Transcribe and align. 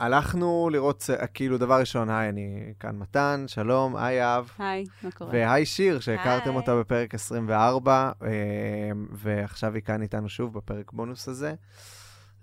הלכנו 0.00 0.68
לראות, 0.72 1.04
כאילו, 1.34 1.58
דבר 1.58 1.80
ראשון, 1.80 2.10
היי, 2.10 2.28
אני 2.28 2.72
כאן 2.80 2.96
מתן, 2.96 3.44
שלום, 3.46 3.96
היי 3.96 4.36
אב. 4.36 4.50
היי, 4.58 4.84
מה 5.02 5.10
קורה? 5.10 5.30
והי 5.32 5.66
שיר, 5.66 6.00
שהכרתם 6.00 6.50
היי. 6.50 6.56
אותה 6.56 6.76
בפרק 6.76 7.14
24, 7.14 8.12
אה, 8.22 8.28
ועכשיו 9.12 9.74
היא 9.74 9.82
כאן 9.82 10.02
איתנו 10.02 10.28
שוב 10.28 10.54
בפרק 10.54 10.92
בונוס 10.92 11.28
הזה. 11.28 11.54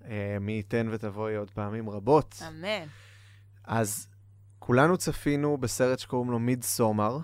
אה, 0.06 0.38
מי 0.42 0.52
ייתן 0.52 0.88
ותבואי 0.92 1.36
עוד 1.36 1.52
פעמים 1.52 1.90
רבות. 1.90 2.42
אמן. 2.48 2.86
אז 3.64 4.08
כולנו 4.60 4.98
צפינו 4.98 5.58
בסרט 5.58 6.00
שקוראים 6.00 6.32
לו 6.32 6.40
מיד 6.40 6.64
סומר, 6.64 7.18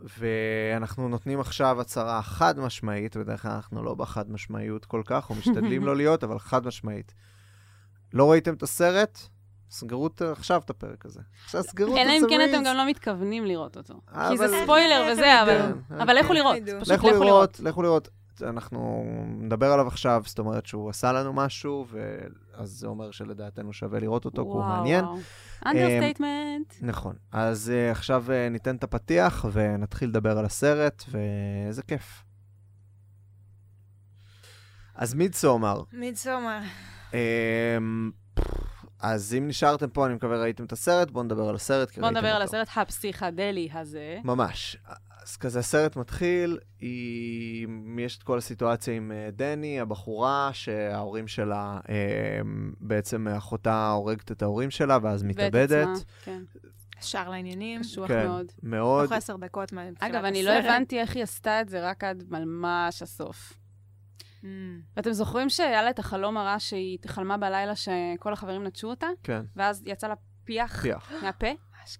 ואנחנו 0.00 1.08
נותנים 1.08 1.40
עכשיו 1.40 1.80
הצהרה 1.80 2.22
חד 2.22 2.58
משמעית, 2.58 3.16
בדרך 3.16 3.42
כלל 3.42 3.50
אנחנו 3.50 3.82
לא 3.82 3.94
בחד 3.94 4.30
משמעיות 4.30 4.84
כל 4.84 5.02
כך, 5.04 5.30
או 5.30 5.34
משתדלים 5.34 5.84
לא 5.84 5.96
להיות, 6.00 6.24
אבל 6.24 6.38
חד 6.38 6.66
משמעית. 6.66 7.14
לא 8.12 8.30
ראיתם 8.30 8.54
את 8.54 8.62
הסרט? 8.62 9.18
סגרו 9.72 10.06
את- 10.06 10.22
עכשיו 10.22 10.60
את 10.64 10.70
הפרק 10.70 11.06
הזה. 11.06 11.20
עכשיו 11.44 11.62
סגרו 11.62 11.94
את 11.94 11.98
אלא 11.98 12.10
אם 12.12 12.22
כן. 12.28 12.40
אתם 12.50 12.64
גם 12.64 12.76
לא 12.76 12.86
מתכוונים 12.88 13.44
לראות 13.46 13.76
אותו. 13.76 13.94
כי 13.94 14.14
אבל- 14.16 14.36
זה 14.36 14.56
ספוילר 14.62 15.08
וזה, 15.12 15.32
הם 15.32 15.48
אבל... 15.48 15.54
ידעו? 15.54 16.02
אבל 16.02 16.14
לכו 16.18 16.28
כן. 16.28 16.34
לראות. 16.34 16.56
פשוט 16.80 16.88
לכו 16.94 17.24
לראות. 17.24 17.60
לכו 17.60 17.82
לראות. 17.82 18.08
אנחנו 18.42 19.04
נדבר 19.26 19.72
עליו 19.72 19.86
עכשיו, 19.86 20.22
זאת 20.26 20.38
אומרת 20.38 20.66
שהוא 20.66 20.90
עשה 20.90 21.12
לנו 21.12 21.32
משהו, 21.32 21.86
ואז 21.90 22.68
זה 22.70 22.86
אומר 22.86 23.10
שלדעתנו 23.10 23.72
שווה 23.72 24.00
לראות 24.00 24.24
אותו, 24.24 24.42
כי 24.42 24.48
הוא 24.48 24.64
מעניין. 24.64 25.04
understatement. 25.66 26.74
נכון. 26.80 27.14
אז 27.32 27.72
אה, 27.74 27.90
עכשיו 27.96 28.24
אה, 28.28 28.50
ניתן 28.50 28.76
את 28.76 28.84
הפתיח 28.84 29.44
ונתחיל 29.52 30.08
לדבר 30.08 30.38
על 30.38 30.44
הסרט, 30.44 31.04
ואיזה 31.10 31.82
כיף. 31.82 32.24
אז 34.94 35.14
מידסומר. 35.14 35.82
מידסומר. 35.92 36.58
אז 39.02 39.34
אם 39.38 39.48
נשארתם 39.48 39.88
פה, 39.88 40.06
אני 40.06 40.14
מקווה 40.14 40.36
ראיתם 40.42 40.64
את 40.64 40.72
הסרט, 40.72 41.10
בואו 41.10 41.24
נדבר 41.24 41.48
על 41.48 41.54
הסרט, 41.54 41.90
כי 41.90 42.00
בואו 42.00 42.08
ראיתם 42.08 42.18
נדבר 42.26 42.36
על 42.36 42.42
אותו. 42.42 42.56
הסרט 42.56 42.68
הפסיכדלי 42.76 43.68
הזה. 43.72 44.18
ממש. 44.24 44.76
אז 45.22 45.36
כזה 45.36 45.58
הסרט 45.58 45.96
מתחיל, 45.96 46.58
היא... 46.80 47.68
יש 47.98 48.18
את 48.18 48.22
כל 48.22 48.38
הסיטואציה 48.38 48.94
עם 48.94 49.12
אה, 49.12 49.28
דני, 49.32 49.80
הבחורה, 49.80 50.50
שההורים 50.52 51.28
שלה, 51.28 51.80
אה, 51.88 52.40
בעצם 52.80 53.28
אחותה 53.28 53.90
הורגת 53.90 54.32
את 54.32 54.42
ההורים 54.42 54.70
שלה, 54.70 54.98
ואז 55.02 55.22
ואת 55.22 55.30
מתאבדת. 55.30 55.88
עצמה, 55.88 56.04
כן, 56.24 56.42
ישר 57.00 57.28
לעניינים. 57.28 57.80
קשוח 57.80 58.08
כן, 58.08 58.26
מאוד. 58.26 58.46
מאוד. 58.62 59.04
תוך 59.04 59.12
עשר 59.12 59.36
דקות 59.36 59.72
מתחילת 59.72 59.96
הסרט. 59.96 60.10
אגב, 60.10 60.24
אני 60.24 60.42
לא 60.42 60.50
הבנתי 60.50 61.00
איך 61.00 61.14
היא 61.14 61.22
עשתה 61.22 61.60
את 61.60 61.68
זה 61.68 61.88
רק 61.88 62.04
עד 62.04 62.24
ממש 62.30 63.02
הסוף. 63.02 63.61
Mm. 64.42 64.46
ואתם 64.96 65.12
זוכרים 65.12 65.48
שהיה 65.48 65.82
לה 65.82 65.90
את 65.90 65.98
החלום 65.98 66.36
הרע 66.36 66.58
שהיא 66.58 66.98
חלמה 67.06 67.36
בלילה 67.36 67.76
שכל 67.76 68.32
החברים 68.32 68.64
נטשו 68.64 68.90
אותה, 68.90 69.06
כן, 69.22 69.42
ואז 69.56 69.82
יצא 69.86 70.08
לה 70.08 70.14
פיח 70.44 70.82
פיח. 70.82 71.12
מהפה? 71.22 71.48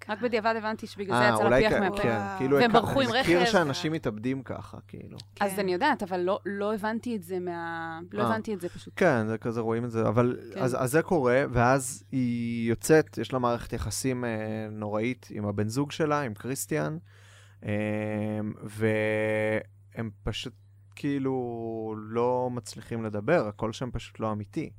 רק 0.09 0.21
בדיעבד 0.23 0.55
הבנתי 0.59 0.87
שבגלל 0.87 1.17
זה 1.17 1.23
אה, 1.23 1.35
יצא 1.35 1.49
לה 1.49 1.57
פיח 1.57 1.73
כן, 1.73 1.81
מהפה. 1.81 2.03
כן. 2.03 2.19
כאילו, 2.39 2.57
והם 2.57 2.73
ברחו 2.73 3.01
עם 3.01 3.09
אני 3.09 3.21
מכיר 3.21 3.41
רכב. 3.41 3.51
שאנשים 3.51 3.93
מתאבדים 3.93 4.43
ככה, 4.43 4.79
כאילו. 4.89 5.19
אז 5.41 5.53
כן. 5.53 5.61
אני 5.61 5.73
יודעת, 5.73 6.03
אבל 6.03 6.21
לא, 6.21 6.41
לא 6.47 6.75
הבנתי 6.75 7.17
את 7.17 7.23
זה 7.23 7.39
מה... 7.41 8.01
לא 8.13 8.23
אה. 8.23 8.27
הבנתי 8.27 8.55
את 8.55 8.61
זה 8.61 8.69
פשוט. 8.69 8.93
כן, 8.97 9.27
זה 9.27 9.39
כזה 9.39 9.61
רואים 9.61 9.85
את 9.85 9.91
זה, 9.91 10.09
אבל 10.09 10.39
כן. 10.55 10.61
אז, 10.61 10.77
אז 10.85 10.91
זה 10.91 11.03
קורה, 11.03 11.45
ואז 11.51 12.05
היא 12.13 12.69
יוצאת, 12.69 13.19
יש 13.19 13.33
לה 13.33 13.39
מערכת 13.39 13.73
יחסים 13.73 14.25
אה, 14.25 14.31
נוראית 14.71 15.29
עם 15.31 15.47
הבן 15.47 15.69
זוג 15.69 15.93
שלה, 15.93 16.21
עם 16.21 16.35
קריסטיאן, 16.35 16.99
אה, 17.65 17.71
והם 18.65 20.11
פשוט 20.23 20.53
כאילו 20.97 21.95
לא 21.99 22.49
מצליחים 22.51 23.05
לדבר, 23.05 23.47
הכל 23.49 23.73
שם 23.73 23.91
פשוט 23.91 24.21
לא 24.21 24.33
אמיתי. 24.33 24.71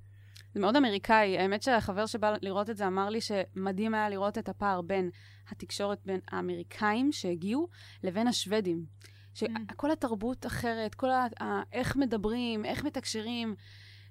זה 0.54 0.60
מאוד 0.60 0.76
אמריקאי. 0.76 1.38
האמת 1.38 1.64
שהחבר 1.64 2.06
שבא 2.06 2.36
לראות 2.42 2.70
את 2.70 2.78
זה 2.78 2.88
אמר 2.88 3.10
לי 3.10 3.20
שמדהים 3.22 3.94
היה 3.94 4.10
לראות 4.10 4.38
את 4.38 4.50
הפער 4.50 4.82
בין 4.82 5.10
התקשורת 5.50 6.00
בין 6.06 6.20
האמריקאים 6.32 7.12
שהגיעו 7.12 7.68
לבין 8.04 8.28
השוודים. 8.28 8.86
שכל 9.34 9.92
התרבות 9.92 10.46
אחרת, 10.46 10.96
כל 10.96 11.10
ה... 11.10 11.28
ה- 11.42 11.62
איך 11.72 11.96
מדברים, 11.96 12.66
איך 12.66 12.84
מתקשרים, 12.84 13.56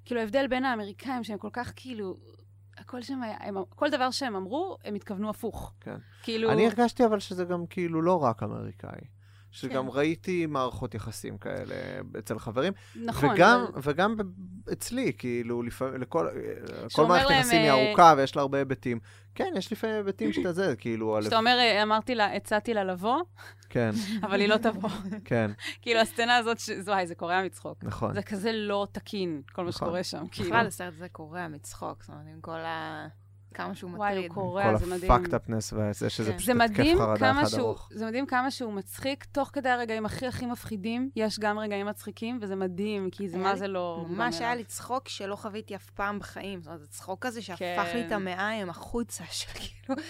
כאילו 0.05 0.21
ההבדל 0.21 0.47
בין 0.47 0.65
האמריקאים 0.65 1.25
שהם 1.25 1.39
כל 1.39 1.51
כך 1.53 1.73
כאילו... 1.77 2.17
הכל 2.79 3.03
שם 3.03 3.23
היה, 3.23 3.37
הם, 3.41 3.57
כל 3.69 3.91
דבר 3.91 4.11
שהם 4.11 4.37
אמרו, 4.37 4.77
הם 4.85 4.95
התכוונו 4.95 5.31
הפוך. 5.31 5.73
כן. 5.81 5.97
כאילו... 6.23 6.51
אני 6.51 6.67
הרגשתי 6.67 7.05
אבל 7.05 7.19
שזה 7.19 7.45
גם 7.45 7.67
כאילו 7.67 8.03
לא 8.03 8.23
רק 8.23 8.43
אמריקאי. 8.43 9.01
שגם 9.53 9.91
כן. 9.91 9.97
ראיתי 9.97 10.47
מערכות 10.47 10.95
יחסים 10.95 11.39
כאלה 11.39 11.75
אצל 12.19 12.39
חברים, 12.39 12.73
נכון, 12.97 13.31
וגם, 13.31 13.65
אבל... 13.75 13.81
וגם 13.93 14.17
אצלי, 14.73 15.13
כאילו, 15.19 15.63
לפעמים, 15.63 16.01
לכל, 16.01 16.29
כל 16.83 16.89
שאומר 16.89 17.09
מערכת 17.09 17.31
להם, 17.31 17.41
יחסים 17.41 17.61
היא 17.61 17.71
אה, 17.71 17.89
ארוכה 17.89 18.15
ויש 18.17 18.37
לה 18.37 18.43
הרבה 18.43 18.59
היבטים. 18.59 19.01
כן, 19.35 19.53
יש 19.57 19.73
לפעמים 19.73 19.97
היבטים 19.97 20.33
שאתה 20.35 20.53
זה, 20.53 20.75
כאילו, 20.79 21.17
על... 21.17 21.23
כשאתה 21.23 21.39
אומר, 21.39 21.59
אה, 21.59 21.83
אמרתי 21.83 22.15
לה, 22.15 22.37
הצעתי 22.37 22.75
לה 22.75 22.85
לבוא, 22.85 23.21
כן, 23.69 23.91
אבל 24.25 24.41
היא 24.41 24.49
לא 24.49 24.57
תבוא. 24.57 24.91
כן, 25.25 25.51
כאילו, 25.83 26.01
הסצנה 26.01 26.37
הזאת, 26.37 26.59
ש- 26.59 26.71
וואי, 26.87 27.07
זה 27.07 27.15
קורע 27.15 27.43
מצחוק. 27.43 27.85
נכון. 27.85 28.15
זה 28.15 28.23
כזה 28.23 28.53
לא 28.53 28.87
תקין, 28.93 29.43
כל 29.53 29.63
מה 29.63 29.69
נכון. 29.69 29.87
שקורה 29.87 30.05
שם. 30.05 30.25
כאילו, 30.33 30.51
בכלל, 30.51 30.67
הסרט 30.67 30.93
הזה 30.95 31.09
קורע 31.09 31.49
מצחוק, 31.49 32.03
זאת 32.03 32.11
אומרת, 32.11 32.27
עם 32.35 32.41
כל 32.41 32.59
ה... 32.59 33.07
כמה 33.53 33.75
שהוא 33.75 33.91
וואי, 33.91 34.11
הוא 34.11 34.19
מטריד. 34.19 34.33
קורע, 34.33 34.73
כל 34.73 34.77
זה 34.77 34.87
מדהים. 34.87 35.13
הפאקד-אפנס 35.13 35.73
וזה 35.73 36.11
שזה 36.11 36.33
כן. 36.33 36.39
פשוט 36.39 36.57
זה 36.57 36.65
התקף 36.65 36.99
חרדה 36.99 37.33
אחד 37.33 37.47
שהוא, 37.47 37.61
ארוך. 37.61 37.89
זה 37.95 38.07
מדהים 38.07 38.27
כמה 38.27 38.51
שהוא 38.51 38.73
מצחיק, 38.73 39.25
תוך 39.25 39.51
כדי 39.53 39.69
הרגעים 39.69 40.07
הכי 40.07 40.27
הכי 40.27 40.47
מפחידים, 40.47 41.11
יש 41.17 41.39
גם 41.39 41.59
רגעים 41.59 41.87
מצחיקים, 41.87 42.39
וזה 42.43 42.57
מדהים, 42.57 43.11
כי 43.11 43.29
זה 43.29 43.39
מה 43.39 43.57
זה 43.57 43.69
לא... 43.69 44.07
ממש 44.09 44.41
היה. 44.41 44.55
לי 44.55 44.65
צחוק 44.65 45.09
שלא 45.09 45.37
חוויתי 45.37 45.77
אף 45.77 45.91
פעם 45.91 46.19
בחיים. 46.19 46.61
זאת 46.61 46.67
אומרת, 46.67 46.81
זה 46.81 46.87
צחוק 46.87 47.27
כזה 47.27 47.43
שהפך 47.43 47.89
כן. 47.93 47.97
לי 47.97 48.07
את 48.07 48.13
המעיים 48.13 48.71
החוצה, 48.71 49.25
שכאילו, 49.31 50.01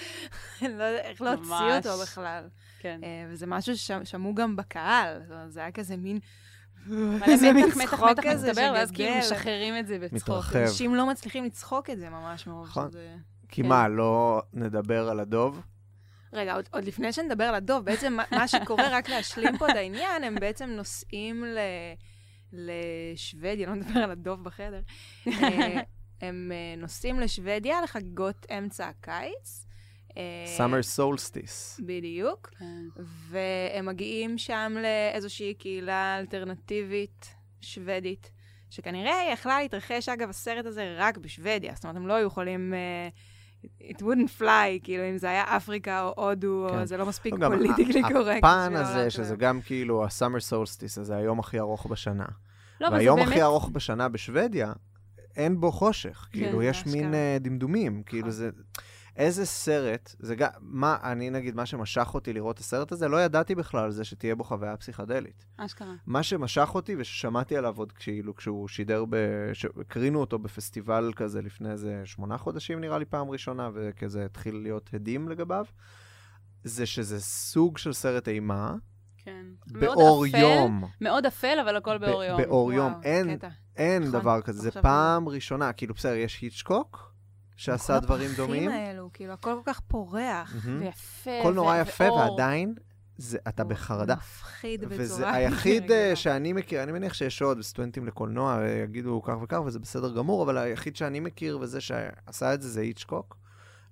לא 0.79 0.85
יודעת 0.85 1.05
איך 1.05 1.23
להוציא. 1.23 1.77
אותו 1.77 2.03
בכלל. 2.03 2.49
כן. 2.79 3.01
אה, 3.03 3.27
וזה 3.31 3.47
משהו 3.47 3.77
ששמעו 3.77 4.35
גם 4.35 4.57
בקהל. 4.57 5.23
זאת 5.23 5.33
אומרת, 5.33 5.53
זה 5.53 5.61
היה 5.61 5.73
כזה 5.73 5.97
מין... 5.97 6.19
איזה 7.27 7.53
מין 7.53 7.67
מתח, 7.67 7.77
מתח, 7.77 7.91
צחוק 7.91 8.11
מתח 8.11 8.23
כזה 8.31 8.49
מצטבר, 8.49 8.71
ואז 8.75 8.91
כאילו 8.91 9.23
שגדל. 9.23 9.37
משחררים 9.37 9.79
את 9.79 9.87
זה 9.87 9.99
בצחוק. 9.99 10.17
מתרחב. 10.17 10.57
אנשים 10.59 10.95
לא 10.95 11.07
מצליחים 11.07 11.45
לצחוק 11.45 11.91
את 11.91 11.99
זה 11.99 12.11
ממש 12.11 12.47
מרוב 12.47 12.67
נכון. 12.67 12.89
שזה... 12.91 13.17
כי 13.53 13.63
כן. 13.63 13.69
מה, 13.69 13.89
לא 13.89 14.43
נדבר 14.53 15.09
על 15.09 15.21
הדוב? 15.21 15.61
רגע, 16.33 16.55
עוד, 16.55 16.69
עוד 16.73 16.85
לפני 16.85 17.13
שנדבר 17.13 17.45
על 17.45 17.55
הדוב, 17.55 17.85
בעצם 17.85 18.13
מה, 18.13 18.25
מה 18.31 18.49
שקורה, 18.49 18.89
רק 18.91 19.09
להשלים 19.09 19.59
פה 19.59 19.71
את 19.71 19.77
העניין, 19.77 20.25
הם 20.25 20.35
בעצם 20.35 20.71
נוסעים 20.71 21.45
ל, 21.45 21.59
לשוודיה, 22.53 23.69
לא 23.69 23.75
נדבר 23.75 24.01
על 24.01 24.11
הדוב 24.11 24.45
בחדר, 24.45 24.81
אה, 25.27 25.81
הם 26.21 26.53
אה, 26.55 26.81
נוסעים 26.81 27.21
לשוודיה 27.21 27.83
לחגיגות 27.83 28.47
אמצע 28.59 28.89
הקיץ. 28.89 29.67
אה, 30.17 30.45
Summer 30.59 30.99
Solstice. 30.99 31.83
בדיוק. 31.87 32.51
כן. 32.59 33.03
והם 33.29 33.87
מגיעים 33.87 34.39
שם 34.39 34.77
לאיזושהי 34.83 35.55
קהילה 35.55 36.19
אלטרנטיבית 36.19 37.35
שוודית, 37.61 38.31
שכנראה 38.71 39.31
יכלה 39.33 39.63
להתרחש, 39.63 40.09
אגב, 40.09 40.29
הסרט 40.29 40.67
הזה 40.67 40.95
רק 40.99 41.19
בשוודיה, 41.19 41.75
זאת 41.75 41.85
אומרת, 41.85 41.97
הם 41.97 42.07
לא 42.07 42.15
היו 42.15 42.27
יכולים... 42.27 42.75
אה, 42.75 43.09
it 43.81 44.01
wouldn't 44.01 44.41
fly, 44.41 44.83
כאילו, 44.83 45.05
אם 45.11 45.19
זה 45.19 45.31
היה 45.31 45.57
אפריקה 45.57 46.03
או 46.03 46.29
הודו, 46.29 46.67
כן. 46.71 46.79
או 46.79 46.87
זה 46.87 46.97
לא 46.97 47.07
מספיק 47.07 47.35
לא, 47.39 47.49
פוליטיקלי 47.49 48.03
קורקט. 48.03 48.39
הפן 48.45 48.77
הזה, 48.77 48.95
העולם 48.95 49.11
שזה. 49.11 49.37
גם 49.37 49.61
כאילו 49.61 50.05
ה-Summer 50.05 50.53
Solstice, 50.53 51.01
הזה 51.01 51.17
היום 51.17 51.41
הכי 51.41 51.59
ארוך 51.59 51.87
בשנה. 51.87 52.27
לא, 52.81 52.89
והיום 52.89 53.19
באמת... 53.19 53.29
הכי 53.29 53.43
ארוך 53.43 53.69
בשנה 53.69 54.09
בשוודיה, 54.09 54.73
אין 55.37 55.61
בו 55.61 55.73
חושך. 55.73 56.29
כאילו, 56.33 56.63
יש. 56.63 56.87
מין 56.87 57.15
אה, 57.15 57.37
דמדומים. 57.41 58.03
כאילו, 58.07 58.29
נכון. 58.29 58.31
זה... 58.31 58.51
איזה 59.17 59.47
סרט, 59.47 60.15
זה 60.19 60.35
גם, 60.35 60.51
מה, 60.61 60.97
אני 61.03 61.31
נגיד, 61.31 61.55
מה 61.55 61.67
שמשך 61.67 62.15
אותי 62.15 62.33
לראות 62.33 62.55
את 62.55 62.61
הסרט 62.61 62.93
הזה, 62.93 63.09
לא 63.09 63.25
ידעתי 63.25 63.55
בכלל 63.55 63.85
על 63.85 63.91
זה 63.91 64.05
שתהיה 64.05 64.35
בו 64.35 64.45
חוויה 64.45 64.77
פסיכדלית. 64.77 65.45
אשכרה. 65.57 65.95
מה 66.07 66.23
שמשך 66.23 66.71
אותי, 66.75 66.97
וששמעתי 66.99 67.57
עליו 67.57 67.75
עוד 67.79 67.93
כאילו, 67.93 68.37
כשהוא 68.37 68.69
שידר, 68.69 69.05
ב... 69.11 69.17
הקרינו 69.81 70.21
אותו 70.21 70.39
בפסטיבל 70.39 71.13
כזה 71.17 71.43
לפני 71.43 71.71
איזה 71.71 72.03
שמונה 72.05 72.39
חודשים, 72.39 72.81
נראה 72.81 72.99
לי, 72.99 73.05
פעם 73.05 73.31
ראשונה, 73.31 73.71
וכזה 73.75 74.25
התחיל 74.25 74.55
להיות 74.55 74.91
הדים 74.95 75.29
לגביו, 75.29 75.65
זה 76.65 76.87
שזה 76.87 77.21
סוג 77.21 77.79
של 77.79 77.93
סרט 77.93 78.29
אימה, 78.29 78.75
כן. 79.25 79.47
באור 79.67 80.27
אפל, 80.27 80.39
יום. 80.39 80.85
מאוד 81.01 81.27
אפל, 81.27 81.59
אבל 81.63 81.77
הכל 81.77 81.99
באור 81.99 82.21
ב- 82.21 82.29
יום. 82.29 82.43
באור 82.43 82.73
יום. 82.73 82.93
וואו, 82.93 83.03
אין, 83.03 83.37
קטע. 83.37 83.49
אין 83.77 84.03
נכון, 84.03 84.21
דבר 84.21 84.41
כזה, 84.41 84.63
זה 84.63 84.71
פעם 84.71 85.29
ראשונה. 85.29 85.73
כאילו, 85.73 85.95
בסדר, 85.95 86.15
יש 86.15 86.41
היצ'קוק, 86.41 87.12
שעשה 87.63 88.01
כל 88.01 88.07
דברים 88.07 88.31
הפרחים 88.31 88.47
דומים. 88.47 88.71
האלו, 88.71 89.11
כאילו, 89.13 89.33
הכל 89.33 89.51
כל 89.65 89.73
כך 89.73 89.81
פורח. 89.81 90.55
מהמם. 90.65 90.81
ויפה, 90.81 91.41
הכל 91.41 91.55
נורא 91.55 91.77
יפה, 91.77 92.05
ואור. 92.05 92.17
ועדיין, 92.19 92.75
זה, 93.17 93.39
אתה 93.49 93.65
בחרדה. 93.65 94.15
מפחיד 94.15 94.81
בצורה... 94.81 95.03
וזה 95.03 95.31
היחיד. 95.31 95.91
אה, 95.91 96.17
שאני 96.17 96.53
מכיר, 96.53 96.83
אני 96.83 96.93
מניח 96.93 97.15
שיש 97.15 97.43
עוד 97.43 97.63
סטודנטים 97.63 98.07
לקולנוע, 98.07 98.63
אה, 98.63 98.69
יגידו 98.69 99.23
כך 99.23 99.35
וכך, 99.43 99.61
וזה 99.67 99.79
בסדר 99.79 100.15
גמור, 100.15 100.43
אבל 100.43 100.59
היחיד 100.59 100.97
שאני 100.97 101.21
מכיר 101.21 101.59
וזה 101.59 101.81
שעשה 101.81 102.55
את 102.55 102.63
זה, 102.63 102.69
זה 102.69 102.81
היצ'קוק. 102.81 103.37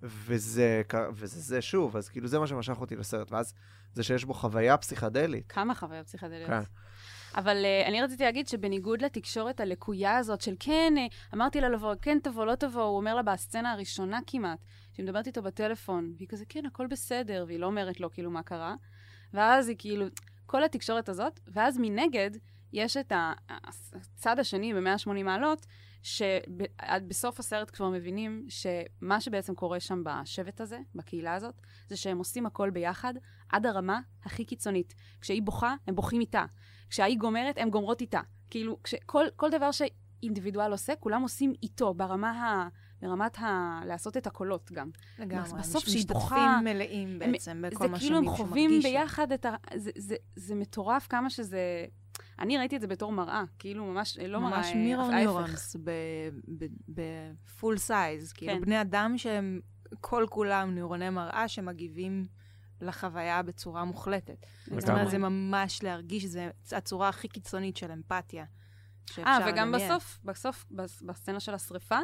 וזה, 0.03 0.83
וזה 1.13 1.41
זה 1.41 1.63
שוב, 1.63 1.97
אז 1.97 2.09
כאילו 2.09 2.29
זה 2.29 2.39
מה 2.39 2.47
שמשך 2.47 2.81
אותי 2.81 2.97
לסרט. 2.97 3.33
ואז 3.33 3.55
זה 3.95 4.03
שיש 4.03 4.25
בו 4.25 4.35
חוויה 4.35 4.77
פסיכדלית. 4.77 5.53
כמה 5.53 5.75
חוויות 5.75 6.07
פסיכדליות. 6.07 6.51
כן. 6.51 6.63
אבל 7.35 7.65
uh, 7.65 7.89
אני 7.89 8.03
רציתי 8.03 8.25
להגיד 8.25 8.49
שבניגוד 8.49 9.03
לתקשורת 9.03 9.61
הלקויה 9.61 10.17
הזאת 10.17 10.41
של 10.41 10.55
כן, 10.61 10.95
uh, 10.97 11.35
אמרתי 11.35 11.61
לה 11.61 11.69
לבוא, 11.69 11.95
כן 12.03 12.19
תבוא, 12.23 12.45
לא 12.45 12.55
תבוא, 12.55 12.83
הוא 12.83 12.97
אומר 12.97 13.15
לה 13.15 13.23
בסצנה 13.23 13.73
הראשונה 13.73 14.19
כמעט, 14.27 14.59
שהיא 14.93 15.05
מדברת 15.05 15.27
איתו 15.27 15.43
בטלפון, 15.43 16.13
והיא 16.17 16.29
כזה, 16.29 16.45
כן, 16.49 16.67
הכל 16.67 16.87
בסדר, 16.87 17.45
והיא 17.47 17.59
לא 17.59 17.67
אומרת 17.67 18.01
לו 18.01 18.11
כאילו 18.11 18.31
מה 18.31 18.43
קרה. 18.43 18.75
ואז 19.35 19.69
היא 19.69 19.77
כאילו, 19.79 20.07
כל 20.47 20.65
התקשורת 20.65 21.09
הזאת, 21.09 21.41
ואז 21.47 21.79
מנגד, 21.79 22.31
יש 22.73 22.97
את 22.97 23.13
הצד 23.15 24.39
השני 24.39 24.75
ב-180 24.75 25.23
מעלות, 25.25 25.67
שבסוף 26.03 27.41
הסרט 27.41 27.71
כבר 27.71 27.89
מבינים 27.89 28.47
שמה 28.49 29.21
שבעצם 29.21 29.55
קורה 29.55 29.81
שם 29.81 30.03
בשבט 30.05 30.61
הזה, 30.61 30.79
בקהילה 30.95 31.35
הזאת, 31.35 31.55
זה 31.89 31.97
שהם 31.97 32.19
עושים 32.19 32.47
הכל 32.47 32.71
ביחד 32.71 33.15
עד 33.49 33.67
הרמה 33.67 34.01
הכי 34.25 34.45
קיצונית. 34.45 34.95
כשהיא 35.21 35.43
בוכה, 35.43 35.75
הם 35.87 35.95
בוכים 35.95 36.21
איתה. 36.21 36.45
כשהיא 36.91 37.19
גומרת, 37.19 37.59
הם 37.59 37.71
גומרות 37.71 38.01
איתה. 38.01 38.21
כאילו, 38.51 38.79
כל, 39.07 39.25
כל 39.37 39.51
דבר 39.51 39.71
שאינדיבידואל 39.71 40.73
עושה, 40.73 40.95
כולם 40.97 41.23
עושים 41.23 41.53
איתו, 41.63 41.95
ברמה 41.95 42.31
ה... 42.31 42.69
ברמת 43.03 43.39
ה... 43.39 43.81
לעשות 43.87 44.17
את 44.17 44.27
הקולות 44.27 44.73
גם. 44.73 44.91
לגמרי. 45.19 45.59
בסוף 45.59 45.85
שהיא 45.85 46.07
בוכה... 46.09 46.37
משתתפים 46.37 46.65
מלאים 46.65 47.19
בעצם 47.19 47.63
בכל 47.67 47.89
מה 47.89 47.99
שמישהו 48.01 48.23
מרגיש. 48.23 48.31
זה 48.31 48.39
כאילו 48.39 48.43
הם 48.43 48.49
חווים 48.49 48.81
ביחד 48.83 49.33
את 49.33 49.45
ה... 49.45 49.55
זה, 49.75 49.91
זה, 49.97 50.17
זה 50.37 50.55
מטורף 50.55 51.07
כמה 51.07 51.31
שזה... 51.31 51.85
אני 52.39 52.59
ראיתי 52.59 52.77
את 52.77 52.81
זה 52.81 52.87
בתור 52.87 53.13
מראה, 53.13 53.45
כאילו 53.59 53.85
ממש, 53.85 54.19
לא 54.19 54.41
מראה, 54.41 54.57
ממש 54.59 54.73
mirror 54.75 55.11
neurons 55.11 55.77
ב 56.89 57.07
full 57.07 57.79
size. 57.79 58.33
כאילו 58.33 58.53
כן. 58.53 58.61
בני 58.61 58.81
אדם 58.81 59.15
שהם 59.17 59.61
כל 60.01 60.27
כולם 60.31 60.75
ניורוני 60.75 61.11
מראה 61.11 61.49
שמגיבים 61.49 62.27
לחוויה 62.83 63.43
בצורה 63.43 63.85
מוחלטת. 63.85 64.47
זאת 64.79 64.89
אומרת, 64.89 65.11
זה 65.11 65.19
ממש 65.19 65.83
להרגיש, 65.83 66.25
זה 66.25 66.51
הצורה 66.73 67.09
הכי 67.09 67.29
קיצונית 67.29 67.77
של 67.77 67.93
אמפתיה. 67.93 68.45
אה, 69.19 69.39
וגם 69.49 69.73
בסוף, 69.73 70.19
בסוף, 70.25 70.67
בסצנה 71.03 71.41
של 71.41 71.55
השריפה, 71.55 71.99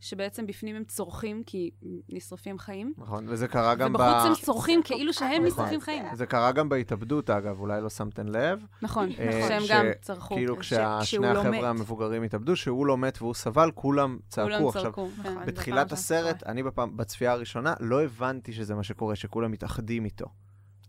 שבעצם 0.00 0.46
בפנים 0.46 0.76
הם 0.76 0.84
צורכים 0.84 1.42
כי 1.46 1.70
נשרפים 2.08 2.58
חיים. 2.58 2.92
נכון, 2.98 3.26
וזה 3.28 3.48
קרה 3.48 3.74
גם 3.74 3.92
ב... 3.92 3.96
ובחוץ 3.96 4.26
הם 4.26 4.44
צורכים 4.44 4.82
כאילו 4.84 5.12
שהם 5.12 5.30
נכון. 5.30 5.46
נשרפים 5.46 5.80
חיים. 5.80 6.04
זה 6.14 6.26
קרה 6.26 6.52
גם 6.52 6.68
בהתאבדות, 6.68 7.30
אגב, 7.30 7.60
אולי 7.60 7.82
לא 7.82 7.90
שמתם 7.90 8.28
לב. 8.28 8.64
נכון, 8.82 9.08
אה, 9.18 9.44
שהם 9.48 9.62
גם 9.68 9.86
צרחו. 10.00 10.34
כאילו 10.34 10.58
כששני 10.58 11.26
החבר'ה 11.26 11.68
המבוגרים 11.68 12.22
התאבדו, 12.22 12.56
שהוא 12.56 12.86
לא 12.86 12.98
מת 12.98 13.22
והוא 13.22 13.34
סבל, 13.34 13.70
כולם 13.74 14.18
צעקו. 14.28 14.70
כולם 14.70 14.84
צעקו, 14.84 15.08
כן. 15.22 15.46
בתחילת 15.46 15.92
הסרט, 15.92 16.42
אני 16.46 16.62
בצפייה 16.96 17.32
הראשונה, 17.32 17.74
לא 17.80 18.02
הבנתי 18.02 18.52
שזה 18.52 18.74
מה 18.74 18.82
שקורה, 18.82 19.16
שכולם 19.16 19.52
מתאחדים 19.52 20.04
איתו. 20.04 20.26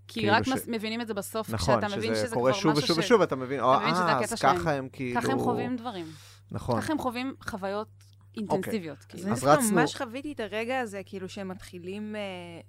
כי 0.07 0.19
כאילו 0.19 0.33
רק 0.33 0.43
ש... 0.43 0.49
מבינים 0.67 1.01
את 1.01 1.07
זה 1.07 1.13
בסוף, 1.13 1.49
נכון, 1.49 1.79
כשאתה 1.81 1.97
מבין 1.97 2.15
שזה 2.15 2.35
כבר 2.35 2.49
משהו 2.49 2.61
ש... 2.61 2.65
נכון, 2.65 2.75
שזה 2.75 2.75
קורה 2.75 2.83
שוב 2.83 2.83
ושוב 2.83 2.97
ושוב, 2.97 3.21
אתה 3.21 3.35
מבין, 3.35 3.59
אה, 3.59 4.19
אז 4.19 4.33
ככה 4.33 4.71
הם 4.71 4.89
כאילו... 4.91 5.21
ככה 5.21 5.31
הם 5.31 5.39
חווים 5.39 5.75
דברים. 5.75 6.05
נכון. 6.51 6.81
ככה 6.81 6.93
הם 6.93 6.99
חווים 6.99 7.33
חוויות 7.49 7.87
אינטנסיביות. 8.37 8.97
Okay. 9.01 9.05
כאילו. 9.07 9.31
אז 9.31 9.43
רצנו... 9.43 9.75
ממש 9.75 9.95
חוויתי 9.95 10.31
את 10.31 10.39
הרגע 10.39 10.79
הזה, 10.79 11.01
כאילו 11.05 11.29
שהם 11.29 11.47
מתחילים, 11.47 12.15
אה, 12.15 12.21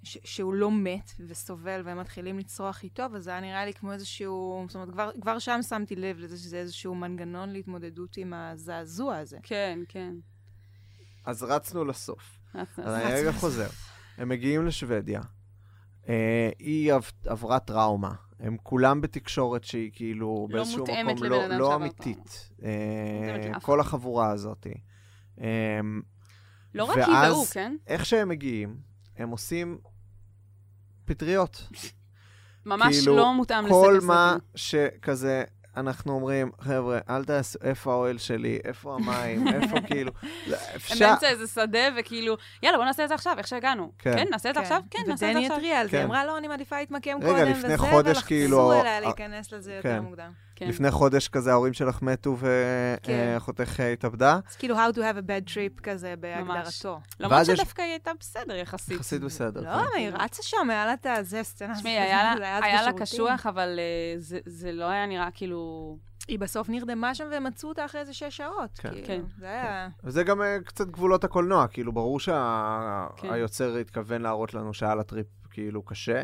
ש- 0.02 0.18
שהוא 0.24 0.54
לא 0.54 0.70
מת 0.70 1.10
וסובל, 1.26 1.82
והם 1.84 1.98
מתחילים 1.98 2.38
לצרוח 2.38 2.82
איתו, 2.82 3.02
וזה 3.12 3.30
היה 3.30 3.40
נראה 3.40 3.64
לי 3.64 3.72
כמו 3.74 3.92
איזשהו, 3.92 4.64
זאת 4.68 4.74
אומרת, 4.74 4.90
כבר, 4.90 5.10
כבר 5.20 5.38
שם 5.38 5.60
שמתי 5.68 5.96
לב 5.96 6.18
לזה 6.18 6.38
שזה 6.38 6.56
איזשהו 6.56 6.94
מנגנון 6.94 7.50
להתמודדות 7.50 8.16
עם 8.16 8.32
הזעזוע 8.32 9.16
הזה. 9.16 9.38
כן, 9.42 9.78
כן. 9.88 10.14
אז 11.24 11.42
רצנו 11.42 11.84
לסוף. 11.84 12.38
רצנו. 12.54 12.84
אז 12.84 12.94
אני 12.94 13.14
רגע 13.14 13.32
חוזר. 13.32 13.68
הם 14.18 14.28
מגיעים 14.28 14.66
לשוודיה. 14.66 15.20
אה, 16.08 16.50
היא 16.58 16.92
עברה 17.26 17.60
טראומה. 17.60 18.14
הם 18.40 18.56
כולם 18.62 19.00
בתקשורת 19.00 19.64
שהיא 19.64 19.90
כאילו 19.94 20.46
לא 20.50 20.56
באיזשהו 20.56 20.84
מקום 20.84 21.24
לא, 21.24 21.46
לא 21.46 21.74
אמיתית. 21.74 22.50
אה, 22.62 23.60
כל 23.62 23.80
החבורה 23.80 24.30
הזאת. 24.30 24.66
אמ, 25.40 26.00
לא 26.74 26.84
רק 26.84 26.96
והוא, 26.96 27.46
כן? 27.52 27.76
ואז, 27.82 27.94
איך 27.94 28.06
שהם 28.06 28.28
מגיעים, 28.28 28.76
הם 29.16 29.30
עושים 29.30 29.78
פטריות. 31.04 31.68
ממש 32.66 32.96
כאילו, 32.96 33.16
לא 33.16 33.34
מותאם 33.34 33.68
סרטים. 33.68 33.70
כל 33.72 33.98
מה 34.06 34.36
שכזה 34.54 35.44
אנחנו 35.78 36.12
אומרים, 36.12 36.50
חבר'ה, 36.60 36.98
אל 37.10 37.24
תעשו, 37.24 37.58
איפה 37.62 37.92
האוהל 37.92 38.18
שלי, 38.18 38.58
איפה 38.64 38.94
המים, 38.94 39.48
איפה 39.62 39.80
כאילו, 39.80 40.12
אפשר... 40.76 41.04
הם 41.04 41.10
באמצע 41.10 41.28
איזה 41.28 41.46
שדה, 41.46 41.88
וכאילו, 41.98 42.36
יאללה, 42.62 42.78
בוא 42.78 42.84
נעשה 42.84 43.04
את 43.04 43.08
זה 43.08 43.14
עכשיו, 43.14 43.34
איך 43.38 43.46
שהגענו. 43.46 43.92
כן, 43.98 44.16
כן 44.16 44.26
נעשה 44.30 44.50
את 44.50 44.54
זה 44.54 44.60
כן. 44.60 44.64
עכשיו? 44.64 44.82
כן, 44.90 44.98
נעשה 45.06 45.30
את 45.30 45.34
זה 45.34 45.40
עכשיו. 45.40 45.56
ודני 45.56 45.56
התריע 45.56 45.80
על 45.80 45.88
זה, 45.88 45.96
היא 45.96 46.06
אמרה, 46.06 46.26
לא, 46.26 46.38
אני 46.38 46.48
מעדיפה 46.48 46.78
להתמקם 46.78 47.20
קודם, 47.20 47.52
וזה, 47.52 47.68
ולחזור 47.68 48.14
כאילו, 48.26 48.80
אליה 48.80 49.00
להיכנס 49.00 49.52
לזה 49.52 49.74
יותר 49.74 49.88
כן. 49.88 49.98
מוקדם. 49.98 50.30
כן. 50.58 50.68
לפני 50.68 50.90
חודש 50.90 51.28
כזה 51.28 51.52
ההורים 51.52 51.72
שלך 51.72 52.02
מתו 52.02 52.36
ואחותך 52.38 53.70
כן. 53.76 53.90
התאבדה. 53.92 54.38
אז 54.48 54.56
כאילו, 54.56 54.74
how 54.76 54.92
to 54.92 54.98
have 54.98 54.98
a 54.98 55.22
bad 55.28 55.50
trip 55.50 55.80
כזה 55.82 56.14
בהגדרתו. 56.20 57.00
למרות 57.20 57.46
שדווקא 57.46 57.82
היא 57.82 57.90
הייתה 57.90 58.10
בסדר 58.20 58.54
יחסית. 58.54 58.94
יחסית 58.94 59.22
בסדר. 59.22 59.60
לא, 59.60 59.94
היא 59.96 60.10
רצה 60.12 60.42
שם, 60.42 60.70
היה 60.70 60.86
לה 60.86 60.94
את 60.94 61.06
הזה, 61.06 61.42
סצנה. 61.42 61.74
תשמעי, 61.74 61.98
היה 61.98 62.82
לה 62.82 62.92
קשוח, 62.92 63.46
אבל 63.46 63.78
אה, 63.78 64.14
זה 64.46 64.72
לא 64.72 64.84
היה 64.84 65.06
נראה 65.06 65.30
כאילו... 65.34 65.96
היא 66.28 66.38
בסוף 66.38 66.68
נרדמה 66.68 67.14
שם 67.14 67.24
והם 67.30 67.44
מצאו 67.44 67.68
אותה 67.68 67.84
אחרי 67.84 68.00
איזה 68.00 68.14
שש 68.14 68.36
שעות. 68.36 68.78
כן. 68.78 68.90
כאילו, 68.90 69.06
כן. 69.06 69.20
זה 69.38 69.46
היה... 69.46 69.88
וזה 70.04 70.22
גם 70.22 70.42
אה, 70.42 70.58
קצת 70.64 70.88
גבולות 70.88 71.24
הקולנוע, 71.24 71.66
כאילו, 71.66 71.92
ברור 71.92 72.20
שהיוצר 72.20 73.74
כן. 73.74 73.80
התכוון 73.80 74.22
להראות 74.22 74.54
לנו 74.54 74.74
שהיה 74.74 74.94
לה 74.94 75.02
טריפ 75.02 75.26
כאילו 75.50 75.82
קשה. 75.82 76.22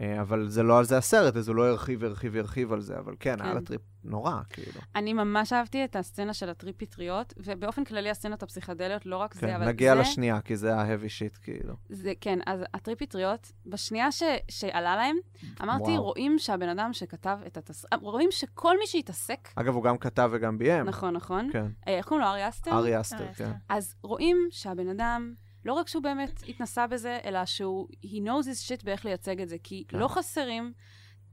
אה, 0.00 0.20
אבל 0.20 0.48
זה 0.48 0.62
לא 0.62 0.78
על 0.78 0.84
זה 0.84 0.98
הסרט, 0.98 1.36
אז 1.36 1.48
הוא 1.48 1.56
לא 1.56 1.68
הרחיב, 1.68 2.04
הרחיב, 2.04 2.36
הרחיב 2.36 2.72
על 2.72 2.80
זה, 2.80 2.98
אבל 2.98 3.14
כן, 3.20 3.36
כן. 3.36 3.44
היה 3.44 3.54
לה 3.54 3.60
טריפ 3.60 3.80
נורא, 4.04 4.32
כאילו. 4.50 4.80
אני 4.96 5.12
ממש 5.12 5.52
אהבתי 5.52 5.84
את 5.84 5.96
הסצנה 5.96 6.34
של 6.34 6.48
הטריפ 6.50 6.76
פטריות, 6.76 7.34
ובאופן 7.36 7.84
כללי 7.84 8.10
הסצנות 8.10 8.42
הפסיכדליות, 8.42 9.06
לא 9.06 9.16
רק 9.16 9.34
כן, 9.34 9.46
זה, 9.46 9.56
אבל 9.56 9.64
זה... 9.64 9.70
נגיע 9.70 9.94
לשנייה, 9.94 10.40
כי 10.40 10.56
זה 10.56 10.76
ה-heavy 10.76 11.34
shit, 11.34 11.38
כאילו. 11.42 11.74
זה, 11.88 12.12
כן, 12.20 12.38
אז 12.46 12.60
הטריפ 12.74 12.98
פטריות, 12.98 13.52
בשנייה 13.66 14.12
ש... 14.12 14.22
שעלה 14.50 14.96
להם, 14.96 15.16
אמרתי, 15.62 15.90
וואו. 15.90 16.02
רואים 16.02 16.38
שהבן 16.38 16.68
אדם 16.68 16.92
שכתב 16.92 17.38
את 17.46 17.56
התס... 17.56 17.84
רואים 18.00 18.28
שכל 18.30 18.78
מי 18.78 18.86
שהתעסק... 18.86 19.48
אגב, 19.54 19.74
הוא 19.74 19.84
גם 19.84 19.98
כתב 19.98 20.30
וגם 20.32 20.58
ביים. 20.58 20.84
נכון, 20.86 21.14
נכון. 21.14 21.48
כן. 21.52 21.66
אה, 21.88 21.96
איך 21.96 22.06
קוראים 22.06 22.26
לו? 22.26 22.30
ארי 22.30 22.48
אסטר? 22.48 22.70
ארי 22.70 23.00
אסטר, 23.00 23.32
כן. 23.32 23.52
אז 23.68 23.94
רואים 24.02 24.36
שהבן 24.50 24.88
אדם... 24.88 25.34
לא 25.68 25.72
רק 25.72 25.88
שהוא 25.88 26.02
באמת 26.02 26.42
התנסה 26.48 26.86
בזה, 26.86 27.18
אלא 27.24 27.44
שהוא, 27.44 27.88
he 28.04 28.16
knows 28.24 28.44
his 28.44 28.68
shit 28.68 28.84
באיך 28.84 29.04
לייצג 29.04 29.40
את 29.40 29.48
זה, 29.48 29.56
כי 29.62 29.84
כן. 29.88 29.98
לא 29.98 30.08
חסרים 30.08 30.72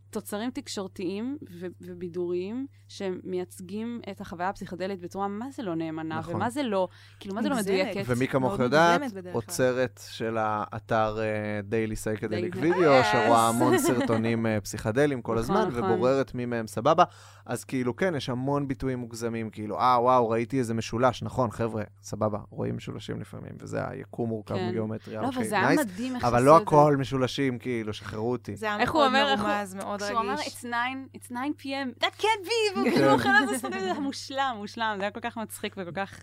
תוצרים 0.09 0.51
תקשורתיים 0.51 1.37
ו- 1.59 1.65
ובידוריים 1.81 2.67
שמייצגים 2.87 4.01
את 4.11 4.21
החוויה 4.21 4.49
הפסיכדלית 4.49 5.01
בצורה 5.01 5.27
מה 5.27 5.51
זה 5.51 5.63
לא 5.63 5.75
נאמנה, 5.75 6.19
נכון. 6.19 6.35
ומה 6.35 6.49
זה 6.49 6.63
לא, 6.63 6.87
כאילו, 7.19 7.35
מה 7.35 7.41
זה 7.41 7.49
לא 7.49 7.55
מדויקת. 7.55 8.03
ומי 8.05 8.27
כמוך 8.27 8.59
יודעת, 8.59 9.01
עוצרת 9.31 10.01
של 10.09 10.37
האתר 10.39 11.17
דיילי 11.63 11.95
סייקדליק 11.95 12.55
וידאו, 12.61 13.03
שרואה 13.11 13.47
המון 13.49 13.77
סרטונים 13.77 14.45
uh, 14.45 14.61
פסיכדליים 14.61 15.21
כל 15.21 15.31
נכון, 15.31 15.43
הזמן, 15.43 15.77
נכון. 15.77 15.91
ובוררת 15.91 16.35
מי 16.35 16.45
מהם 16.45 16.67
סבבה. 16.67 17.03
אז 17.45 17.63
כאילו, 17.63 17.95
כן, 17.95 18.15
יש 18.15 18.29
המון 18.29 18.67
ביטויים 18.67 18.99
מוגזמים, 18.99 19.49
כאילו, 19.49 19.79
אה, 19.79 20.01
וואו, 20.01 20.29
ראיתי 20.29 20.59
איזה 20.59 20.73
משולש, 20.73 21.23
נכון, 21.23 21.51
חבר'ה, 21.51 21.83
סבבה, 22.03 22.39
רואים 22.49 22.75
משולשים 22.75 23.21
לפעמים, 23.21 23.51
וזה 23.59 23.87
היקום 23.87 24.29
מורכב 24.29 24.55
כן. 24.55 24.67
מגיאומטריה, 24.69 25.21
לא, 25.21 25.27
אוקיי, 25.27 25.41
וזה 25.41 25.59
היה 25.59 25.77
מדהים 25.77 26.15
איך 26.15 26.23
אבל 26.23 26.43
לא 26.43 26.57
הכל 26.57 26.95
משולשים, 26.99 27.59
כאילו, 27.59 27.93
שחררו 27.93 28.31
אותי. 28.31 28.55
זה 28.55 28.65
היה 28.65 28.85
מאוד 28.85 29.11
מרומז, 29.11 29.75
מאוד 29.75 29.94
רגיש. 30.01 30.09
כשהוא 30.09 30.21
אמר, 30.21 30.35
it's 30.35 30.61
9, 30.61 30.69
it's 31.13 31.27
9 31.27 31.53
p.m, 31.63 32.03
that 32.03 32.21
can't 32.21 32.45
be, 32.45 32.75
והוא 32.77 32.89
כאילו 32.89 33.11
אוכל 33.11 33.29
על 33.29 33.47
זה 33.47 33.57
זה 33.57 33.93
מושלם, 33.93 34.55
מושלם, 34.57 34.95
זה 34.97 35.03
היה 35.03 35.11
כל 35.11 35.19
כך 35.19 35.37
מצחיק 35.37 35.75
וכל 35.77 35.91
כך... 35.91 36.19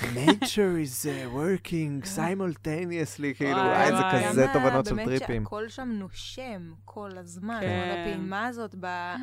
nature 0.00 0.76
is 0.84 1.04
uh, 1.04 1.34
working 1.34 2.06
simultaneously, 2.16 3.36
כאילו, 3.36 3.58
אה, 3.58 3.96
זה 3.96 4.28
כזה 4.28 4.46
תובנות 4.52 4.86
של 4.86 4.96
טריפים. 4.96 5.26
באמת 5.28 5.42
שהכל 5.42 5.68
שם 5.68 5.88
נושם 5.88 6.72
כל 6.84 7.10
הזמן, 7.18 7.58
כן. 7.60 7.96
הפעימה 8.00 8.46
הזאת 8.46 8.74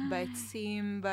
בעצים, 0.10 1.01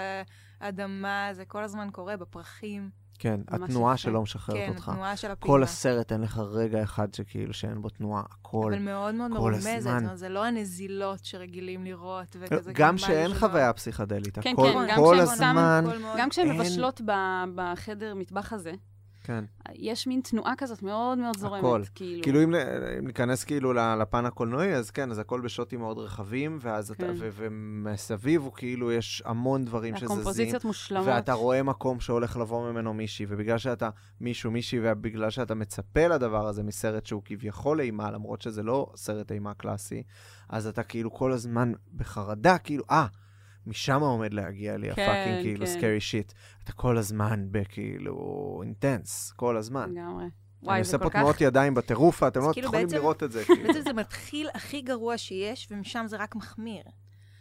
באדמה, 0.61 1.29
זה 1.33 1.45
כל 1.45 1.63
הזמן 1.63 1.89
קורה, 1.93 2.17
בפרחים. 2.17 2.91
כן, 3.19 3.41
התנועה 3.49 3.97
שלא 3.97 4.23
משחררת 4.23 4.57
כן, 4.57 4.69
אותך. 4.69 4.85
כן, 4.85 4.91
התנועה 4.91 5.17
של 5.17 5.31
הפעימה. 5.31 5.55
כל 5.55 5.63
הסרט, 5.63 6.13
אין 6.13 6.21
לך 6.21 6.39
רגע 6.39 6.83
אחד 6.83 7.15
שכאילו 7.15 7.55
שאין 7.55 7.83
בו 7.83 7.89
תנועה, 7.89 8.23
הכל, 8.31 8.73
אבל 8.75 8.83
מאוד 8.83 9.15
מאוד 9.15 9.31
מרומזת, 9.31 9.81
זאת 9.81 9.93
אומרת, 10.03 10.19
זה 10.19 10.29
לא 10.29 10.45
הנזילות 10.45 11.25
שרגילים 11.25 11.85
לראות, 11.85 12.37
וכזה... 12.41 12.73
גם 12.75 12.99
שאין 12.99 13.35
חוויה 13.35 13.73
פסיכדלית, 13.73 14.39
כן, 14.39 14.53
הכל, 14.53 14.73
כן, 14.89 14.97
כל 14.97 15.21
הזמן... 15.21 15.85
גם 16.19 16.29
כשהן 16.31 16.49
מבשלות 16.49 17.01
בחדר 17.55 18.15
מטבח 18.15 18.53
הזה, 18.53 18.73
כן. 19.29 19.45
יש 19.75 20.07
מין 20.07 20.21
תנועה 20.21 20.53
כזאת 20.59 20.83
מאוד 20.83 21.19
מאוד 21.19 21.37
זורמת. 21.37 21.59
הכל. 21.59 21.83
כאילו, 21.95 22.23
כאילו 22.23 22.43
אם, 22.43 22.55
אם 22.99 23.07
ניכנס 23.07 23.45
כאילו 23.45 23.73
לפן 23.73 24.27
הקולנועי, 24.27 24.75
אז 24.75 24.91
כן, 24.91 25.11
אז 25.11 25.19
הכל 25.19 25.41
בשוטים 25.41 25.81
מאוד 25.81 25.99
רחבים, 25.99 26.59
ואז 26.61 26.91
כן. 26.91 27.05
אתה, 27.05 27.13
ו, 27.19 27.29
ומסביב 27.37 28.43
הוא 28.43 28.53
כאילו, 28.53 28.93
יש 28.93 29.23
המון 29.27 29.65
דברים 29.65 29.97
שזזים. 29.97 30.11
הקומפוזיציות 30.11 30.65
מושלמות. 30.65 31.07
ואתה 31.07 31.33
רואה 31.33 31.63
מקום 31.63 32.01
שהולך 32.01 32.37
לבוא 32.37 32.71
ממנו 32.71 32.95
מישהי, 32.95 33.27
ובגלל 33.29 33.59
שאתה 33.59 33.91
מישהו, 34.21 34.51
מישהי, 34.51 34.79
ובגלל 34.83 35.31
שאתה 35.31 35.55
מצפה 35.55 36.07
לדבר 36.07 36.47
הזה 36.47 36.63
מסרט 36.63 37.07
שהוא 37.07 37.23
כביכול 37.25 37.81
אימה, 37.81 38.11
למרות 38.11 38.43
שזה 38.43 38.63
לא 38.63 38.93
סרט 38.97 39.33
אימה 39.33 39.55
קלאסי, 39.55 40.03
אז 40.49 40.67
אתה 40.67 40.83
כאילו 40.83 41.13
כל 41.13 41.33
הזמן 41.33 41.73
בחרדה, 41.97 42.59
כאילו, 42.59 42.85
אה, 42.91 43.07
משם 43.69 44.01
עומד 44.01 44.35
להגיע 44.35 44.77
לי 44.77 44.95
כן, 44.95 45.03
ה 45.03 45.08
fucking 45.08 45.43
כאילו 45.43 45.67
כן. 45.67 45.73
scary 45.73 46.01
shit. 46.01 46.33
אתה 46.65 46.73
כל 46.73 46.99
הזמן 46.99 47.47
בכאילו 47.51 48.17
intense, 48.65 49.33
כל 49.37 49.57
הזמן. 49.57 49.91
לגמרי. 49.93 50.25
אני 50.25 50.31
וואי, 50.63 50.85
זה 50.85 50.89
עושה 50.89 50.99
כל 50.99 51.05
פה 51.05 51.11
כך... 51.11 51.17
תנועות 51.17 51.41
ידיים 51.41 51.75
בטירוף, 51.75 52.23
ואתם 52.23 52.41
אז 52.41 52.47
לא 52.47 52.53
כאילו 52.53 52.67
יכולים 52.67 52.87
בעצם- 52.87 52.97
לראות 52.97 53.23
את 53.23 53.33
זה. 53.33 53.45
כאילו. 53.47 53.67
בעצם 53.67 53.81
זה 53.81 53.93
מתחיל 53.93 54.49
הכי 54.55 54.81
גרוע 54.81 55.19
שיש, 55.19 55.69
ומשם 55.71 56.05
זה 56.09 56.17
רק 56.17 56.37
מחמיר. 56.37 56.83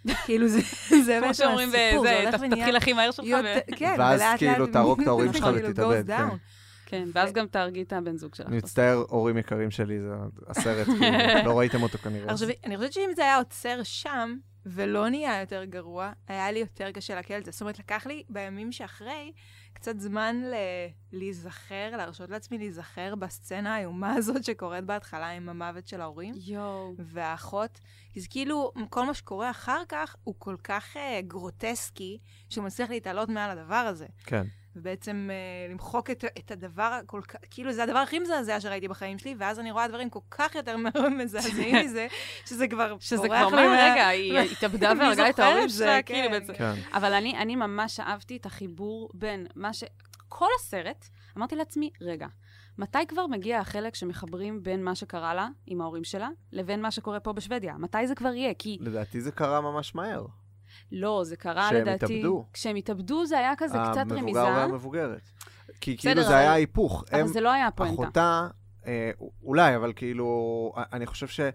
כאילו 0.25 0.47
זה, 0.47 0.59
זה 1.05 1.19
בעצם 1.21 1.33
שאומרים, 1.33 1.69
הסיפור, 1.69 2.03
זה 2.07 2.19
הולך 2.21 2.35
ונהיה... 2.41 2.61
תתחיל 2.61 2.75
הכי 2.75 2.93
מהר 2.93 3.11
שלך, 3.11 3.25
כן, 3.75 3.95
ואז 3.99 4.21
כאילו 4.37 4.67
תהרוג 4.67 5.01
את 5.01 5.07
ההורים 5.07 5.33
שלך 5.33 5.43
כאילו 5.43 5.69
ותתאבד, 5.69 6.09
down. 6.11 6.33
כן. 6.89 7.07
ואז 7.13 7.33
גם 7.33 7.47
תהרגי 7.47 7.81
את 7.81 7.93
הבן 7.93 8.17
זוג 8.17 8.35
שלך. 8.35 8.47
אני 8.47 8.57
מצטער, 8.57 9.03
הורים 9.09 9.37
יקרים 9.37 9.71
שלי, 9.71 9.99
זה 9.99 10.09
הסרט, 10.47 10.87
כאילו, 10.87 11.43
לא 11.49 11.59
ראיתם 11.59 11.83
אותו 11.83 11.97
כנראה. 11.97 12.33
עכשיו, 12.33 12.49
אני 12.65 12.77
חושבת 12.77 12.93
שאם 12.93 13.09
זה 13.15 13.21
היה 13.21 13.37
עוצר 13.37 13.79
שם, 13.83 14.37
ולא 14.65 15.09
נהיה 15.09 15.39
יותר 15.39 15.63
גרוע, 15.63 16.11
היה 16.27 16.51
לי 16.51 16.59
יותר 16.59 16.91
קשה 16.91 17.15
להקל 17.15 17.33
על 17.33 17.43
זה. 17.43 17.51
זאת 17.51 17.61
אומרת, 17.61 17.79
לקח 17.79 18.05
לי 18.05 18.23
בימים 18.29 18.71
שאחרי 18.71 19.31
קצת 19.73 19.99
זמן 19.99 20.41
ל- 20.45 20.55
להיזכר, 21.11 21.89
להרשות 21.97 22.29
לעצמי 22.29 22.57
להיזכר 22.57 23.15
בסצנה 23.15 23.75
האיומה 23.75 24.13
הזאת 24.13 24.43
שקורית 24.43 24.83
בהתחלה 24.83 25.29
עם 25.29 25.49
המוות 25.49 25.87
של 25.87 26.01
ההורים. 26.01 26.33
יואו. 26.37 26.95
והאחות, 26.99 27.79
זה 28.15 28.27
כאילו, 28.29 28.71
כל 28.89 29.05
מה 29.05 29.13
שקורה 29.13 29.49
אחר 29.49 29.81
כך 29.89 30.15
הוא 30.23 30.35
כל 30.37 30.55
כך 30.63 30.95
uh, 30.95 30.99
גרוטסקי, 31.27 32.19
שהוא 32.49 32.65
מצליח 32.65 32.89
להתעלות 32.89 33.29
מעל 33.29 33.57
הדבר 33.57 33.75
הזה. 33.75 34.05
כן. 34.25 34.43
ובעצם 34.77 35.29
uh, 35.29 35.71
למחוק 35.71 36.09
את, 36.09 36.25
את 36.39 36.51
הדבר 36.51 36.99
כך, 37.27 37.35
כאילו 37.51 37.73
זה 37.73 37.83
הדבר 37.83 37.97
הכי 37.97 38.19
מזעזע 38.19 38.59
שראיתי 38.59 38.87
בחיים 38.87 39.17
שלי, 39.17 39.35
ואז 39.37 39.59
אני 39.59 39.71
רואה 39.71 39.87
דברים 39.87 40.09
כל 40.09 40.19
כך 40.31 40.55
יותר 40.55 40.75
מזעזעים 41.19 41.75
מזה, 41.85 42.07
שזה 42.45 42.67
כבר 42.67 42.95
שזה 42.99 43.27
בורח 43.27 43.47
כבר 43.47 43.55
מה, 43.55 43.91
רגע, 43.91 44.07
היא 44.07 44.39
התאבדה 44.39 44.93
והרגה 44.99 45.29
את 45.29 45.39
ההורים? 45.39 45.69
שלה, 45.69 46.01
כן. 46.01 46.13
כאילו 46.13 46.29
בעצם. 46.29 46.53
כן. 46.53 46.73
אבל 46.93 47.13
אני, 47.13 47.37
אני 47.37 47.55
ממש 47.55 47.99
אהבתי 47.99 48.37
את 48.37 48.45
החיבור 48.45 49.09
בין 49.13 49.47
מה 49.55 49.73
ש... 49.73 49.83
כל 50.29 50.49
הסרט, 50.59 51.05
אמרתי 51.37 51.55
לעצמי, 51.55 51.89
רגע, 52.01 52.27
מתי 52.77 53.07
כבר 53.07 53.27
מגיע 53.27 53.59
החלק 53.59 53.95
שמחברים 53.95 54.63
בין 54.63 54.83
מה 54.83 54.95
שקרה 54.95 55.33
לה 55.33 55.47
עם 55.65 55.81
ההורים 55.81 56.03
שלה, 56.03 56.29
לבין 56.51 56.81
מה 56.81 56.91
שקורה 56.91 57.19
פה 57.19 57.33
בשוודיה? 57.33 57.77
מתי 57.77 58.07
זה 58.07 58.15
כבר 58.15 58.33
יהיה? 58.33 58.53
כי 58.53 58.77
לדעתי 58.81 59.21
זה 59.21 59.31
קרה 59.31 59.61
ממש 59.61 59.95
מהר. 59.95 60.25
לא, 60.91 61.21
זה 61.23 61.35
קרה 61.35 61.67
כשהם 61.69 61.81
לדעתי... 61.81 62.05
התאבדו. 62.05 62.45
כשהם 62.53 62.75
התאבדו 62.75 63.25
זה 63.25 63.37
היה 63.37 63.53
כזה 63.57 63.77
קצת 63.91 64.11
רמיזה, 64.11 64.41
המבוגר 64.41 64.69
והמבוגרת. 64.69 65.21
כי 65.81 65.95
בסדר, 65.95 66.13
כאילו 66.13 66.27
זה 66.27 66.37
היה 66.37 66.53
היפוך. 66.53 67.03
אבל 67.11 67.21
הם, 67.21 67.27
זה 67.27 67.41
לא 67.41 67.51
היה 67.51 67.67
הפואנטה. 67.67 67.93
אחותה, 67.93 68.47
אה, 68.87 69.11
אולי, 69.43 69.75
אבל 69.75 69.93
כאילו, 69.95 70.73
אני 70.77 71.05
חושב 71.05 71.47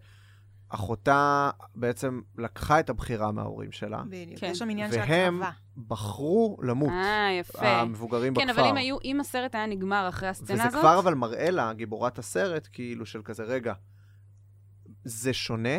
שאחותה 0.73 1.51
בעצם 1.75 2.21
לקחה 2.39 2.81
את 2.81 2.91
הבחירה 2.91 3.33
מההורים 3.33 3.73
שלה, 3.73 4.03
בדיוק, 4.09 4.41
כן. 4.41 4.47
יש 4.47 4.59
שם 4.59 4.71
עניין 4.71 4.93
של 4.93 4.99
והם 4.99 5.43
הקרבה. 5.43 5.51
בחרו 5.89 6.59
למות, 6.63 6.91
אה, 6.91 7.29
יפה. 7.41 7.69
המבוגרים 7.69 8.35
כן, 8.35 8.47
בכפר. 8.47 8.61
אבל 8.61 8.69
אם 8.69 8.77
היו, 8.77 8.97
אם 9.05 9.21
הסרט 9.21 9.55
היה 9.55 9.67
נגמר 9.67 10.09
אחרי 10.09 10.29
הסצנה 10.29 10.55
וזה 10.55 10.65
הזאת... 10.65 10.81
כבר 10.81 10.99
אבל 10.99 11.15
מראה 11.15 11.51
לה, 11.51 11.73
גיבורת 11.73 12.19
הסרט, 12.19 12.69
כאילו 12.73 13.07
של 13.07 13.23
כזה, 13.23 13.43
רגע, 13.43 13.75
זה 15.05 15.33
שונה 15.33 15.79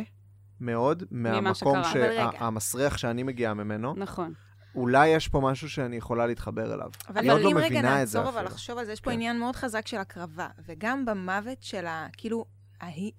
מאוד 0.63 1.03
מהמקום. 1.11 1.77
אבל 1.77 2.01
רגע. 2.01 2.29
שהמסריח 2.39 2.97
שאני 2.97 3.23
מגיעה 3.23 3.53
ממנו. 3.53 3.93
נכון. 3.97 4.33
אולי 4.75 5.07
יש 5.07 5.27
פה 5.27 5.39
משהו 5.39 5.69
שאני 5.69 5.95
יכולה 5.95 6.27
להתחבר 6.27 6.73
אליו. 6.73 6.89
אבל 7.09 7.17
אני 7.17 7.29
עוד 7.29 7.41
לא 7.41 7.51
אם 7.51 7.57
רגע 7.57 7.65
מבינה 7.65 8.01
את 8.01 8.07
זה 8.07 8.17
נעצור 8.17 8.31
אבל 8.31 8.39
אפילו. 8.39 8.53
לחשוב 8.55 8.77
על 8.77 8.85
זה, 8.85 8.91
יש 8.91 9.01
פה 9.01 9.09
כן. 9.09 9.13
עניין 9.13 9.39
מאוד 9.39 9.55
חזק 9.55 9.87
של 9.87 9.97
הקרבה, 9.97 10.47
וגם 10.67 11.05
במוות 11.05 11.63
של 11.63 11.85
ה... 11.85 12.07
כאילו, 12.17 12.45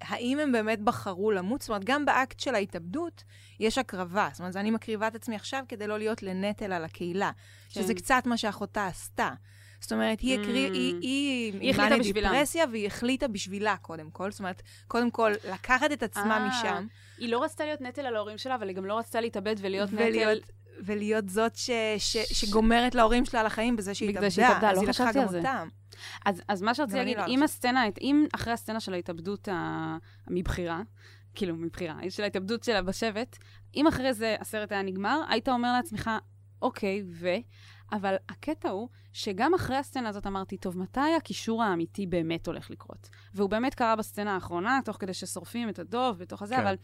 האם 0.00 0.38
הם 0.38 0.52
באמת 0.52 0.80
בחרו 0.80 1.30
למות? 1.30 1.60
זאת 1.60 1.68
אומרת, 1.68 1.84
גם 1.84 2.04
באקט 2.04 2.40
של 2.40 2.54
ההתאבדות 2.54 3.24
יש 3.60 3.78
הקרבה. 3.78 4.28
זאת 4.32 4.38
אומרת, 4.38 4.52
זה 4.52 4.60
אני 4.60 4.70
מקריבה 4.70 5.06
את 5.06 5.14
עצמי 5.14 5.36
עכשיו 5.36 5.64
כדי 5.68 5.86
לא 5.86 5.98
להיות 5.98 6.22
לנטל 6.22 6.72
על 6.72 6.84
הקהילה. 6.84 7.30
שזה 7.68 7.94
כן. 7.94 8.00
קצת 8.00 8.22
מה 8.26 8.36
שאחותה 8.36 8.86
עשתה. 8.86 9.30
זאת 9.84 9.92
אומרת, 9.92 10.20
היא 10.20 10.40
הקריב, 10.40 10.72
Mm. 10.72 10.76
היא, 10.76 10.94
היא, 11.00 11.52
היא 11.60 11.70
החליטה 11.70 11.98
בשבילם. 11.98 12.30
דיפרסיה, 12.32 12.64
והיא 12.72 12.86
החליטה 12.86 13.28
בשבילה, 13.28 13.76
קודם 13.76 14.10
כל. 14.10 14.30
זאת 14.30 14.40
אומרת, 14.40 14.62
קודם 14.88 15.10
כל, 15.10 15.32
לקחת 15.52 15.92
את 15.92 16.02
עצמה 16.02 16.36
אה, 16.36 16.48
משם, 16.48 16.86
היא 17.18 17.28
לא 17.28 17.44
רצתה 17.44 17.64
להיות 17.64 17.80
נטל 17.80 18.06
על 18.06 18.16
ההורים 18.16 18.38
שלה, 18.38 18.54
אבל 18.54 18.68
היא 18.68 18.76
גם 18.76 18.84
לא 18.84 18.98
רצתה 18.98 19.20
להתאבד 19.20 19.54
ולהיות 19.58 19.92
נטל... 19.92 20.38
ולהיות, 20.84 21.28
זאת 21.28 21.56
ש, 21.56 21.70
ש, 21.98 22.16
שגומרת 22.16 22.94
להורים 22.94 23.24
שלה 23.24 23.40
על 23.40 23.46
החיים 23.46 23.76
בזה 23.76 23.94
שהיא 23.94 24.08
בגלל 24.08 24.24
התאבדה. 24.24 24.30
שהיא 24.34 24.46
התאבדה, 24.46 24.70
אז 24.70 24.76
לא 24.76 24.80
היא 24.80 24.88
לקחה 24.88 25.04
חשבתי 25.04 25.18
גם 25.18 25.24
על 25.24 25.30
זה. 25.30 25.38
אותם. 25.38 25.68
אז, 26.26 26.42
אז 26.48 26.62
מה 26.62 26.74
שרציתי 26.74 26.98
להגיד, 26.98 27.16
לא 27.18 27.26
אם. 27.28 27.42
הסצנה, 27.42 27.84
אם 28.00 28.26
אחרי 28.34 28.52
הסצנה 28.52 28.80
של 28.80 28.94
ההתאבדות. 28.94 29.48
מבחירה, 30.30 30.82
כאילו 31.34 31.56
מבחירה, 31.56 31.94
של 32.08 32.22
ההתאבדות 32.22 32.64
שלה 32.64 32.82
בשבט, 32.82 33.36
אם 33.76 33.86
אחרי 33.86 34.14
זה 34.14 34.36
הסרט 34.40 34.72
היה 34.72 34.82
נגמר, 34.82 35.20
היית 35.28 35.48
אומר 35.48 35.72
לעצמך, 35.72 36.10
אוקיי, 36.62 37.02
ו... 37.12 37.28
אבל 37.94 38.14
הקטע 38.28 38.70
הוא 38.70 38.88
שגם 39.12 39.54
אחרי 39.54 39.76
הסצנה 39.76 40.08
הזאת 40.08 40.26
אמרתי, 40.26 40.56
טוב, 40.56 40.78
מתי 40.78 41.14
הקישור 41.16 41.62
האמיתי 41.62 42.06
באמת 42.06 42.46
הולך 42.46 42.70
לקרות? 42.70 43.08
והוא 43.34 43.50
באמת 43.50 43.74
קרה 43.74 43.96
בסצנה 43.96 44.34
האחרונה, 44.34 44.80
תוך 44.84 44.96
כדי 45.00 45.14
ששורפים 45.14 45.68
את 45.68 45.78
הדוב 45.78 46.18
בתוך 46.18 46.42
הזה, 46.42 46.54
כן. 46.54 46.60
אבל 46.60 46.74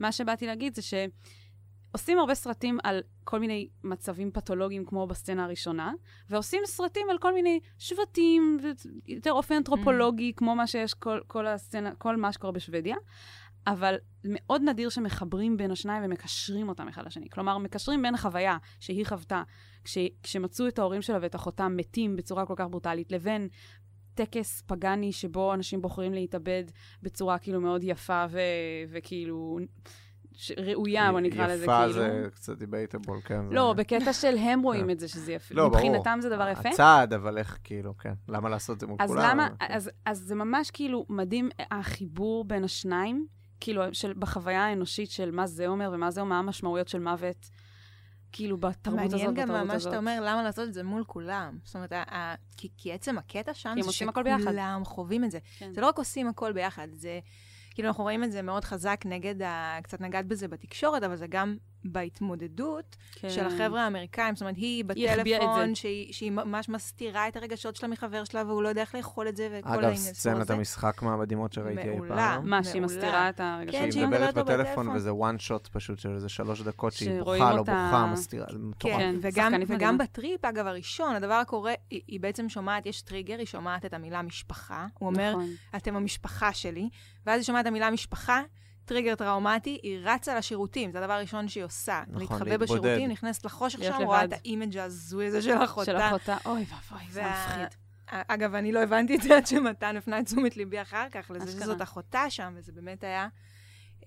מה 0.00 0.12
שבאתי 0.12 0.46
להגיד 0.46 0.74
זה 0.74 0.82
שעושים 0.82 2.18
הרבה 2.18 2.34
סרטים 2.34 2.78
על 2.84 3.00
כל 3.24 3.40
מיני 3.40 3.68
מצבים 3.84 4.30
פתולוגיים, 4.30 4.84
כמו 4.84 5.06
בסצנה 5.06 5.44
הראשונה, 5.44 5.92
ועושים 6.30 6.62
סרטים 6.66 7.06
על 7.10 7.18
כל 7.18 7.34
מיני 7.34 7.60
שבטים, 7.78 8.58
יותר 9.06 9.32
אופן 9.32 9.54
אנתרופולוגי, 9.54 10.32
כמו 10.36 10.54
מה 10.54 10.66
שיש 10.66 10.94
כל, 10.94 11.20
כל 11.26 11.46
הסצנה, 11.46 11.94
כל 11.94 12.16
מה 12.16 12.32
שקורה 12.32 12.52
בשוודיה. 12.52 12.96
אבל 13.66 13.96
מאוד 14.24 14.62
נדיר 14.62 14.88
שמחברים 14.88 15.56
בין 15.56 15.70
השניים 15.70 16.02
ומקשרים 16.04 16.68
אותם 16.68 16.88
אחד 16.88 17.06
לשני. 17.06 17.28
כלומר, 17.30 17.58
מקשרים 17.58 18.02
בין 18.02 18.14
החוויה 18.14 18.56
שהיא 18.80 19.06
חוותה 19.06 19.42
כש, 19.84 19.98
כשמצאו 20.22 20.68
את 20.68 20.78
ההורים 20.78 21.02
שלה 21.02 21.18
ואת 21.22 21.34
אחותה 21.34 21.68
מתים 21.68 22.16
בצורה 22.16 22.46
כל 22.46 22.54
כך 22.56 22.66
ברוטלית, 22.70 23.12
לבין 23.12 23.48
טקס 24.14 24.62
פגאני 24.66 25.12
שבו 25.12 25.54
אנשים 25.54 25.82
בוחרים 25.82 26.14
להתאבד 26.14 26.64
בצורה 27.02 27.38
כאילו 27.38 27.60
מאוד 27.60 27.84
יפה 27.84 28.24
ו, 28.30 28.40
וכאילו 28.90 29.58
ש- 30.32 30.52
ראויה, 30.58 31.12
בוא 31.12 31.20
נקרא 31.20 31.46
לזה 31.46 31.64
יפה 31.64 31.78
כאילו. 31.80 31.92
זה 31.92 32.28
קצת 32.34 32.58
debatable, 32.58 33.20
כן. 33.24 33.48
זה- 33.48 33.54
לא, 33.54 33.74
בקטע 33.76 34.12
של 34.12 34.36
הם 34.38 34.62
רואים 34.62 34.90
את 34.90 35.00
זה 35.00 35.08
שזה 35.08 35.32
יפה. 35.32 35.54
לא, 35.54 35.68
ברור. 35.68 35.76
מבחינתם 35.76 36.18
זה 36.22 36.28
דבר 36.28 36.48
יפה. 36.48 36.68
הצעד, 36.68 37.12
אבל 37.12 37.38
איך, 37.38 37.58
כאילו, 37.64 37.96
כן. 37.96 38.12
למה 38.28 38.48
לעשות 38.48 38.74
את 38.74 38.80
זה 38.80 38.86
מול 38.86 38.96
אז 39.00 39.10
כולם? 39.10 39.22
למה, 39.30 39.48
כן. 39.48 39.66
אז, 39.74 39.90
אז 40.06 40.18
זה 40.18 40.34
ממש 40.34 40.70
כאילו 40.70 41.06
מדהים 41.08 41.48
החיבור 41.70 42.44
בין 42.44 42.64
השניים, 42.64 43.26
כאילו 43.60 43.94
של, 43.94 44.12
בחוויה 44.12 44.66
האנושית 44.66 45.10
של 45.10 45.30
מה 45.30 45.46
זה 45.46 45.66
אומר 45.66 45.90
ומה 45.94 46.10
זה 46.10 46.20
אומר, 46.20 46.30
מה 46.30 46.38
המשמעויות 46.38 46.88
של 46.88 46.98
מוות, 46.98 47.50
כאילו 48.32 48.56
בתרבות 48.56 49.00
הזאת, 49.00 49.12
מעניין 49.12 49.34
גם 49.34 49.48
בתרבות 49.48 49.66
מה 49.66 49.74
הזאת. 49.74 49.82
שאתה 49.90 49.98
אומר, 49.98 50.20
למה 50.20 50.42
לעשות 50.42 50.68
את 50.68 50.74
זה 50.74 50.82
מול 50.82 51.04
כולם. 51.06 51.58
זאת 51.64 51.74
אומרת, 51.74 51.92
ה- 51.92 52.34
כי, 52.56 52.68
כי 52.76 52.92
עצם 52.92 53.18
הקטע 53.18 53.54
שם 53.54 53.74
זה 53.80 53.86
עושים 53.88 54.08
הכל 54.08 54.22
ביחד. 54.22 54.40
שכולם 54.40 54.82
חווים 54.84 55.24
את 55.24 55.30
זה. 55.30 55.38
כן. 55.58 55.72
זה 55.72 55.80
לא 55.80 55.86
רק 55.88 55.98
עושים 55.98 56.28
הכל 56.28 56.52
ביחד, 56.52 56.88
זה... 56.94 57.20
כאילו, 57.74 57.88
אנחנו 57.88 58.04
רואים 58.04 58.24
את 58.24 58.32
זה 58.32 58.42
מאוד 58.42 58.64
חזק 58.64 59.00
נגד 59.04 59.42
ה... 59.42 59.78
קצת 59.82 60.00
נגעת 60.00 60.26
בזה 60.26 60.48
בתקשורת, 60.48 61.02
אבל 61.02 61.16
זה 61.16 61.26
גם 61.26 61.56
בהתמודדות 61.84 62.96
כן. 63.14 63.30
של 63.30 63.46
החבר'ה 63.46 63.84
האמריקאים. 63.84 64.34
זאת 64.34 64.42
אומרת, 64.42 64.56
היא 64.56 64.84
היא 64.94 65.10
בטלפון, 65.10 65.68
זה. 65.68 65.74
שהיא, 65.74 66.12
שהיא 66.12 66.30
ממש 66.30 66.68
מסתירה 66.68 67.28
את 67.28 67.36
הרגשות 67.36 67.76
שלה 67.76 67.88
מחבר 67.88 68.24
שלה, 68.24 68.44
והוא 68.46 68.62
לא 68.62 68.68
יודע 68.68 68.80
איך 68.80 68.94
לאכול 68.94 69.28
את 69.28 69.36
זה, 69.36 69.48
וכל 69.52 69.68
אגב, 69.68 69.78
העניין 69.84 69.96
סצנת 69.96 70.40
הזה. 70.40 70.54
המשחק 70.54 71.02
מהמדהימות 71.02 71.52
שראיתי 71.52 71.82
אי 71.88 71.94
מעולה. 71.94 72.14
פעם. 72.16 72.50
מה, 72.50 72.64
שהיא 72.64 72.80
מעולה. 72.82 72.96
מסתירה 72.96 73.28
את 73.28 73.40
הרגשות? 73.40 73.80
כן, 73.80 73.92
שהיא 73.92 74.06
מדברת 74.06 74.34
בטלפון, 74.34 74.54
בטלפון. 74.64 74.88
וזה 74.88 75.10
one 75.10 75.40
shot 75.48 75.68
פשוט 75.72 75.98
של 75.98 76.14
איזה 76.14 76.28
שלוש 76.28 76.62
דקות 76.62 76.92
שהיא 76.92 77.18
בוכה, 77.18 77.54
לא 77.54 77.58
אותה- 77.58 77.72
בוכה, 77.90 78.10
מסתירה, 78.12 78.46
זה 78.52 78.58
מטורף. 78.58 78.94
כן, 78.96 78.98
כן, 78.98 79.16
וגם, 79.22 79.52
וגם. 79.68 79.98
בטריפ, 79.98 80.44
אגב, 80.44 80.66
הראשון, 80.66 81.14
הדבר 81.14 81.34
הקורה, 81.34 81.72
היא, 81.90 82.00
היא 82.06 82.20
בעצם 82.20 82.48
שומעת, 82.48 82.86
יש 82.86 83.02
טריגר, 83.02 83.38
היא 83.38 83.46
שומעת 83.46 83.84
את 83.84 83.94
המילה 83.94 84.22
משפחה. 84.22 84.86
הוא 84.98 85.06
אומר, 85.08 85.30
נכון. 85.30 85.46
אתם 85.76 85.96
המשפחה 85.96 86.52
שלי, 86.52 86.88
ואז 87.26 87.38
היא 87.38 87.44
שומעת 87.44 87.62
את 87.62 87.66
המילה 87.66 87.90
משפחה, 87.90 88.40
טריגר 88.90 89.14
טראומטי, 89.14 89.78
היא 89.82 89.98
רצה 90.04 90.34
לשירותים, 90.38 90.92
זה 90.92 90.98
הדבר 90.98 91.12
הראשון 91.12 91.48
שהיא 91.48 91.64
עושה. 91.64 92.02
נכון, 92.08 92.20
להתחבא 92.20 92.38
להתבודד. 92.50 92.80
בשירותים, 92.82 93.10
נכנסת 93.10 93.44
לחושך 93.44 93.78
שם, 93.82 94.02
רואה 94.02 94.24
את. 94.24 94.32
ה 94.32 94.39
image 94.39 94.76
ההזוי 94.78 95.26
הזה 95.26 95.42
של 95.42 95.64
אחותה. 95.64 95.84
של 95.92 95.96
אחותה, 95.96 96.36
אוי 96.46 96.64
ואבוי, 96.68 97.06
זה 97.10 97.22
וה- 97.22 97.46
מפחיד. 97.46 97.78
אגב, 98.28 98.54
אני 98.54 98.72
לא 98.72 98.80
הבנתי 98.82 99.16
את 99.16 99.22
זה 99.22 99.36
עד 99.36 99.46
שמתן 99.46 99.96
הפנה 99.96 100.18
את 100.20 100.24
תשומת 100.24 100.56
ליבי 100.56 100.82
אחר 100.82 101.06
כך, 101.12 101.30
לזה. 101.34 101.52
שזאת 101.52 101.82
אחותה 101.82 102.30
שם, 102.30 102.52
וזה 102.56 102.72
באמת 102.72 103.04
היה... 103.04 103.28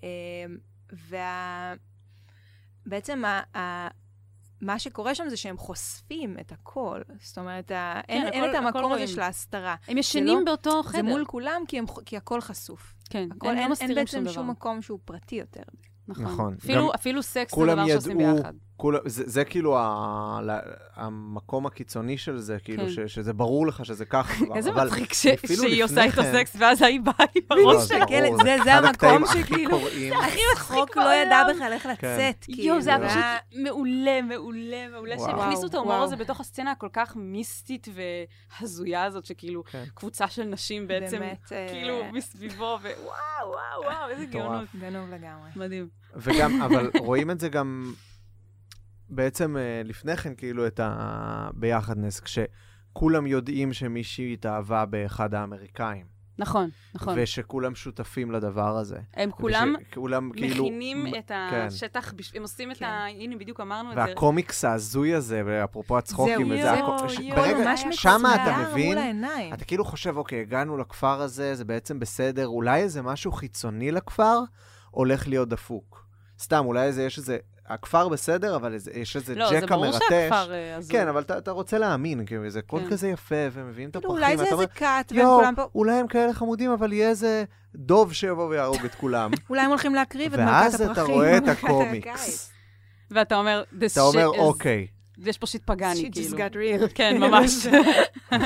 אמ, 0.03 0.07
וה... 1.09 1.73
בעצם 2.85 3.25
ה... 3.25 3.57
ה... 3.57 3.87
מה 4.61 4.79
שקורה 4.79 5.15
שם 5.15 5.29
זה 5.29 5.37
שהם 5.37 5.57
חושפים 5.57 6.37
את 6.39 6.51
הכל. 6.51 7.01
זאת 7.21 7.37
אומרת, 7.37 7.71
ה... 7.71 8.01
אין, 8.09 8.27
אין 8.27 8.43
הכל- 8.43 8.51
את 8.51 8.63
המקום 8.63 8.91
הזה 8.91 8.93
רואים. 9.03 9.07
של 9.07 9.21
ההסתרה. 9.21 9.75
הם 9.87 9.97
ישנים 9.97 10.37
לא- 10.39 10.45
באותו 10.45 10.83
חדר. 10.83 10.91
זה 10.91 11.03
מול 11.03 11.25
כולם, 11.25 11.61
כי, 11.67 11.79
הם... 11.79 11.85
כי 12.05 12.17
הכל 12.17 12.41
חסוף. 12.41 12.93
כן, 13.13 13.27
הכל, 13.31 13.47
הם 13.47 13.51
אין, 13.51 13.57
לא 13.57 13.61
אין 13.61 13.71
מסתירים 13.71 13.95
בעצם 13.95 14.29
שום. 14.29 14.49
מקום 14.49 14.81
שהוא 14.81 14.99
פרטי 15.05 15.35
יותר. 15.35 15.61
נכון. 16.07 16.25
נכון. 16.25 16.55
אפילו, 16.59 16.87
גם 16.87 16.93
אפילו 16.95 17.23
סקס 17.23 17.55
זה 17.55 17.65
דבר 17.65 17.87
שעושים 17.87 18.19
ידעו, 18.19 18.35
ביחד. 18.35 18.53
כול, 18.83 18.99
זה, 19.05 19.23
זה 19.25 19.45
כאילו 19.45 19.77
ה, 19.77 20.39
ל- 20.43 20.59
המקום 20.95 21.65
הקיצוני 21.65 22.17
של 22.17 22.37
זה, 22.37 22.57
כאילו, 22.63 22.83
כן. 22.83 22.89
ש, 22.89 22.99
שזה 22.99 23.33
ברור 23.33 23.67
לך 23.67 23.85
שזה 23.85 24.05
ככה. 24.05 24.43
איזה 24.55 24.69
אבל 24.71 24.85
מצחיק 24.85 25.13
ש- 25.13 25.27
שהיא 25.47 25.83
עושה 25.83 25.95
לפני 25.95 26.03
איתו 26.03 26.21
כן- 26.21 26.33
סקס, 26.33 26.55
ואז 26.59 26.81
ההיא 26.81 27.01
באה 27.01 27.13
עם 27.35 27.43
לא, 27.57 27.71
הראש. 27.71 27.83
מסתכלת, 27.83 28.07
ברור, 28.29 28.43
זה- 28.43 28.57
זה 28.63 28.73
המקום 28.73 29.23
שכאילו-. 29.33 29.77
הכי 30.23 30.39
מצחיק 30.53 30.97
לא 30.97 31.13
ידע. 31.13 31.43
בכלל 31.55 31.73
איך 31.73 31.83
כן. 31.83 31.89
לצאת, 31.91 32.43
כאילו. 32.45 32.63
יואו, 32.67 32.81
זה 32.81 32.89
היה 32.95 32.99
זה 32.99 33.07
פשוט 33.07 33.23
מעולה, 33.63 34.21
מעולה, 34.21 34.87
מעולה, 34.91 35.15
וואו. 35.15 35.29
שהכניסו 35.41 35.67
את 35.67 35.73
ההומור. 35.73 35.93
הזה 36.03 36.15
בתוך 36.15 36.39
הסצנה 36.39 36.71
הכל 36.71 36.89
כך 36.93 37.13
מיסטית 37.15 37.87
והזויה 38.61 39.03
הזאת, 39.03 39.25
שכאילו 39.25 39.63
כן. 39.63 39.83
קבוצה 39.93 40.27
של 40.27 40.43
נשים 40.43 40.87
בעצם, 40.87 41.21
אה, 41.21 41.33
כאילו, 41.71 42.01
מסביבו, 42.13 42.63
ווואו, 42.81 42.81
וואו, 43.45 43.83
וואו, 43.93 44.09
איזה. 44.09 44.25
גאונות. 44.25 44.65
גנוב 44.79 45.09
לגמרי. 45.09 45.49
מדהים. 45.55 45.87
וגם, 46.15 46.61
אבל 46.61 46.89
רואים 46.99 47.31
את 47.31 47.39
זה 47.39 47.49
גם 47.49 47.93
בעצם 49.15 49.57
אה, 49.57 49.81
לפני 49.85 50.17
כן, 50.17 50.35
כאילו, 50.35 50.67
את 50.67 50.79
הביחדנס, 50.83 52.19
כשכולם 52.19 53.27
יודעים 53.27 53.73
שמישהי 53.73 54.33
התאהבה 54.33 54.85
באחד 54.85 55.33
האמריקאים, 55.33 56.13
נכון, 56.37 56.69
נכון. 56.95 57.13
ושכולם 57.17 57.75
שותפים 57.75 58.31
לדבר 58.31 58.77
הזה. 58.77 58.97
הם 59.13 59.31
כולם 59.31 59.75
כולם 59.93 60.31
כאילו... 60.35 60.63
מכינים 60.65 61.07
את 61.07 61.27
כן. 61.27 61.65
השטח, 61.67 62.13
בש- 62.13 62.31
הם 62.35 62.41
עושים 62.41 62.71
את 62.71 62.77
כן. 62.77 62.85
ה... 62.85 63.07
הנה, 63.07 63.35
בדיוק 63.37 63.59
אמרנו 63.59 63.89
את 63.89 63.95
זה. 63.95 64.01
והקומיקס 64.01 64.65
ההזוי 64.65 65.13
הזה, 65.13 65.41
ואפרופו 65.45 65.97
הצחוקים, 65.97 66.37
זהו, 66.37 66.49
וזה 66.49 67.09
ש- 67.09 67.19
יואו, 67.19 67.35
ברגע, 67.35 67.57
ממש 67.57 67.83
שמה 67.91 68.35
אתה 68.35 68.57
מבין. 68.71 69.23
אתה 69.53 69.65
כאילו 69.65 69.85
חושב, 69.85 70.17
אוקיי, 70.17 70.41
הגענו 70.41 70.77
לכפר 70.77 71.21
הזה, 71.21 71.55
זה 71.55 71.65
בעצם 71.65 71.99
בסדר, 71.99 72.47
אולי 72.47 72.81
איזה 72.81 73.01
משהו 73.01 73.31
חיצוני 73.31 73.91
לכפר 73.91 74.39
הולך 74.91 75.27
להיות 75.27 75.49
דפוק. 75.49 76.05
סתם, 76.39 76.65
אולי 76.65 76.83
איזה, 76.85 77.03
יש 77.03 77.17
איזה, 77.17 77.37
הכפר 77.67 78.09
בסדר, 78.09 78.55
אבל 78.55 78.75
יש 78.93 79.15
איזה 79.15 79.35
לא, 79.35 79.49
זה 79.49 79.59
ג'קה 79.59 79.75
ברור 79.75 79.85
מרטש. 79.85 79.99
שהכפר 80.09 80.53
אה, 80.53 80.75
הזוי. 80.75 80.97
כן, 80.97 81.07
אבל 81.07 81.21
אתה, 81.21 81.37
אתה 81.37 81.51
רוצה 81.51 81.77
להאמין, 81.77 82.25
כאילו, 82.25 82.49
זה 82.49 82.61
קול 82.61 82.81
כן. 82.81 82.89
כזה 82.89 83.07
יפה, 83.07 83.35
ומביאים 83.51 83.89
את 83.89 83.97
כאילו, 83.97 84.17
הפרחים, 84.17 84.33
אולי 84.33 84.37
זה 84.37 84.53
איזה 84.53 84.67
כת, 84.67 85.11
והם 85.15 85.25
כולם 85.25 85.53
פה... 85.55 85.63
אולי 85.75 85.93
הם 85.93 86.07
כאלה 86.07 86.33
חמודים, 86.33 86.71
אבל 86.71 86.93
יהיה 86.93 87.09
איזה 87.09 87.43
דוב 87.75 88.13
שיבוא 88.13 88.47
ויהרוג 88.47 88.85
את 88.85 88.95
כולם. 88.95 89.31
אולי 89.49 89.61
הם 89.61 89.69
הולכים 89.69 89.95
להקריב 89.95 90.33
את 90.33 90.39
מלכת 90.39 90.51
ואז 90.51 90.81
הפרחים. 90.81 91.03
אתה 91.03 91.11
רואה 91.13 91.37
את. 91.37 91.47
הקומיקס. 91.53 92.51
ואתה 93.11 93.35
אומר, 93.35 93.63
this 93.71 93.91
אתה 93.91 94.01
אומר, 94.01 94.27
אוקיי, 94.27 94.87
יש 95.17 95.37
פה 95.37 95.47
שיט 95.47 95.63
פגאני, 95.65 96.01
Shit 96.01 96.15
just 96.15 96.35
כאילו. 96.35 96.37
got 96.37 96.51
real. 96.89 96.93
כן, 96.95 97.17
ממש. 97.23 97.67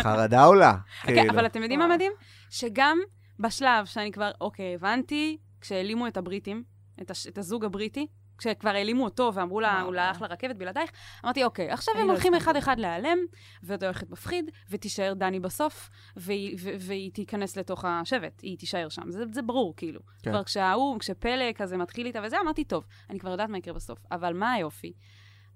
חרדה 0.02 0.44
עולה, 0.44 0.74
כן, 1.02 1.16
כאילו. 1.16 1.34
אבל 1.34 1.46
אתם 1.46 1.62
יודעים 1.62 1.80
מה. 1.80 1.88
מדהים? 1.88 2.12
שגם 2.50 3.00
בשלב 3.40 3.86
שאני 3.86 4.12
כבר, 4.12 4.32
אוקיי, 4.42 4.76
הבנתי, 4.76 5.38
כשהעלימו 5.62 6.08
את 6.08 6.18
הבריטים, 6.18 6.64
את 7.02 7.38
הזוג 7.38 7.66
הבריטי, 7.66 8.08
כשכבר 8.38 8.70
העלימו 8.70 9.03
אותו 9.03 9.32
ואמרו 9.34 9.60
לה, 9.60 9.74
וואו. 9.74 9.86
הוא 9.86 9.96
הלך 9.96 10.22
לרכבת 10.22 10.56
בלעדייך, 10.56 10.91
אמרתי, 11.25 11.44
אוקיי, 11.44 11.72
עכשיו 11.72 11.94
הם 11.98 12.08
לא 12.08 12.12
הולכים. 12.12 12.34
אחד-אחד 12.34 12.79
להיעלם, 12.79 13.17
ואת 13.63 13.84
הולכת 13.84 14.10
מפחיד, 14.10 14.51
ותישאר 14.70 15.13
דני 15.13 15.39
בסוף, 15.39 15.89
והיא, 16.17 17.12
תיכנס 17.12 17.58
לתוך 17.58 17.86
השבט, 17.86 18.41
היא 18.41 18.58
תישאר 18.58 18.89
שם. 18.89 19.12
זה, 19.12 19.24
זה 19.32 19.41
ברור, 19.41 19.74
כאילו. 19.77 20.00
כן. 20.24 20.32
כבר 20.32 20.44
כשההוא, 20.44 21.00
כשפלא 21.00 21.51
כזה 21.56 21.77
מתחיל 21.77 22.08
איתה 22.08 22.20
וזה, 22.24 22.38
אמרתי, 22.41 22.63
טוב, 22.63 22.86
אני 23.10 23.20
כבר 23.20 23.32
יודעת 23.32 23.50
מה 23.50 23.58
יקרה 23.58 23.74
בסוף. 23.74 24.00
אבל 24.12 24.34
מה 24.34 24.51
היופי? 24.51 24.94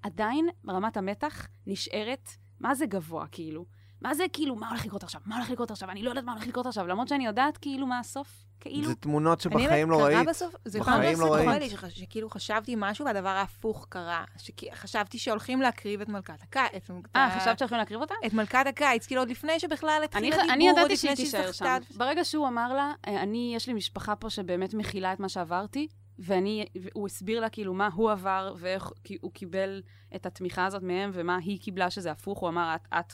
עדיין 0.03 0.50
רמת 0.69 0.97
המתח 0.97 1.47
נשארת, 1.67 2.29
מה 2.59 2.75
זה 2.75 2.85
גבוה, 2.85 3.27
כאילו? 3.31 3.65
מה 4.01 4.13
זה 4.13 4.23
כאילו, 4.33 4.55
מה 4.55 4.69
הולך 4.69 4.85
לקרות 4.85 5.03
עכשיו? 5.03 5.21
מה 5.25 5.35
הולך 5.35 5.50
לקרות 5.50 5.71
עכשיו? 5.71 5.89
אני 5.89 6.03
לא 6.03 6.09
יודעת 6.09 6.23
מה 6.23 6.31
הולך 6.31 6.47
לקרות 6.47 6.65
עכשיו, 6.65 6.88
למרות 6.88 7.07
שאני 7.07 7.25
יודעת 7.25 7.57
כאילו 7.57 7.88
מה 7.88 8.00
הסוף, 8.00 8.45
כאילו. 8.62 8.88
זה 8.88 8.96
תמונות 8.96 9.46
אני 9.48 9.62
שבחיים 9.63 9.91
לא 9.91 10.03
ראית. 10.03 10.27
בסוף, 10.27 10.56
זה 10.65 10.80
בחיים 10.80 11.20
לא 11.20 11.25
לא 11.27 11.34
ראית. 11.34 11.46
קורה 11.46 11.60
לי, 11.60 11.70
שכאילו 11.89 12.30
חשבתי 12.30 12.75
משהו 12.77 13.06
והדבר 13.06 13.30
ההפוך 13.30 13.86
קרה. 13.89 14.24
שחשבתי 14.38 15.18
שהולכים 15.18 15.62
להקריב 15.62 16.01
את 16.01 16.10
מלכת 16.10 16.44
הקיץ. 16.44 16.88
אה, 17.15 17.39
חשבת 17.39 17.60
שהולכים 17.60 17.77
להקריב 17.77 18.01
אותה? 18.01 18.13
את 18.25 18.34
מלכת 18.34 18.63
הקיץ, 18.68 19.06
כאילו 19.08 19.22
עוד 19.22 19.30
לפני 19.30 19.60
שבכלל 19.60 20.01
התחיל 20.03 20.34
הדיבור, 20.34 20.53
אני 20.53 20.70
עוד 20.70 20.77
ידעתי 20.77 20.94
לפני 20.94 21.15
שהיא 21.15 21.25
תישאר 21.25 21.51
שם. 21.51 21.77
ברגע 21.98 22.24
שהוא 22.25 22.48
אמר 22.48 22.74
לה, 22.74 22.94
"אה, 23.08 23.22
אני, 23.22 23.53
יש 23.56 23.68
לי 23.68 23.74
משפחה 23.74 24.15
פה 24.15 24.30
שבאמת 24.30 24.74
מכילה 24.74 25.13
את 25.13 25.20
מה 25.20 25.30
שעברתי, 25.30 25.88
ואני, 26.20 26.65
הוא 26.94 27.08
הסביר 27.08 27.39
לה 27.39 27.50
כאילו 27.50 27.74
מה 27.74 27.89
הוא 27.94 28.12
עבר, 28.12 28.56
ואיך 28.58 28.89
הוא 29.22 29.32
קיבל 29.32 29.82
את 30.15 30.25
התמיכה 30.25 30.65
הזאת 30.65 30.84
מהם, 30.84 31.12
ומה 31.13 31.38
היא 31.38 31.60
קיבלה 31.62 31.89
שזה 31.89 32.12
הפוך. 32.12 32.39
הוא 32.39 32.50
אמר, 32.50 32.75
את, 32.75 32.88
את, 33.00 33.13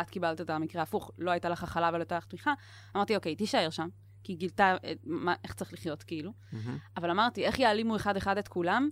את 0.00 0.10
קיבלת 0.10 0.40
את 0.40 0.50
המקרה 0.50 0.82
ההפוך, 0.82 1.10
לא 1.18 1.30
הייתה 1.30 1.48
לך 1.48 1.62
הכלה 1.62 1.88
ולא 1.88 1.98
הייתה 1.98 2.16
לך 2.16 2.24
תמיכה. 2.26 2.52
אמרתי, 2.96 3.16
אוקיי, 3.16 3.36
תישאר 3.36 3.70
שם, 3.70 3.88
כי 4.22 4.32
היא 4.32 4.38
גילתה 4.38 4.76
אה, 4.84 4.92
מה, 5.04 5.34
איך 5.44 5.54
צריך 5.54 5.72
לחיות, 5.72 6.02
כאילו. 6.02 6.32
מהמם. 6.52 6.78
אבל 6.96 7.10
אמרתי, 7.10 7.44
איך 7.44 7.58
יעלימו 7.58 7.96
אחד-אחד 7.96 8.38
את 8.38 8.48
כולם? 8.48 8.88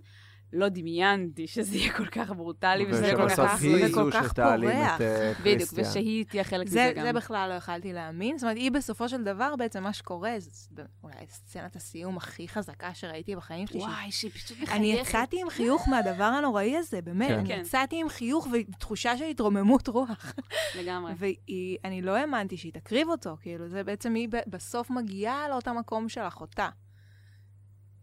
לא 0.53 0.69
דמיינתי 0.69 1.47
שזה 1.47 1.77
יהיה 1.77 1.93
כל 1.93 2.05
כך 2.05 2.29
ברוטלי 2.29 2.85
וזה 2.89 3.11
כל 3.15 3.29
כך 3.29 3.33
ושבסוף 3.33 3.49
הזוי 3.53 3.83
היא 3.83 3.91
וכל 3.91 4.11
זו 4.11 4.17
כך 4.17 4.29
שתעלים 4.29 4.71
פורח. 4.71 4.95
את 4.95 5.01
אה, 5.01 5.33
בדיוק. 5.43 5.69
ושהיא 5.73 6.25
תהיה 6.25 6.43
חלק 6.43 6.67
זה, 6.67 6.83
מזה 6.83 6.93
גם. 6.93 7.05
זה 7.05 7.13
בכלל 7.13 7.49
לא 7.49 7.53
יכלתי 7.53 7.93
להאמין. 7.93 8.37
זאת 8.37 8.43
אומרת, 8.43 8.57
היא 8.57 8.71
בסופו 8.71 9.09
של 9.09 9.23
דבר, 9.23 9.55
בעצם 9.55 9.83
מה 9.83 9.93
שקורה, 9.93 10.35
זה 10.37 10.83
אולי 11.03 11.15
סצנת 11.29 11.75
הסיום 11.75 12.17
הכי 12.17 12.47
חזקה 12.47 12.93
שראיתי 12.93 13.35
בחיים 13.35 13.67
שלי. 13.67 13.79
וואי, 13.79 14.11
שהיא 14.11 14.31
פשוט 14.31 14.51
מחייכת. 14.51 14.73
אני 14.73 14.93
יצאתי 14.93 15.41
עם 15.41 15.49
חיוך 15.49 15.87
מהדבר 15.87 16.23
הנוראי 16.23 16.77
הזה, 16.77 17.01
באמת. 17.01 17.27
כן. 17.27 17.39
אני 17.39 17.47
כן. 17.47 17.59
יצאתי 17.61 18.01
עם 18.01 18.09
חיוך 18.09 18.47
ותחושה 18.53 19.17
של 19.17 19.25
התרוממות 19.25 19.87
רוח. 19.87 20.33
לגמרי. 20.79 21.13
ואני 21.17 22.01
לא 22.01 22.15
האמנתי 22.15 22.57
שהיא 22.57 22.73
תקריב 22.73 23.09
אותו, 23.09 23.37
כאילו, 23.41 23.69
זה 23.69 23.83
בעצם 23.83 24.13
היא 24.13 24.27
בסוף 24.47 24.89
מגיעה 24.89 25.49
לאותו 25.49 25.73
מקום 25.73 26.09
של 26.09 26.21
אחותה. 26.21 26.69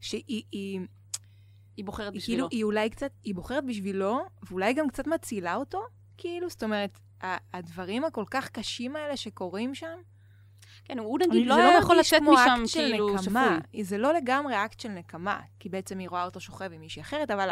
שהיא, 0.00 0.80
היא, 1.78 1.84
בוחרת 1.84 2.12
היא 2.12 2.20
בשבילו. 2.20 2.48
כאילו, 2.48 2.48
היא 2.50 2.64
אולי 2.64 2.90
קצת, 2.90 3.10
היא 3.24 3.34
בוחרת 3.34 3.64
בשבילו, 3.64 4.20
ואולי 4.42 4.72
גם 4.72 4.88
קצת 4.88 5.06
מצילה 5.06 5.54
אותו, 5.54 5.82
כאילו, 6.16 6.50
זאת 6.50 6.62
אומרת, 6.62 6.98
הדברים 7.52 8.04
הכל 8.04 8.24
כך 8.30 8.48
קשים 8.48 8.96
האלה 8.96 9.16
שקורים 9.16 9.74
שם, 9.74 9.98
כן, 10.84 10.98
הוא 10.98 11.18
נגיד, 11.18 11.46
לא 11.46 11.54
זה 11.54 11.62
לא 11.62 11.68
יכול 11.68 11.96
לצאת 11.98 12.22
משם 12.22 12.62
כאילו. 12.72 13.18
שפוי. 13.18 13.84
זה 13.84 13.98
לא 13.98 14.14
לגמרי 14.14 14.64
אקט 14.64 14.80
של 14.80 14.88
נקמה, 14.88 15.40
כי 15.60 15.68
בעצם 15.68 15.98
היא 15.98 16.08
רואה 16.08 16.24
אותו 16.24 16.40
שוכב 16.40 16.72
עם 16.72 16.80
מישהי 16.80 17.02
אחרת, 17.02 17.30
אבל 17.30 17.50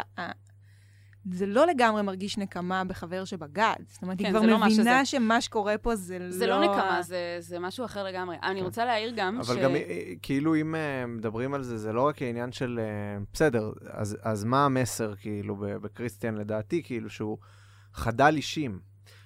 זה 1.31 1.45
לא 1.45 1.67
לגמרי 1.67 2.01
מרגיש 2.01 2.37
נקמה 2.37 2.83
בחבר 2.83 3.25
שבגד. 3.25 3.75
זאת 3.87 4.01
אומרת, 4.01 4.19
היא 4.19 4.27
כן, 4.27 4.31
כבר 4.31 4.41
זה 4.41 4.47
לא 4.47 4.59
מבינה 4.59 5.05
שזה. 5.05 5.17
שמה 5.17 5.41
שקורה 5.41 5.77
פה 5.77 5.95
זה 5.95 6.19
לא... 6.19 6.31
זה 6.31 6.47
לא 6.47 6.61
נקמה, 6.63 6.99
זה, 7.01 7.37
זה 7.39 7.59
משהו 7.59 7.85
אחר 7.85 8.03
לגמרי. 8.03 8.37
אני 8.43 8.59
כן. 8.59 8.65
רוצה 8.65 8.85
להעיר 8.85 9.13
גם 9.15 9.39
ש... 9.43 9.49
אבל 9.49 9.63
גם, 9.63 9.75
אה, 9.75 10.13
כאילו, 10.21 10.55
אם 10.55 10.75
אה, 10.75 11.05
מדברים 11.07 11.53
על 11.53 11.63
זה, 11.63 11.77
זה 11.77 11.93
לא 11.93 12.07
רק 12.07 12.21
העניין 12.21 12.51
של... 12.51 12.79
אה, 12.79 13.23
בסדר, 13.33 13.71
אז, 13.89 14.17
אז 14.21 14.43
מה 14.43 14.65
המסר, 14.65 15.15
כאילו, 15.15 15.55
בקריסטיאן, 15.81 16.35
לדעתי, 16.35 16.83
כאילו, 16.83 17.09
שהוא 17.09 17.37
חדל 17.93 18.33
אישים. 18.35 18.79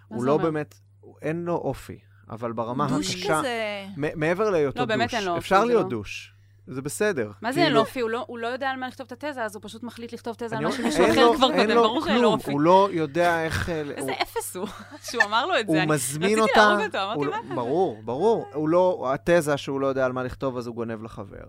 הוא 0.07 0.19
זה 0.19 0.27
לא 0.27 0.31
אומר? 0.31 0.43
באמת, 0.43 0.75
אין 1.21 1.43
לו 1.43 1.55
אופי, 1.55 1.99
אבל 2.29 2.51
ברמה 2.51 2.87
דוש 2.87 3.15
הקשה... 3.15 3.39
כזה... 3.39 3.85
מ- 3.97 4.19
מעבר 4.19 4.49
להיותו 4.49 4.79
לא, 4.79 4.85
באמת 4.85 5.09
דוש, 5.09 5.13
אין 5.13 5.23
לו 5.23 5.31
אופי, 5.31 5.39
אפשר 5.39 5.59
זה 5.59 5.65
להיות 5.65 5.83
לא. 5.83 5.89
דוש, 5.89 6.33
זה 6.67 6.81
בסדר. 6.81 7.31
מה 7.41 7.51
זה 7.51 7.63
אין 7.63 7.73
לו 7.73 7.79
אופי? 7.79 7.99
הוא 7.99 8.09
לא, 8.09 8.23
הוא 8.27 8.39
לא 8.39 8.47
יודע 8.47 8.69
על 8.69 8.77
מה 8.77 8.87
לכתוב 8.87 9.07
את 9.11 9.23
התזה, 9.23 9.43
אז 9.43 9.55
הוא 9.55 9.61
פשוט 9.63 9.83
מחליט 9.83 10.13
לכתוב 10.13 10.35
תזה 10.37 10.57
על 10.57 10.63
מה 10.63 10.71
שמישהו 10.71 11.05
אחר 11.05 11.35
כבר 11.35 11.51
כותב, 11.51 11.69
לו 11.69 11.81
ברור 11.83 12.05
שאין 12.05 12.21
לו 12.21 12.27
אופי. 12.31 12.51
הוא 12.51 12.61
לא 12.61 12.89
יודע 12.91 13.43
איך... 13.45 13.69
איזה 13.69 14.11
אפס 14.21 14.55
הוא, 14.55 14.67
שהוא 15.09 15.23
אמר 15.23 15.45
לו 15.45 15.59
את 15.59 15.67
זה. 15.67 15.83
הוא 15.83 15.89
מזמין 15.91 16.39
רציתי 16.39 16.41
אותה, 16.41 16.67
להרוג 16.67 16.85
אותו, 16.85 16.97
אמרתי, 16.97 17.17
הוא 17.17 17.25
מה 17.25 17.31
לא- 17.31 17.41
אתה? 17.45 17.55
ברור, 17.55 18.01
ברור. 18.03 18.47
לא, 18.67 19.13
התזה 19.13 19.57
שהוא 19.57 19.81
לא 19.81 19.87
יודע 19.87 20.05
על 20.05 20.11
מה 20.11 20.23
לכתוב, 20.23 20.57
אז 20.57 20.67
הוא 20.67 20.75
גונב 20.75 21.03
לחבר. 21.03 21.43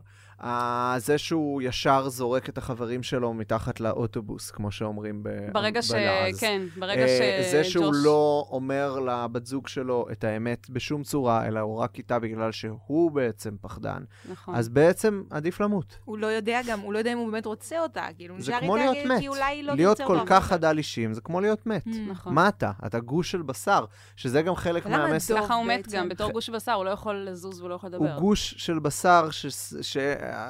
זה 0.99 1.19
שהוא 1.19 1.63
ישר 1.63 2.09
זורק 2.09 2.49
את 2.49 2.59
החברים 2.59 3.03
שלו 3.03 3.35
מתחת 3.35 3.81
לאוטובוס, 3.81 4.51
כמו 4.51 4.71
שאומרים 4.71 5.23
ב- 5.23 5.29
ברגע 5.53 5.83
ש... 5.83 5.91
בלעז. 5.91 6.41
כן, 6.41 6.63
ברגע 6.79 7.03
אה, 7.03 7.43
ש... 7.47 7.51
זה 7.51 7.65
שהוא 7.65 7.85
ג'וש- 7.87 7.97
לא 8.05 8.47
אומר 8.51 8.99
לבת 9.01 9.47
זוג 9.47 9.69
שלו 9.69 10.07
את 10.13 10.25
האמת 10.25 10.71
בשום 10.71 11.03
צורה, 11.03 11.47
אלא 11.47 11.61
הוא 11.61 11.79
רק 11.79 11.99
איתה 11.99 12.19
בגלל 12.19 12.53
שהוא 12.53 13.11
בעצם 13.11 13.55
פחדן, 13.61 14.03
נכון. 14.31 14.55
אז 14.55 14.69
בעצם 14.69 15.23
עדיף 15.31 15.61
למות. 15.61 15.99
הוא 16.05 16.19
לא 16.19 16.27
יודע 16.27 16.61
גם, 16.69 16.81
הוא 16.81 16.93
לא 16.93 16.99
יודע 16.99 17.13
אם 17.13 17.19
הוא 17.19 17.31
באמת 17.31 17.47
רוצה 17.47 17.81
אותה, 17.81 18.07
כאילו, 18.17 18.35
הוא 18.35 18.43
זה 18.43 18.53
כמו 18.61 18.77
להיות 18.77 18.97
מת. 19.07 19.21
כי 19.21 19.29
אולי 19.29 19.45
היא 19.45 19.65
לא 19.65 19.75
להיות 19.75 20.01
כל. 20.07 20.19
כך 20.27 20.45
חדל 20.47 20.79
אישים, 20.79 21.15
זה 21.15 21.21
כמו 21.21 21.41
להיות 21.41 21.67
מת. 21.67 21.87
Mm. 21.87 21.91
נכון. 22.11 22.35
מה 22.35 22.49
אתה? 22.49 22.71
אתה 22.87 23.01
גוש 23.01 23.31
של 23.31 23.43
בשר, 23.43 23.85
שזה 24.17 24.43
גם 24.43 24.55
חלק 24.55 24.87
מהמסר. 24.87 25.35
דוב 25.35 25.45
ככה 25.45 25.55
הוא 25.55 25.65
מת? 25.67 25.89
גם, 25.93 26.09
בתור 26.09 26.31
גוש 26.31 26.51
בשר, 26.51 26.73
הוא 26.73 26.85
לא 26.85 26.91
יכול 26.91 27.15
לזוז 27.15 27.61
והוא 27.61 27.71
לא 27.71 27.75
יכול 27.75 27.95
הוא 27.95 28.07
לדבר. 28.07 28.19
גוש 28.21 28.55
של 28.59 28.79
בשר, 28.79 29.29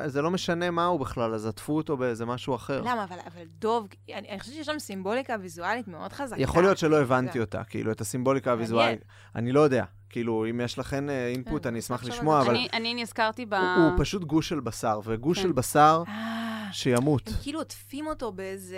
שזה 0.07 0.23
לא 0.23 0.31
משנה 0.31 0.71
מה 0.71 0.87
הוא 0.87 1.01
בכלל, 1.01 1.35
אז 1.35 1.47
עטפו 1.47 1.77
אותו 1.77 1.97
באיזה 1.97 2.27
משהו 2.27 2.55
אחר. 2.55 2.81
למה? 2.81 3.05
אבל, 3.05 3.17
אבל 3.27 3.43
דוב, 3.59 3.89
אני, 4.15 4.29
אני 4.31 4.41
חושבת 4.41 4.55
שיש 4.55 4.67
שם 4.67 4.79
סימבוליקה 4.79 5.37
ויזואלית 5.41 5.89
מאוד 5.89 6.13
חזקה. 6.13 6.41
יכול 6.43 6.63
להיות 6.63 6.79
שלא 6.79 7.01
הבנתי 7.01 7.33
זה- 7.33 7.41
אותה, 7.41 7.65
כאילו, 7.65 7.93
את 7.93 8.01
הסימבוליקה. 8.01 8.53
הוויזואלית. 8.53 9.05
אני 9.35 9.53
לא 9.53 9.61
יודע. 9.61 9.85
כאילו, 10.13 10.47
אם 10.51 10.61
יש 10.61 10.79
לכן 10.79 11.11
אה, 11.11 11.27
אינפוט, 11.29 11.63
כן, 11.63 11.69
אני 11.69 11.79
אשמח 11.79 12.05
לשמוע. 12.05 12.41
אבל 12.41 12.57
אני- 12.73 12.95
נזכרתי 12.95 13.47
ב... 13.47 13.55
הוא 13.55 13.93
פשוט 13.99 14.25
גוש 14.25 14.49
של 14.49 14.61
בשר, 14.61 15.01
וגוש 15.05 15.39
כן. 15.39 15.43
של 15.43 15.53
בשר, 15.53 16.03
אה, 16.09 16.69
שימות. 16.73 17.29
הם 17.29 17.35
כאילו 17.43 17.59
עוטפים 17.59 18.07
אותו 18.07 18.33
באיזה 18.33 18.77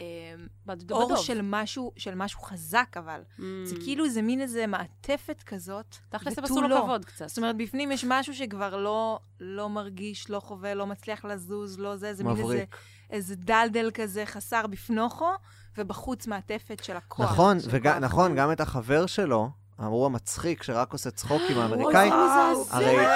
אה. 0.00 0.74
אור 0.90 1.16
של 1.16 1.40
משהו, 1.42 1.92
של 1.96 2.14
משהו 2.14 2.40
חזק, 2.40 2.96
אבל. 2.96 3.20
Mm. 3.38 3.42
זה 3.64 3.76
כאילו, 3.76 4.08
זה 4.08 4.22
מין 4.22 4.40
איזה 4.40 4.66
מעטפת 4.66 5.42
כזאת. 5.46 5.96
תכלס 6.08 6.38
הם 6.38 6.44
עשו 6.44 6.62
לו 6.62 6.68
לא. 6.68 6.80
כבוד 6.84 7.04
קצת. 7.04 7.28
זאת 7.28 7.38
אומרת, 7.38 7.56
בפנים 7.56 7.92
יש 7.92 8.04
משהו 8.08 8.34
שכבר 8.34 8.76
לא, 8.76 9.18
לא 9.40 9.68
מרגיש, 9.68 10.30
לא 10.30 10.40
חווה, 10.40 10.74
לא 10.74 10.86
מצליח 10.86 11.24
לזוז, 11.24 11.78
לא 11.78 11.96
זה, 11.96 12.14
זה 12.14 12.24
מין 12.24 12.36
איזה. 12.36 12.64
איזה 13.10 13.36
דלדל 13.36 13.90
כזה 13.94 14.26
חסר 14.26 14.66
בפנוכו, 14.66 15.30
ובחוץ 15.78 16.26
מעטפת 16.26 16.84
של 16.84 16.96
הכוח. 16.96 17.32
נכון. 17.32 17.58
נכון, 18.00 18.36
גם 18.36 18.52
את 18.52 18.60
החבר 18.60 19.06
שלו, 19.06 19.50
אמרו 19.80 20.06
המצחיק, 20.06 20.62
שרק 20.62 20.92
עושה 20.92 21.10
צחוקים 21.10 21.58
האמריקאי. 21.58 22.08
וואו, 22.08 22.64
זה 22.64 22.74
הרי-. 22.76 23.06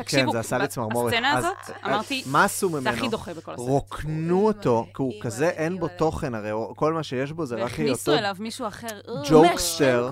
את 0.00 0.06
כן, 0.08 0.26
זה 0.32 0.40
עשה 0.40 0.58
לי 0.58 0.68
צמרמורת. 0.68 1.12
הסצנה 1.12 1.32
הזאת, 1.38 1.52
אז 1.66 1.72
אמרתי, 1.86 2.22
מה 2.26 2.44
עשו 2.44 2.68
ממנו? 2.70 2.82
זה 2.82 2.90
הכי 2.90 3.08
דוחה 3.08 3.34
בכל 3.34 3.52
הסרט. 3.52 3.66
רוקנו 3.68 4.46
אותו, 4.46 4.86
כי 4.96 5.02
הוא 5.02 5.12
כזה, 5.20 5.48
אין 5.48 5.78
בו. 5.80 5.88
תוכן, 5.88 6.34
הרי 6.34 6.50
כל 6.76 6.92
מה 6.92 7.02
שיש 7.02 7.32
בו 7.32 7.46
זה 7.46 7.54
רק 7.54 7.62
והכניסו 7.62 8.10
היותו... 8.10 8.24
אליו 8.24 8.36
מישהו 8.38 8.66
אחר. 8.66 8.86
אה, 9.08 9.22
ג'וקסטר 9.30 10.10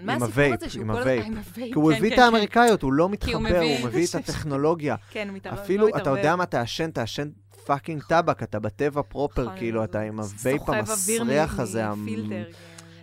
עם 0.00 0.08
ה 0.22 0.28
vape, 0.28 0.60
עם 0.80 0.90
ה 0.90 0.96
vape. 0.96 1.24
עם? 1.26 1.42
כי 1.54 1.72
הוא 1.74 1.90
כן, 1.92 1.96
הביא 1.98 2.10
כן, 2.10 2.14
את 2.16 2.24
האמריקאיות, 2.24 2.82
הוא 2.82 2.92
לא 2.92 3.08
מתחבר, 3.08 3.32
הוא 3.34 3.42
מביא- 3.88 4.06
את 4.10 4.14
הטכנולוגיה. 4.14 4.96
כן, 5.12 5.28
הוא 5.28 5.36
מתערב. 5.36 5.58
אפילו, 5.58 5.88
אתה 5.88 6.10
יודע. 6.10 6.36
מה, 6.36 6.46
תעשן, 6.46 6.90
תעשן 6.90 7.28
fucking 7.66 8.02
טבק, 8.02 8.42
אתה 8.42 8.58
בטבע 8.58 9.02
proper, 9.02 9.42
נכון, 9.44 9.56
כאילו, 9.58 9.84
אתה 9.84 10.00
עם 10.00 10.20
ה 10.20 10.28
vape 10.28 10.58
סוחב 10.58 10.72
אוויר 10.90 11.20
המסריח 11.22 11.60
הזה. 11.60 11.86
המ- 11.86 12.02
מפילטר. 12.06 12.44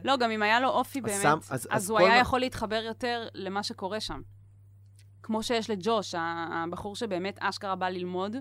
לא, 0.03 0.17
גם 0.17 0.31
אם 0.31 0.41
היה 0.43 0.59
לו 0.59 0.69
אופי 0.69 1.01
באמת, 1.01 1.21
שם- 1.21 1.37
אז- 1.41 1.51
אז 1.51 1.67
אז 1.71 1.89
הוא 1.89 1.99
היה 1.99 2.09
מה- 2.09 2.15
יכול 2.17 2.39
להתחבר 2.39 2.83
יותר 2.87 3.27
למה 3.33 3.63
שקורה 3.63 3.99
שם. 3.99 4.21
כמו 5.23 5.43
שיש 5.43 5.69
לג'וש, 5.69 6.15
הבחור 6.17 6.95
שבאמת 6.95 7.37
אשכרה 7.39 7.75
בא 7.75 7.89
ללמוד. 7.89 8.35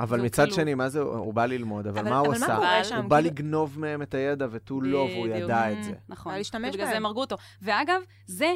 אבל 0.00 0.20
מצד 0.20 0.42
כאילו- 0.42 0.56
שני, 0.56 0.74
מה 0.74 0.88
זה, 0.88 1.00
הוא 1.00 1.34
בא 1.34 1.46
ללמוד, 1.46 1.86
אבל 1.86 1.98
אבל- 1.98 2.10
מה 2.10 2.18
הוא 2.18 2.26
אבל 2.28 2.38
מה 2.38 2.78
עשה? 2.78 2.96
הוא 2.96 3.04
בא 3.04 3.16
כאילו- 3.16 3.30
לגנוב 3.30 3.78
מהם 3.78 4.02
את 4.02 4.14
הידע 4.14 4.46
ותו 4.50 4.80
לא, 4.80 4.98
והוא. 4.98 5.26
ידע 5.28 5.72
את 5.72 5.84
זה. 5.84 5.92
נכון. 6.08 6.34
ובגלל 6.54 6.86
זה. 6.86 6.96
הם 6.96 7.06
הרגו 7.06 7.20
אותו. 7.20 7.36
ואגב, 7.62 8.00
זה, 8.26 8.52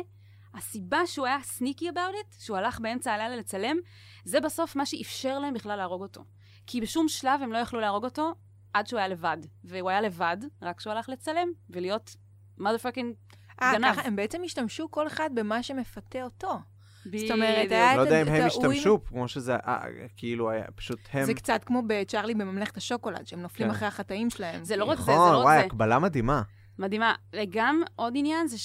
הסיבה 0.55 1.07
שהוא 1.07 1.27
היה 1.27 1.38
סניקי 1.42 1.88
about 1.90 1.92
it, 2.25 2.44
שהוא 2.44 2.57
הלך 2.57 2.81
באמצע 2.81 3.12
הלילה 3.12 3.37
לצלם, 3.37 3.77
זה 4.25 4.40
בסוף 4.40 4.77
מה 4.77 4.87
שאפשר 4.87 5.38
להם 5.38 5.55
בכלל 5.55 5.77
להרוג 5.77 6.03
אותו. 6.03 6.25
כי 6.66 6.81
בשום 6.81 7.09
שלב 7.09 7.40
הם 7.42 7.53
לא 7.53 7.59
יכלו 7.59 7.81
להרוג 7.81 8.05
אותו 8.05 8.35
עד 8.75 8.87
שהוא 8.87 8.98
היה 8.98 9.09
לבד. 9.09 9.37
והוא 9.64 9.90
היה 9.90 10.01
לבד, 10.01 10.37
רק 10.62 10.79
כשהוא 10.79 10.92
הלך 10.92 11.09
לצלם, 11.09 11.48
ולהיות 11.70 12.16
fucking 12.61 13.33
אה, 13.62 13.73
גנב. 13.75 13.93
ככה, 13.93 14.03
הם 14.03 14.17
בעצם 14.17 14.43
השתמשו 14.45 14.91
כל 14.91 15.07
אחד 15.07 15.31
במה 15.35 15.62
שמפתה 15.62 16.23
אותו. 16.23 16.59
בדיוק. 17.07 17.31
אומרת, 17.33 17.71
היה- 17.73 17.97
לא 17.97 18.01
יודע 18.01 18.23
אם 18.23 18.27
את 18.29 18.33
הם 18.33 18.47
השתמשו, 18.47 19.05
כמו 19.05 19.29
שזה, 19.29 19.55
אה, 19.57 19.81
כאילו, 20.17 20.51
היה 20.51 20.65
פשוט 20.75 20.99
הם... 21.12 21.25
זה 21.25 21.35
קצת 21.35 21.65
כמו 21.67 21.83
בצ'ארלי 21.87 22.35
בממלכת 22.35 22.77
השוקולד, 22.77 23.27
שהם 23.27 23.41
נופלים 23.43 23.69
כן. 23.69 23.75
אחרי 23.75 23.88
החטאים 23.88 24.31
שלהם. 24.31 24.65
זה 24.65 24.77
לא 24.77 24.85
רק 24.85 24.99
זה, 24.99 25.05
זה 25.05 25.12
נכון, 25.12 25.33
לא 25.33 25.38
רק 25.38 25.45
וואי, 25.45 25.59
זה. 25.59 25.65
הקבלה 25.67 25.99
מדהימה. 25.99 26.43
מדהימה. 26.79 27.15
וגם 27.37 27.83
עוד 27.97 28.12
עניין 28.17 28.47
זה 28.49 28.57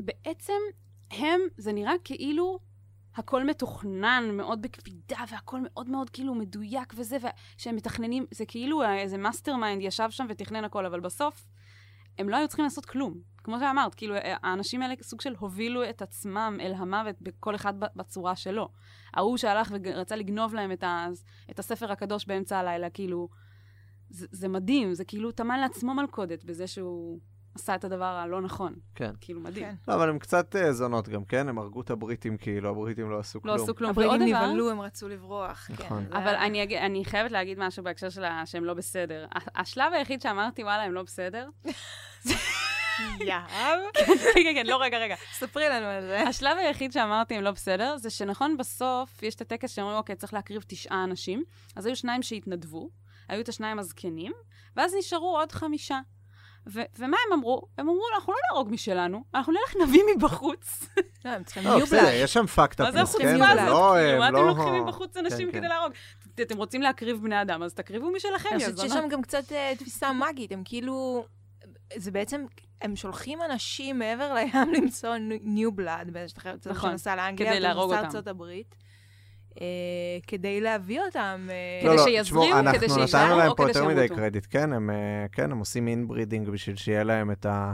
שבעצם 0.00 0.52
הם, 1.10 1.40
זה 1.56 1.72
נראה 1.72 1.92
כאילו 2.04 2.58
הכל 3.16 3.46
מתוכנן 3.46 4.24
מאוד 4.32 4.62
בקפידה, 4.62 5.24
והכל 5.30 5.60
מאוד 5.64 5.90
מאוד 5.90 6.10
כאילו 6.10 6.34
מדויק 6.34 6.94
וזה, 6.96 7.16
ושהם 7.56 7.76
מתכננים, 7.76 8.26
זה 8.30 8.44
כאילו 8.46 8.82
איזה 8.84 9.18
mastermind 9.18 9.82
ישב 9.82 10.06
שם 10.10 10.26
ותכנן 10.28 10.64
הכל, 10.64 10.86
אבל 10.86 11.00
בסוף 11.00 11.46
הם 12.18 12.28
לא 12.28 12.36
היו 12.36 12.48
צריכים 12.48 12.64
לעשות 12.64 12.86
כלום. 12.86 13.14
כמו 13.44 13.58
שאמרת, 13.58 13.94
כאילו, 13.94 14.14
האנשים 14.22 14.82
האלה 14.82 14.94
סוג 15.02 15.20
של 15.20 15.34
הובילו 15.38 15.90
את 15.90 16.02
עצמם 16.02 16.58
אל 16.60 16.72
המוות 16.76 17.16
בכל 17.20 17.54
אחד 17.54 17.74
בצורה 17.80 18.36
שלו. 18.36 18.68
ההוא 19.14 19.36
שהלך 19.36 19.72
ורצה 19.84 20.16
לגנוב 20.16 20.54
להם 20.54 20.72
את, 20.72 20.82
ה, 20.82 21.06
את 21.50 21.58
הספר 21.58 21.92
הקדוש 21.92 22.26
באמצע 22.26 22.58
הלילה, 22.58 22.90
כאילו, 22.90 23.28
זה, 24.10 24.26
זה 24.30 24.48
מדהים, 24.48 24.94
זה 24.94 25.04
כאילו 25.04 25.32
טמן 25.32 25.60
לעצמו 25.60 25.94
מלכודת 25.94 26.44
בזה 26.44 26.66
שהוא 26.66 27.18
עשה 27.58 27.74
את 27.74 27.84
הדבר 27.84 28.04
הלא 28.04 28.40
נכון. 28.42 28.74
כן. 28.94 29.10
כאילו, 29.20 29.40
מדהים. 29.40 29.64
כן. 29.66 29.74
לא, 29.88 29.94
אבל 29.94 30.08
הם 30.08 30.18
קצת 30.18 30.56
אה, 30.56 30.72
זונות 30.72 31.08
גם, 31.08 31.24
כן? 31.24 31.48
הם 31.48 31.58
הרגו 31.58 31.80
את 31.80 31.90
הבריטים, 31.90 32.36
כאילו, 32.36 32.70
הבריטים 32.70 33.10
לא 33.10 33.18
עשו 33.18 33.38
לא 33.38 33.42
כלום. 33.42 33.62
עשו 33.64 33.74
כלום. 33.74 33.90
הבריטים 33.90 34.22
נבהלו, 34.22 34.70
הם 34.70 34.80
רצו 34.80 35.08
לברוח. 35.08 35.70
נכון. 35.70 36.04
כן, 36.10 36.16
אבל 36.16 36.34
אני, 36.34 36.62
אגיד- 36.62 36.78
אני 36.78 37.04
חייבת 37.04 37.30
להגיד 37.30 37.58
משהו 37.58 37.84
בהקשר 37.84 38.10
של 38.10 38.22
שהם 38.44 38.64
לא 38.64 38.74
בסדר. 38.74 39.26
השלב 39.54 39.92
היחיד 39.92 40.20
שאמרתי, 40.22 40.64
וואלה, 40.64 40.82
הם 40.82 40.92
לא 40.92 41.02
בסדר, 41.02 41.48
יאהב. 43.20 43.78
כן, 44.06 44.12
כן, 44.34 44.52
כן, 44.54 44.66
לא, 44.66 44.82
רגע, 44.82 44.98
רגע. 44.98 45.14
ספרי 45.32 45.68
לנו 45.68 45.86
על 45.86 46.00
זה. 46.02 46.20
השלב 46.22 46.56
היחיד 46.58 46.92
שאמרתי 46.92 47.34
הם 47.34 47.42
לא 47.42 47.50
בסדר, 47.50 47.96
זה 47.96 48.10
שנכון, 48.10 48.56
בסוף 48.56 49.22
יש 49.22 49.34
את 49.34 49.40
הטקס 49.40 49.70
שאומרים, 49.70 49.96
אוקיי, 49.96 50.16
צריך 50.16 50.34
להקריב 50.34 50.64
תשעה 50.66 51.04
אנשים, 51.04 51.44
אז 51.76 51.86
היו 51.86 51.96
שניים 51.96 52.22
שהתנדבו, 52.22 52.90
היו 53.28 53.40
את 53.40 53.48
השניים 53.48 53.78
הזקנים, 53.78 54.32
ואז 54.76 54.94
נשארו 54.98 55.38
עוד 55.38 55.52
חמישה. 55.52 56.00
ו- 56.72 56.80
ומה 56.98 57.16
הם 57.26 57.32
אמרו? 57.32 57.62
הם 57.78 57.88
אמרו, 57.88 58.02
אנחנו 58.14 58.32
לא 58.32 58.38
נהרוג 58.50 58.72
משלנו, 58.72 59.24
אנחנו 59.34 59.52
נלך 59.52 59.88
נביא 59.88 60.02
מבחוץ. 60.16 60.86
לא, 61.24 61.30
הם 61.30 61.44
צריכים 61.44 61.64
לא, 61.64 61.76
ניו 61.76 61.86
בסדר. 61.86 62.10
יש 62.12 62.32
שם 62.32 62.46
פאקד 62.46 62.82
מה 62.82 62.92
זה 62.92 62.98
אפנס, 62.98 63.08
החוצפה 63.08 63.28
כן? 63.28 63.42
הזאת? 63.42 63.56
זה? 63.58 63.70
לא, 63.70 63.94
כאילו, 63.96 64.18
מה 64.18 64.28
אתם 64.28 64.34
לא... 64.36 64.46
לוקחים 64.46 64.84
מבחוץ 64.84 65.16
אנשים 65.16 65.46
כן, 65.46 65.52
כדי 65.52 65.60
כן. 65.60 65.68
להרוג? 65.68 65.92
אתם 66.42 66.56
רוצים 66.56 66.82
להקריב 66.82 67.22
בני 67.22 67.42
אדם, 67.42 67.62
אז 67.62 67.74
תקריבו 67.74 68.10
משלכם, 68.10 68.48
אני 68.52 68.62
יא 68.62 68.70
חושבת 68.70 68.78
שיש. 68.78 68.92
שם 68.92 69.08
גם 69.08 69.22
קצת 69.22 69.52
אה, 69.52 69.72
תפיסה 69.78 70.12
מאגית, 70.12 70.52
הם 70.52 70.62
כאילו... 70.64 71.24
זה 71.96 72.10
בעצם, 72.10 72.44
הם 72.82 72.96
שולחים 72.96 73.38
אנשים 73.42 73.98
מעבר 73.98 74.34
לים 74.34 74.72
למצוא 74.72 75.16
new 75.42 75.72
blood, 75.72 76.10
באיזשהו 76.10 76.38
אחר, 76.38 76.56
צד 76.56 76.70
נכון, 76.70 76.90
שנסע 76.90 77.16
לאנגליה, 77.16 77.50
כדי 77.50 77.60
להרוג 77.60 77.92
אותם. 77.92 78.04
ארצות 78.04 78.26
הברית, 78.26 78.74
כדי 80.26 80.60
להביא 80.60 81.00
אותם... 81.00 81.48
אה, 81.50 81.78
כדי 81.80 81.88
לא, 81.88 81.96
לא, 81.96 82.04
שיזריעו, 82.04 82.22
תשמעו, 82.22 82.44
כדי 82.44 82.86
אנחנו 82.86 82.94
שיישארו, 82.94 83.24
נתנו 83.24 83.38
להם 83.38 83.50
או 83.50 83.56
פה 83.56 83.62
כדי 83.62 83.78
יותר 83.78 83.88
מדי 83.88 84.02
שימותו. 84.02 84.14
קרדיט, 84.14 84.46
כן? 84.50 84.72
הם, 84.72 84.90
אה, 84.90 85.26
כן, 85.32 85.52
הם 85.52 85.58
עושים 85.58 85.88
inbreeding 85.88 86.48
בשביל 86.48 86.76
שיהיה 86.76 87.04
להם 87.04 87.30
את 87.30 87.46
ה... 87.46 87.72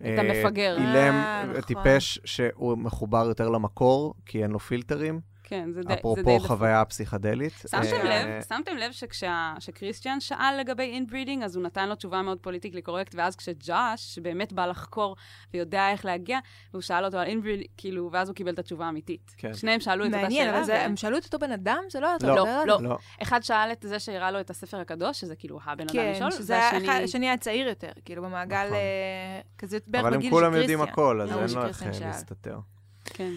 את 0.00 0.06
אה, 0.06 0.20
המפגר. 0.20 0.76
אילם 0.76 1.14
אה, 1.14 1.44
נכון. 1.48 1.60
טיפש 1.60 2.18
שהוא 2.24 2.78
מחובר 2.78 3.24
יותר 3.28 3.48
למקור, 3.48 4.14
כי 4.26 4.42
אין 4.42 4.50
לו 4.50 4.58
פילטרים. 4.58 5.20
כן, 5.48 5.72
זה 5.72 5.80
די 5.82 5.88
די 5.88 5.94
אפרופו 5.94 6.22
דפוק. 6.22 6.46
חוויה 6.46 6.84
פסיכדלית. 6.84 7.52
שמתם 7.70 8.06
אה, 8.06 8.24
לב, 8.26 8.42
שמתם 8.48 8.76
לב 8.76 8.92
שכשקריסטיאן 8.92 10.20
שאל 10.20 10.60
לגבי 10.60 10.82
inbreeding, 10.82 11.42
אז 11.42 11.56
הוא 11.56 11.64
נתן 11.64 11.88
לו 11.88 11.94
תשובה 11.94 12.22
מאוד 12.22 12.38
politically 12.38 12.82
correct, 12.82 13.14
ואז 13.14 13.36
כשג'אש, 13.36 14.14
שבאמת 14.14 14.52
בא 14.52 14.66
לחקור 14.66 15.16
ויודע 15.54 15.90
איך 15.90 16.04
להגיע, 16.04 16.38
והוא 16.72 16.82
שאל 16.82 17.04
אותו 17.04 17.18
על 17.18 17.26
inbreeding, 17.26 17.66
כאילו, 17.76 18.08
ואז 18.12 18.28
הוא 18.28 18.34
קיבל 18.36 18.52
את 18.52 18.58
התשובה 18.58 18.86
האמיתית. 18.86 19.34
כן. 19.36 19.54
שניהם 19.54 19.80
שאלו 19.80 20.04
את 20.04 20.08
אותה 20.08 20.22
מעניין, 20.22 20.46
שאלה. 20.46 20.56
אבל 20.58 20.66
זה- 20.66 20.72
ו- 20.72 20.76
הם 20.84 20.96
שאלו 20.96 21.18
את 21.18 21.24
אותו 21.24 21.38
בן 21.38 21.52
אדם? 21.52 21.82
זה 21.90 22.00
לא 22.00 22.14
אותו 22.14 22.26
לא, 22.26 22.34
דבר? 22.34 22.64
לא. 22.64 22.78
לא. 22.82 22.98
אחד 23.22 23.42
שאל 23.42 23.72
את 23.72 23.84
זה 23.88 23.98
שהראה 23.98 24.30
לו 24.30 24.40
את 24.40 24.50
הספר 24.50 24.80
הקדוש, 24.80 25.20
שזה 25.20 25.36
כאילו 25.36 25.58
הבן 25.64 25.84
אדם 25.84 25.92
כן, 25.92 26.12
לשאול, 26.14 26.30
שזה 26.30 26.70
היה 26.70 27.04
השני 27.04 27.26
היה 27.28 27.36
צעיר 27.36 27.68
יותר, 27.68 27.90
כאילו 28.04 28.22
במעגל 28.22 28.64
נכון. 28.64 28.76
אה, 28.76 29.40
כזה 29.58 29.78
בערך 29.86 30.04
אבל 30.04 30.16
בגיל 30.16 30.26
הם 30.26 30.30
של 30.32 30.36
כולם 30.36 30.52
קריסטיאן. 30.52 30.70
יודעים 30.70 30.92
הכל, 30.92 31.20
אז 31.20 31.30
ההוא 31.30 31.42
אין 31.42 31.50
לו 31.50 31.66
איך 31.66 31.76
שקריסטיאן 31.76 31.92
שאל. 31.92 32.06
להסתתר. 32.06 32.58
כן. 33.04 33.32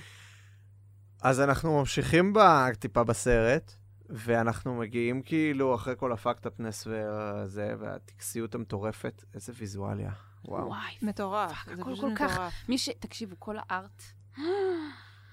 אז 1.22 1.42
אנחנו 1.42 1.80
ממשיכים 1.80 2.34
ב- 2.34 2.74
טיפה 2.80 3.04
בסרט, 3.04 3.72
ואנחנו 4.10 4.76
מגיעים 4.76 5.22
כאילו 5.22 5.76
אחרי 5.76 5.94
כל 5.98 6.12
הפאקט-אפנס 6.12 6.88
וזה, 6.88 7.74
והטקסיות 7.80 8.56
המטורפת. 8.56 9.24
איזה 9.34 9.54
ויזואליה. 9.56 10.12
וואו. 10.46 10.68
וואי, 10.68 10.96
מטורף. 11.02 11.68
הכל 11.68 11.96
כל 12.02 12.12
כך-. 12.16 12.40
מי 12.70 12.78
ש... 12.78 12.90
תקשיבו, 13.00 13.36
כל 13.40 13.56
הארט. 13.70 14.04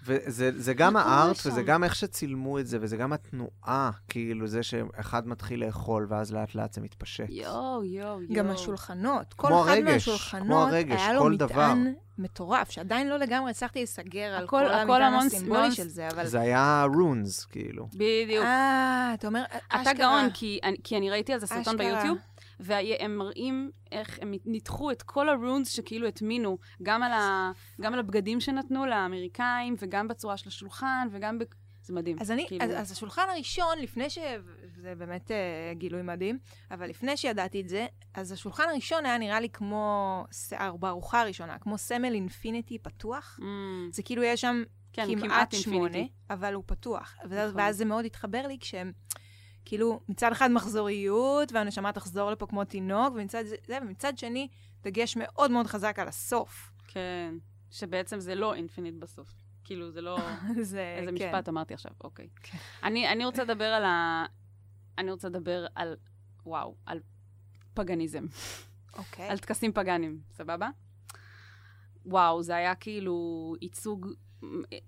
וזה 0.06 0.50
זה 0.56 0.74
גם 0.74 0.96
הארט? 0.96 1.36
וזה 1.46 1.62
גם 1.62 1.84
איך 1.84 1.94
שצילמו 1.96 2.58
את 2.58 2.66
זה, 2.66 2.78
וזה 2.80 2.96
גם 2.96 3.12
התנועה, 3.12 3.90
כאילו 4.08 4.46
זה 4.46 4.62
שאחד 4.62 5.28
מתחיל 5.28 5.64
לאכול, 5.66 6.06
ואז 6.10 6.32
לאט 6.32 6.54
לאט 6.54 6.72
זה 6.72 6.80
מתפשט. 6.80 7.24
יואו, 7.28 7.54
יואו, 7.84 7.84
יואו. 8.22 8.34
גם 8.34 8.50
השולחנות. 8.50 9.34
כל 9.34 9.48
אחד 9.48 9.54
הרגש, 9.70 9.82
כמו 10.04 10.12
מהשולחנות 10.12 10.68
הרגש, 10.68 11.00
היה 11.00 11.12
לו 11.12 11.24
מטען 11.30 11.92
מטורף, 12.18 12.70
שעדיין 12.70 13.08
לא 13.08 13.16
לגמרי 13.16 13.50
הצלחתי 13.50 13.78
להיסגר 13.78 14.34
על 14.38 14.46
כל 14.46 14.66
הכל 14.66 15.02
המטען 15.02 15.26
הסימבולי 15.26 15.60
המון- 15.60 15.72
של 15.72 15.88
זה, 15.88 16.08
אבל... 16.08 16.26
זה 16.26 16.40
היה 16.40 16.86
רונס, 16.94 17.44
כאילו. 17.44 17.88
בדיוק. 17.94 18.44
אה, 18.44 19.10
אתה 19.14 19.26
אומר, 19.26 19.44
אתה 19.68 19.76
אשכרה. 19.80 19.92
גאון, 19.94 20.30
כי 20.34 20.60
אני, 20.64 20.76
כי 20.84 20.96
אני 20.96 21.10
ראיתי 21.10 21.32
על 21.32 21.40
זה 21.40 21.46
סרטון. 21.46 21.76
ביוטיוב, 21.76 22.18
והם 22.60 23.16
מראים 23.16 23.70
איך 23.92 24.18
הם 24.22 24.34
ניתחו 24.44 24.90
את 24.90 25.02
כל 25.02 25.28
הרונס 25.28 25.68
שכאילו 25.70 26.08
הטמינו, 26.08 26.58
גם 26.82 27.02
על, 27.02 27.12
ה, 27.12 27.52
גם 27.80 27.92
על 27.92 27.98
הבגדים 27.98 28.40
שנתנו 28.40 28.86
לאמריקאים, 28.86 29.74
וגם 29.78 30.08
בצורה 30.08 30.36
של 30.36 30.48
השולחן, 30.48 31.08
וגם 31.10 31.38
ב... 31.38 31.44
זה 31.82 31.92
מדהים. 31.92 32.16
אז 32.20 32.30
אני, 32.30 32.46
כאילו, 32.48 32.64
אז, 32.64 32.70
אז 32.76 32.92
השולחן 32.92 33.26
הראשון, 33.30 33.78
לפני 33.78 34.10
ש... 34.10 34.18
זה 34.76 34.94
באמת 34.94 35.30
אה, 35.30 35.74
גילוי 35.74 36.02
מדהים, 36.02 36.38
אבל 36.70 36.88
לפני 36.88 37.16
שידעתי 37.16 37.60
את 37.60 37.68
זה, 37.68 37.86
אז 38.14 38.32
השולחן 38.32 38.64
הראשון 38.70 39.06
היה 39.06 39.18
נראה 39.18 39.40
לי 39.40 39.48
כמו, 39.48 40.24
שיער 40.32 40.76
בארוחה 40.76 41.20
הראשונה, 41.20 41.58
כמו 41.58 41.78
סמל 41.78 42.14
infinity 42.14 42.78
פתוח. 42.78 43.38
mm, 43.40 43.44
זה 43.92 44.02
כאילו 44.02 44.22
יש 44.22 44.40
שם 44.40 44.62
כן, 44.92 45.06
כמעט, 45.06 45.22
כמעט 45.22 45.54
שמונה. 45.54 45.98
אבל 46.30 46.54
הוא 46.54 46.64
פתוח. 46.66 47.16
נכון. 47.24 47.38
ואז 47.54 47.76
זה 47.76 47.84
מאוד 47.84 48.04
התחבר 48.04 48.46
לי 48.46 48.58
כשהם, 48.60 48.92
כאילו, 49.66 50.00
מצד 50.08 50.32
אחד 50.32 50.50
מחזוריות, 50.50 51.52
והנשמה 51.52 51.92
תחזור 51.92 52.30
לפה 52.30 52.46
כמו 52.46 52.64
תינוק, 52.64 53.14
ומצד 53.14 53.44
זה, 53.44 53.56
ומצד 53.82 54.18
שני, 54.18 54.48
דגש 54.82 55.16
מאוד 55.16 55.50
מאוד 55.50 55.66
חזק 55.66 55.98
על 55.98 56.08
הסוף. 56.08 56.72
כן, 56.88 57.34
שבעצם 57.70 58.20
זה 58.20 58.34
לא 58.34 58.54
infinite 58.54 58.94
בסוף. 58.98 59.28
כאילו, 59.64 59.90
זה 59.90 60.00
לא... 60.00 60.18
זה, 60.62 60.96
איזה 60.98 61.10
כן. 61.10 61.14
משפט 61.14 61.48
אמרתי 61.48 61.74
עכשיו, 61.74 61.92
אוקיי. 62.04 62.28
כן. 62.42 62.58
אני, 62.82 63.08
אני 63.08 63.24
רוצה 63.24 63.44
לדבר 63.44 63.64
על 63.64 63.84
ה... 63.84 64.24
אני 64.98 65.10
רוצה 65.10 65.28
לדבר 65.28 65.66
על, 65.74 65.96
וואו, 66.46 66.74
על 66.86 67.00
פגניזם. 67.74 68.26
אוקיי. 68.98 69.28
על 69.28 69.38
טקסים 69.38 69.72
פגאנים, 69.72 70.20
סבבה? 70.32 70.68
וואו, 72.04 72.42
זה 72.42 72.56
היה 72.56 72.74
כאילו 72.74 73.54
ייצוג... 73.62 74.06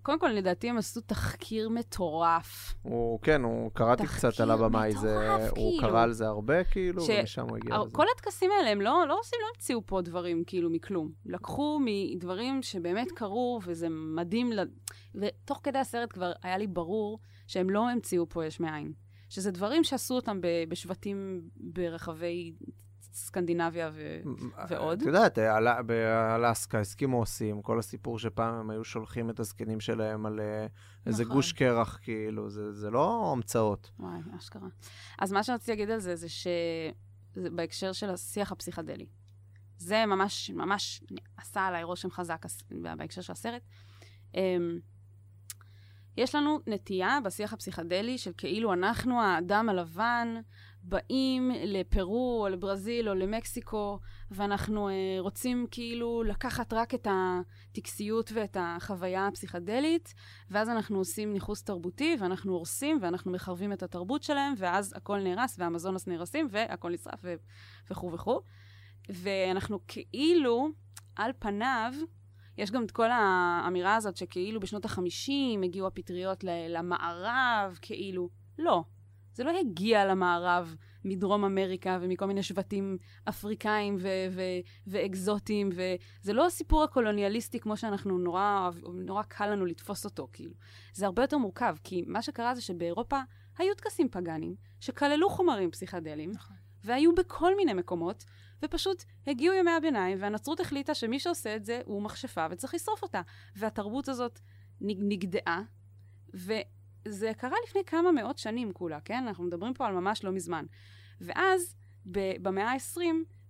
קודם 0.03 0.21
כל, 0.21 0.29
לדעתי 0.29 0.71
הם 0.71 0.79
עשו 0.79 1.01
תחקיר 1.01 1.69
מטורף. 1.69 2.75
הוא, 2.83 3.21
כן, 3.21 3.43
הוא 3.43 3.71
קראתי 3.75 4.07
קצת 4.07 4.41
על 4.41 4.51
הבמאי, 4.51 4.93
זה, 4.93 5.35
הוא 5.49 5.55
כאילו. 5.55 5.81
קרא 5.81 6.03
על 6.03 6.13
זה 6.13 6.27
הרבה, 6.27 6.65
כאילו, 6.65 7.03
ש- 7.03 7.11
ומשם 7.21 7.49
הוא 7.49 7.57
הגיע 7.57 7.79
לזה. 7.79 7.95
כל 7.95 8.05
הטקסים 8.17 8.51
האלה, 8.59 8.71
הם 8.71 8.81
לא, 8.81 9.05
לא 9.09 9.19
עושים, 9.21 9.39
לא 9.43 9.47
המציאו 9.55 9.87
פה 9.87 10.01
דברים 10.01 10.45
כאילו 10.47 10.71
מכלום. 10.71 11.13
לקחו 11.27 11.81
מדברים 11.85 12.63
שבאמת 12.63 13.13
קרו, 13.13 13.61
וזה 13.65 13.89
מדהים. 13.91 14.53
ל... 14.53 14.61
ותוך 15.15 15.61
כדי 15.63 15.79
הסרט 15.79 16.13
כבר 16.13 16.33
היה 16.43 16.59
לי 16.59 16.67
ברור 16.67 17.19
שהם 17.47 17.71
לא 17.71 17.89
המציאו 17.91 18.29
פה 18.29 18.47
יש 18.47 18.61
מאין. 18.61 18.93
שזה 19.29 19.51
דברים 19.51 19.85
שעשו 19.85 20.15
אותם 20.15 20.41
בשבטים 20.69 21.41
ברחבי 21.57 22.53
סקנדינביה 23.19 23.91
ו... 23.93 24.21
ועוד? 24.69 25.01
את 25.01 25.07
יודעת, 25.07 25.39
אל- 25.39 25.83
באלסקה 25.83 26.81
הסכימו 26.81 27.19
עושים, 27.19 27.63
כל 27.63 27.79
הסיפור 27.79 28.19
שפעם 28.19 28.55
הם 28.55 28.71
היו 28.71 28.85
שולחים 28.85 29.31
את 29.31 29.41
הזקנים 29.41 29.81
שלהם 29.81 30.27
על 30.27 30.41
אה, 30.41 30.67
איזה 31.07 31.23
נכון. 31.23 31.37
גוש 31.37 31.53
קרח, 31.53 31.99
כאילו, 32.03 32.51
זה 32.51 32.73
זה 32.73 32.91
לא 32.91 33.33
המצאות. 33.33 33.91
וואי, 33.99 34.19
אשכרה. 34.39 34.69
אז 35.19 35.33
מה 35.33 35.43
שרציתי 35.43 35.71
להגיד 35.71 35.91
על 35.91 35.99
זה, 36.01 36.17
זה 36.17 36.29
שזה 36.29 37.51
בהקשר 37.51 37.93
של 37.93 38.11
השיח 38.11 38.53
הפסיכדלי. 38.53 39.07
זה 39.79 40.07
ממש, 40.07 40.51
ממש 40.51 41.03
עשה 41.37 41.67
עליי 41.67 41.83
רושם 41.83 42.11
חזק 42.11 42.47
בהקשר 42.97 43.21
של 43.21 43.33
הסרט. 43.33 43.63
אמ, 44.35 44.79
יש 46.17 46.35
לנו 46.35 46.59
נטייה 46.67 47.19
בשיח 47.25 47.53
הפסיכדלי 47.53 48.19
של 48.19 48.31
כאילו 48.37 48.73
אנחנו, 48.73 49.23
האדם 49.23 49.69
הלבן, 49.69 50.35
באים 50.83 51.51
לפרו 51.65 52.43
או 52.43 52.49
לברזיל 52.49 53.09
או 53.09 53.15
למקסיקו, 53.15 53.99
ואנחנו 54.31 54.89
אה, 54.89 54.95
רוצים 55.19 55.67
כאילו 55.71 56.23
לקחת 56.23 56.73
רק 56.73 56.95
את 56.95 57.07
הטקסיות 57.11 58.33
ואת 58.35 58.57
החוויה 58.61 59.27
הפסיכדלית, 59.27 60.15
ואז 60.51 60.69
אנחנו 60.69 60.99
עושים 60.99 61.33
ניכוס 61.33 61.63
תרבותי, 61.63 62.17
ואנחנו 62.21 62.53
הורסים, 62.53 62.99
ואנחנו 63.03 63.33
מחרבים 63.33 63.73
את 63.73 63.83
התרבות 63.83 64.23
שלהם, 64.23 64.55
ואז 64.57 64.93
הכל 64.97 65.19
נהרס, 65.19 65.57
והמזונס 65.59 66.07
נהרסים, 66.07 66.47
והכל 66.51 66.91
נשרף, 66.91 67.25
וכו' 67.91 68.13
וכו'. 68.13 68.41
ואנחנו 69.09 69.79
כאילו, 69.89 70.69
על 71.17 71.31
פניו, 71.39 71.93
יש 72.59 72.71
גם 72.71 72.85
את 72.85 72.91
כל 72.91 73.11
האמירה 73.11 73.97
הזאת 73.97 74.17
שכאילו 74.17 74.61
בשנות 74.61 74.85
ה-50 74.85 75.65
הגיעו 75.65 75.87
הפטריות 75.87 76.45
למערב, 76.45 77.79
כאילו. 77.83 78.29
לא. 78.59 78.85
זה 79.39 79.45
לא 79.45 79.59
הגיע 79.61 80.07
למערב 80.07 80.77
מדרום 81.05 81.45
אמריקה 81.45 81.99
ומכל 82.01 82.27
מיני 82.27 82.43
שבטים 82.43 82.99
אפריקאים 83.29 83.97
ו- 83.99 84.09
ו- 84.31 84.61
ואקזוטיים, 84.87 85.71
וזה 85.73 86.33
לא 86.33 86.47
הסיפור 86.47 86.83
הקולוניאליסטי 86.83 87.61
כמו 87.61 87.77
שאנחנו 87.77 88.19
נורא, 88.19 88.71
נורא 88.95 89.23
קל 89.23 89.47
לנו 89.47 89.67
לתפוס 89.67 90.05
אותו, 90.05 90.29
כאילו. 90.33 90.55
זה 90.93 91.07
הרבה 91.07 91.23
יותר 91.23 91.39
מורכב, 91.39 91.77
כי 91.85 92.05
מה 92.07 92.23
שקרה 92.23 92.55
זה 92.55 92.61
שבאירופה 92.63 93.21
היו 93.59 93.75
טקסים 93.75 94.09
פגאנים 94.09 94.55
שכללו 94.81 95.31
חומרים 95.31 95.71
פסיכדליים, 95.71 96.31
נכון. 96.31 96.57
והיו 96.85 97.15
בכל 97.15 97.57
מיני 97.57 97.73
מקומות, 97.75 98.25
ופשוט 98.65 99.05
הגיעו 99.27 99.55
ימי 99.55 99.71
הביניים, 99.71 100.19
והנצרות 100.21 100.61
החליטה 100.61 100.95
שמי 100.95 101.21
שעושה 101.21 101.57
את 101.57 101.65
זה 101.65 101.81
הוא 101.85 102.03
מכשפה 102.03 102.47
וצריך 102.51 102.75
לשרוף 102.75 103.03
אותה. 103.03 103.21
והתרבות 103.57 104.09
הזאת 104.09 104.41
נג- 104.81 105.01
נגדעה, 105.03 105.63
וזה 107.09 107.33
קרה 107.37 107.57
לפני 107.67 107.81
כמה 107.87 108.13
מאות 108.13 108.39
שנים 108.39 108.73
כולה, 108.73 109.01
כן? 109.01 109.25
אנחנו 109.27 109.45
מדברים 109.45 109.75
פה 109.75 109.87
על 109.87 109.95
ממש 109.95 110.25
לא 110.25 110.33
מזמן. 110.33 110.65
ואז, 111.21 111.77
ב- 112.07 112.43
במאה 112.43 112.73
ה-20, 112.73 113.01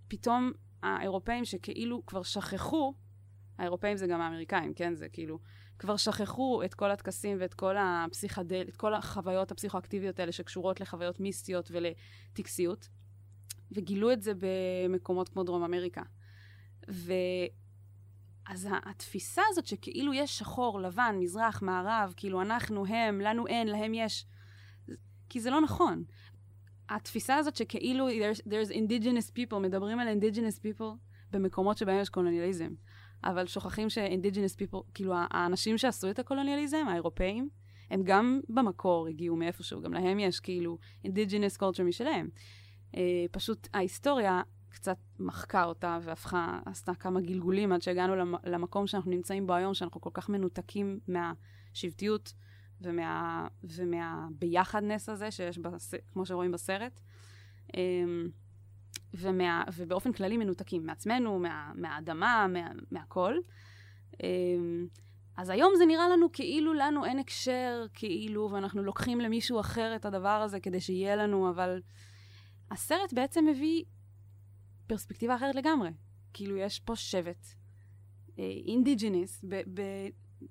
פתאום 0.08 0.52
האירופאים 0.82 1.44
שכאילו 1.44 2.06
כבר 2.06 2.22
שכחו, 2.22 2.94
האירופאים 3.58 3.96
זה 3.96 4.06
גם 4.06 4.20
האמריקאים, 4.20 4.74
כן? 4.74 4.94
זה 4.94 5.08
כאילו, 5.08 5.38
כבר 5.78 5.96
שכחו 5.96 6.62
את 6.64 6.74
כל 6.74 6.90
הטקסים 6.90 7.36
ואת 7.40 7.54
כל 7.54 7.74
הפסיכדל, 7.78 8.64
את 8.68 8.76
כל 8.76 8.94
החוויות 8.94 9.50
הפסיכואקטיביות 9.50 10.20
האלה 10.20 10.32
שקשורות 10.32 10.80
לחוויות 10.80 11.20
מיסטיות 11.20 11.70
ולטקסיות, 11.72 12.88
וגילו 13.72 14.12
את 14.12 14.22
זה 14.22 14.32
במקומות 14.38 15.28
כמו 15.28 15.44
דרום 15.44 15.64
אמריקה. 15.64 16.02
ו... 16.90 17.12
אז 18.48 18.68
התפיסה 18.84 19.42
הזאת 19.48 19.66
שכאילו 19.66 20.14
יש 20.14 20.38
שחור, 20.38 20.80
לבן, 20.80 21.16
מזרח, 21.18 21.62
מערב, 21.62 22.14
כאילו 22.16 22.42
אנחנו 22.42 22.86
הם, 22.86 23.20
לנו 23.20 23.46
אין, 23.46 23.68
להם 23.68 23.94
יש, 23.94 24.26
כי 25.28 25.40
זה 25.40 25.50
לא 25.50 25.60
נכון. 25.60 26.04
התפיסה 26.88 27.36
הזאת 27.36 27.56
שכאילו 27.56 28.08
there's, 28.08 28.40
there's 28.48 28.72
indigenous 28.72 29.30
people, 29.36 29.58
מדברים 29.58 29.98
על 29.98 30.08
indigenous 30.08 30.58
people 30.58 30.96
במקומות 31.30 31.78
שבהם 31.78 32.00
יש 32.00 32.08
קולוניאליזם. 32.08 32.74
אבל 33.24 33.46
שוכחים 33.46 33.90
ש-indigenous 33.90 34.56
people, 34.56 34.82
כאילו 34.94 35.14
האנשים 35.30 35.78
שעשו 35.78 36.10
את 36.10 36.18
הקולוניאליזם, 36.18 36.86
האירופאים, 36.88 37.48
הם 37.90 38.02
גם 38.04 38.40
במקור 38.48 39.06
הגיעו 39.06 39.36
מאיפשהו, 39.36 39.82
גם 39.82 39.92
להם 39.92 40.18
יש 40.18 40.40
כאילו 40.40 40.78
indigenous 41.06 41.58
culture 41.60 41.82
משלהם. 41.82 42.28
אה, 42.96 43.24
פשוט 43.30 43.68
ההיסטוריה 43.74 44.42
קצת 44.68 44.96
מחקה 45.18 45.64
אותה 45.64 45.98
והפכה, 46.02 46.58
עשתה 46.66 46.94
כמה 46.94 47.20
גלגולים 47.20 47.72
עד 47.72 47.82
שהגענו 47.82 48.16
למ, 48.16 48.34
למקום 48.44 48.86
שאנחנו 48.86 49.10
נמצאים 49.10 49.46
בו 49.46 49.54
היום, 49.54 49.74
שאנחנו 49.74 50.00
כל 50.00 50.10
כך 50.12 50.28
מנותקים 50.28 51.00
מהשבטיות 51.08 52.32
ומה, 52.80 53.46
ומהביחדנס 53.64 55.08
הזה 55.08 55.30
שיש, 55.30 55.58
בס, 55.58 55.94
כמו 56.12 56.26
שרואים 56.26 56.52
בסרט. 56.52 57.00
אמ, 57.76 58.28
ומה, 59.14 59.64
ובאופן 59.76 60.12
כללי 60.12 60.36
מנותקים 60.36 60.86
מעצמנו, 60.86 61.38
מה, 61.38 61.72
מהאדמה, 61.74 62.46
מה, 62.48 62.68
מהכל. 62.90 63.34
אמ, 64.22 64.86
אז 65.36 65.50
היום 65.50 65.72
זה 65.78 65.86
נראה 65.86 66.08
לנו 66.08 66.32
כאילו 66.32 66.74
לנו 66.74 67.04
אין 67.04 67.18
הקשר, 67.18 67.86
כאילו, 67.94 68.48
ואנחנו 68.52 68.82
לוקחים 68.82 69.20
למישהו 69.20 69.60
אחר 69.60 69.96
את 69.96 70.04
הדבר 70.04 70.28
הזה 70.28 70.60
כדי 70.60 70.80
שיהיה 70.80 71.16
לנו, 71.16 71.50
אבל 71.50 71.80
הסרט 72.70 73.12
בעצם 73.12 73.46
מביא 73.46 73.84
פרספקטיבה 74.88 75.36
אחרת 75.36 75.54
לגמרי. 75.54 75.90
כאילו, 76.32 76.56
יש 76.56 76.80
פה 76.80 76.96
שבט 76.96 77.46
אינדיג'ניס 78.38 79.44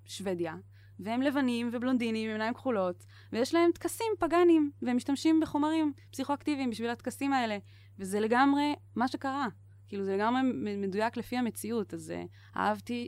בשוודיה, 0.04 0.56
והם 1.00 1.22
לבנים 1.22 1.70
ובלונדינים 1.74 2.30
עם 2.30 2.32
עיניים 2.32 2.54
כחולות, 2.54 3.06
ויש 3.32 3.54
להם 3.54 3.72
טקסים 3.74 4.08
פגאנים, 4.20 4.72
והם 4.82 4.98
משתמשים 4.98 5.40
בחומרים 5.40 5.94
פסיכואקטיביים 6.12 6.70
בשביל 6.70 6.90
הטקסים 6.90 7.34
האלה, 7.34 7.58
וזה 8.00 8.20
לגמרי 8.20 8.74
מה 8.96 9.08
שקרה. 9.08 9.48
כאילו, 9.88 10.04
זה 10.04 10.18
לגמרי 10.18 10.42
מדויק 10.78 11.18
לפי 11.18 11.38
המציאות, 11.38 11.94
אז 11.94 12.14
uh, 12.16 12.58
אהבתי 12.58 13.08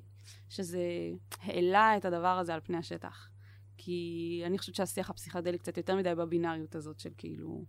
שזה 0.49 0.83
העלה 1.41 1.97
את 1.97 2.05
הדבר 2.05 2.37
הזה 2.39 2.53
על 2.53 2.59
פני 2.59 2.77
השטח. 2.77 3.29
כי 3.77 4.41
אני 4.45 4.57
חושבת 4.57 4.75
שהשיח 4.75 5.09
הפסיכדלי 5.09 5.57
קצת 5.57 5.77
יותר 5.77 5.95
מדי 5.95 6.15
בבינאריות 6.15 6.75
הזאת 6.75 6.99
של 6.99 7.09
כאילו... 7.17 7.65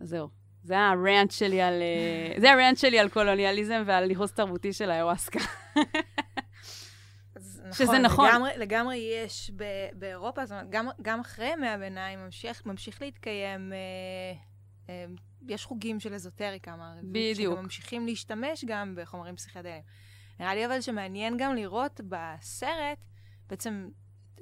זהו. 0.00 0.43
זה 0.64 0.78
הרנט 0.78 1.30
שלי 1.30 1.62
על... 1.62 1.82
אה, 1.82 2.40
זה 2.40 2.52
הרנט 2.52 2.76
שלי 2.78 2.98
על 2.98 3.08
קולוניאליזם 3.08 3.82
ועל 3.86 4.06
ניחוס 4.06 4.32
תרבותי 4.32 4.72
של 4.72 4.90
האיוואסקה. 4.90 5.40
אז 7.36 7.62
שזה 7.72 7.98
נכון. 7.98 8.28
לגמרי, 8.28 8.50
לגמרי 8.56 8.96
יש 8.96 9.50
ב- 9.56 9.88
באירופה, 9.92 10.46
זאת 10.46 10.52
אומרת, 10.52 10.70
גם, 10.70 10.88
גם 11.02 11.20
אחרי 11.20 11.52
ימי 11.52 11.68
הביניים 11.68 12.18
ממשיך, 12.18 12.66
ממשיך 12.66 13.02
להתקיים, 13.02 13.72
אה, 13.72 13.78
אה, 14.88 15.04
יש 15.48 15.64
חוגים 15.64 16.00
של 16.00 16.14
אזוטריקה 16.14 16.76
מערבית. 16.76 17.34
בדיוק. 17.34 17.54
שגם 17.54 17.64
ממשיכים 17.64 18.06
להשתמש 18.06 18.64
גם 18.64 18.94
בחומרים 18.96 19.36
פסיכדליים. 19.36 19.82
נראה 20.40 20.54
לי 20.54 20.66
אבל 20.66 20.80
שמעניין 20.80 21.36
גם 21.38 21.54
לראות 21.54 22.00
בסרט 22.08 22.98
בעצם 23.46 23.88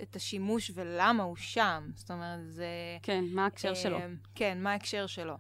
את 0.03 0.17
השימוש 0.17 0.71
ולמה 0.75 1.23
הוא 1.23 1.37
שם. 1.37 1.91
זאת 1.95 2.11
אומרת, 2.11 2.41
זה... 2.49 2.67
כן, 3.03 3.25
מה 3.33 3.45
ההקשר 3.45 3.75
שלו? 3.75 3.99
אה, 3.99 4.07
כן, 4.35 4.59
מה 4.63 4.73
ההקשר 4.73 5.07
שלו. 5.07 5.35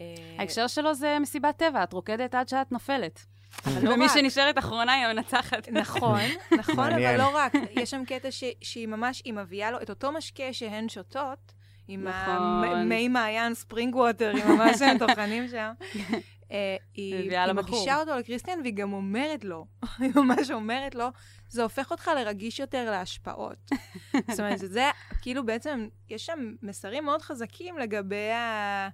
אה, 0.00 0.06
ההקשר 0.38 0.66
שלו 0.66 0.94
זה 0.94 1.18
מסיבת 1.20 1.56
טבע, 1.56 1.82
את 1.82 1.92
רוקדת 1.92 2.34
עד 2.34 2.48
שאת 2.48 2.72
נופלת. 2.72 3.26
לא 3.82 3.90
ומי. 3.90 4.08
שנשארת 4.08 4.58
אחרונה 4.58 4.92
היא 4.92 5.06
המנצחת. 5.06 5.68
נכון, 5.68 6.20
נכון. 6.58 6.92
אבל 6.92 7.16
לא 7.18 7.36
רק. 7.36 7.52
יש 7.70 7.90
שם 7.90 8.04
קטע 8.04 8.30
ש, 8.30 8.44
שהיא 8.62 8.88
ממש, 8.88 9.22
היא 9.24 9.32
מביאה 9.32 9.70
לו 9.70 9.82
את 9.82 9.90
אותו 9.90 10.12
משקה 10.12 10.52
שהן 10.52 10.88
שותות, 10.88 11.52
עם 11.88 12.04
נכון. 12.08 12.64
המי 12.64 13.08
מעיין 13.08 13.54
ספרינג 13.54 13.94
ווטר, 13.94 14.30
עם 14.30 14.58
שהם 14.78 14.98
טוחנים 15.06 15.48
שם. 15.48 15.72
אה, 16.50 16.76
היא. 16.94 17.30
מגישה 17.54 18.00
אותו 18.00 18.16
לקריסטיאן, 18.16 18.60
והיא 18.60 18.74
גם 18.74 18.92
אומרת 18.92 19.44
לו, 19.44 19.66
היא 19.98 20.10
ממש 20.14 20.50
אומרת 20.50 20.94
לו, 20.94 21.06
זה 21.48 21.62
הופך 21.62 21.90
אותך 21.90 22.10
לרגיש 22.16 22.60
יותר 22.60 22.90
להשפעות. 22.90 23.70
זאת 24.30 24.40
אומרת, 24.40 24.58
זה 24.58 24.90
כאילו 25.22 25.46
בעצם, 25.46 25.88
יש 26.08 26.26
שם 26.26 26.54
מסרים 26.62 27.04
מאוד 27.04 27.22
חזקים 27.22 27.78
לגבי 27.78 28.30
ה... 28.30 28.88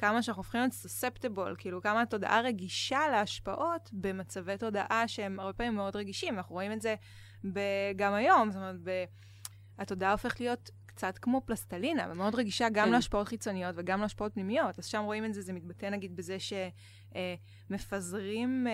כמה 0.00 0.22
שאנחנו 0.22 0.40
הופכים 0.40 0.60
להיות 0.60 0.72
susceptible, 0.72 1.56
כאילו 1.58 1.82
כמה 1.82 2.02
התודעה 2.02 2.40
רגישה 2.40 3.00
להשפעות 3.10 3.90
במצבי 3.92 4.58
תודעה 4.58 5.08
שהם 5.08 5.40
הרבה 5.40 5.52
פעמים 5.52 5.74
מאוד 5.74 5.96
רגישים. 5.96 6.36
אנחנו 6.36 6.54
רואים 6.54 6.72
את 6.72 6.80
זה 6.80 6.94
גם 7.96 8.14
היום, 8.14 8.50
זאת 8.50 8.56
אומרת, 8.56 8.76
ב- 8.84 9.04
התודעה 9.78 10.12
הופכת 10.12 10.40
להיות 10.40 10.70
קצת 10.86 11.18
כמו 11.18 11.40
פלסטלינה, 11.44 12.08
ומאוד 12.10 12.34
רגישה 12.34 12.68
גם 12.72 12.86
כן. 12.86 12.92
להשפעות 12.92 13.28
חיצוניות 13.28 13.74
וגם 13.78 14.00
להשפעות 14.00 14.34
פנימיות. 14.34 14.78
אז 14.78 14.86
שם 14.86 15.02
רואים 15.02 15.24
את 15.24 15.34
זה, 15.34 15.42
זה 15.42 15.52
מתבטא 15.52 15.86
נגיד 15.86 16.16
בזה 16.16 16.36
שמפזרים 17.70 18.66
אה, 18.66 18.72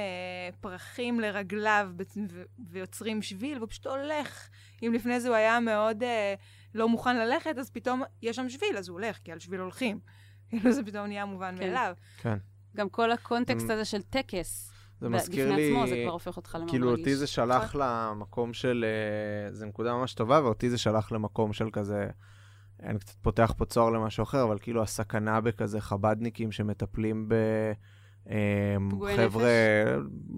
פרחים 0.61 1.21
לרגליו 1.21 1.91
ו- 2.31 2.43
ויוצרים 2.71 3.23
שביל, 3.23 3.59
והוא 3.59 3.69
פשוט 3.69 3.87
הולך. 3.87 4.49
אם 4.83 4.93
לפני 4.95 5.21
זה 5.21 5.29
הוא 5.29 5.37
היה 5.37 5.61
מאוד 5.61 6.03
אה, 6.03 6.35
לא 6.75 6.89
מוכן 6.89 7.17
ללכת, 7.17 7.59
אז 7.59 7.71
פתאום 7.71 8.03
יש 8.23 8.37
שם 8.37 8.49
שביל, 8.49 8.77
אז 8.79 8.89
הוא 8.89 8.95
הולך, 9.01 9.19
כי 9.25 9.33
על 9.33 9.39
שביל 9.39 9.61
הולכים. 9.61 10.01
כאילו 10.51 10.73
זה 10.73 10.83
פתאום 10.83 11.07
נהיה 11.07 11.25
מובן 11.25 11.55
כן. 11.59 11.67
מאליו. 11.67 11.95
כן. 12.17 12.37
גם 12.77 12.89
כל 12.89 13.13
הקונטקסט 13.13 13.67
זה- 13.67 13.75
הזה 13.75 13.85
של 13.85 14.03
טקס, 14.03 14.73
זה 15.01 15.09
מזכיר 15.09 15.47
בפני 15.47 15.57
לי... 15.57 15.71
עצמו, 15.71 15.87
זה 15.87 15.97
כבר 16.05 16.13
הופך 16.13 16.37
אותך 16.37 16.55
למאוד 16.55 16.71
כאילו. 16.71 16.91
אותי 16.91 17.17
זה 17.17 17.27
שלח 17.27 17.75
למקום 17.75 18.53
של, 18.53 18.85
אה, 19.49 19.53
זו 19.53 19.67
נקודה 19.67 19.95
ממש 19.95 20.15
טובה, 20.15 20.41
ואותי 20.45 20.71
זה 20.71 20.79
שלח 20.79 21.13
למקום 21.13 21.53
של 21.53 21.69
כזה, 21.73 22.07
אני 22.83 22.99
קצת 22.99 23.15
פותח 23.23 23.53
פה 23.57 23.65
צוהר 23.65 23.91
למשהו 23.91 24.23
אחר, 24.23 24.43
אבל 24.43 24.59
כאילו 24.59 24.83
הסכנה 24.83 25.41
בכזה 25.41 25.81
חבדניקים 25.81 26.53
שמטפלים 26.53 27.29
ב... 27.29 27.35
אה, 28.31 28.77
פגועי 28.91 29.17
חבר'ה, 29.17 29.51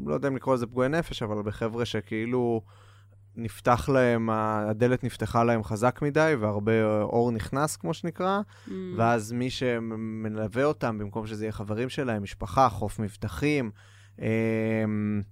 לא 0.06 0.14
יודע 0.14 0.28
אם 0.28 0.36
לקרוא 0.36 0.54
לזה 0.54 0.66
פגועי 0.66 0.88
נפש, 0.88 1.22
אבל 1.22 1.42
בחבר'ה 1.42 1.84
שכאילו 1.84 2.62
נפתח 3.40 3.88
להם, 3.88 4.30
הדלת 4.30 5.04
נפתחה 5.04 5.44
להם 5.44 5.64
חזק 5.64 5.98
מדי, 6.02 6.34
והרבה 6.40 6.72
אור 7.02 7.32
נכנס, 7.32 7.76
כמו 7.76 7.94
שנקרא, 7.94 8.40
Mm. 8.66 8.70
ואז 8.96 9.32
מי 9.32 9.50
שמלווה 9.50 10.64
אותם, 10.64 10.98
במקום 10.98 11.26
שזה 11.26 11.44
יהיה 11.44 11.52
חברים 11.52 11.88
שלהם, 11.88 12.22
משפחה, 12.22 12.68
חוף 12.68 12.98
מבטחים, 12.98 13.70
אמ, 14.18 15.22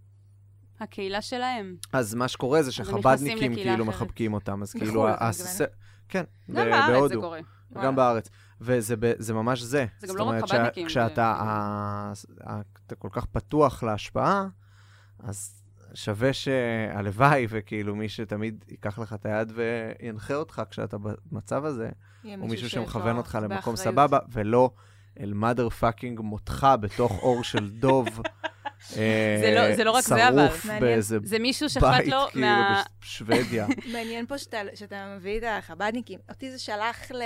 הקהילה 0.80 1.20
שלהם. 1.22 1.76
אז 1.92 2.14
מה 2.14 2.28
שקורה 2.28 2.62
זה 2.62 2.72
שחבדניקים 2.72 3.54
כאילו 3.54 3.84
אחרת. 3.84 3.86
מחבקים 3.94 4.32
אותם, 4.34 4.62
אז 4.62 4.68
בחו"ל, 4.76 4.86
כאילו... 4.86 5.08
הס-? 5.08 5.60
כן, 6.08 6.24
גם 6.50 6.70
בארץ 6.70 7.08
זה 7.08 7.14
קורה. 7.16 7.40
גם 7.74 7.96
בארץ. 7.96 8.28
וזה 8.60 8.94
זה 9.18 9.34
ממש 9.34 9.60
זה. 9.62 9.86
זה 9.98 10.06
גם 10.06 10.12
זאת 10.12 10.18
לא 10.18 10.24
רק 10.24 10.28
אומרת, 10.34 10.50
חב"דניקים, 10.50 10.86
כשאתה 10.86 11.14
זה- 11.14 11.22
ה- 11.24 12.12
ה- 12.46 12.60
אתה 12.86 12.94
כל 12.94 13.08
כך 13.12 13.26
פתוח 13.26 13.82
להשפעה, 13.82 14.46
אז 15.18 15.55
שווה 15.94 16.32
שהלוואי, 16.32 17.46
וכאילו 17.48 17.96
מי 17.96 18.08
שתמיד 18.08 18.64
ייקח 18.68 18.98
לך 18.98 19.12
את 19.12 19.26
היד 19.26 19.52
וינחה 19.54 20.34
אותך 20.34 20.62
כשאתה 20.70 20.96
במצב 20.98 21.64
הזה, 21.64 21.88
או 22.24 22.46
מישהו 22.46 22.70
שמכוון 22.70 23.16
אותך 23.16 23.34
למקום 23.42 23.48
באחריות. 23.56 23.78
סבבה, 23.78 24.18
ולא 24.32 24.70
אל 25.20 25.32
mother 25.42 25.82
fucking 25.82 26.22
מותך 26.22 26.66
בתוך 26.80 27.18
אור 27.22 27.44
של 27.44 27.70
דוב. 27.70 28.08
אה, 28.96 29.38
זה 29.40 29.54
לא- 29.54 29.76
זה 29.76 29.84
לא 29.84 29.90
רק 29.90 30.04
זה, 30.04 30.28
אבל. 30.28 30.48
שרוף. 30.48 30.66
באיזה 30.80 31.18
זה 31.22 31.38
מישהו 31.38 31.68
שאכפת 31.68 32.06
לו 32.06 32.26
כאילו, 32.30 32.46
מה... 32.46 32.82
בשוודיה. 33.00 33.66
מעניין 33.92 34.26
פה 34.26 34.38
שאתה, 34.38 34.56
שאתה 34.74 35.14
מביא 35.16 35.38
את 35.38 35.42
החב"דניקים. 35.58 36.18
אותי 36.28 36.50
זה 36.50 36.58
שלח 36.58 37.10
ל... 37.10 37.22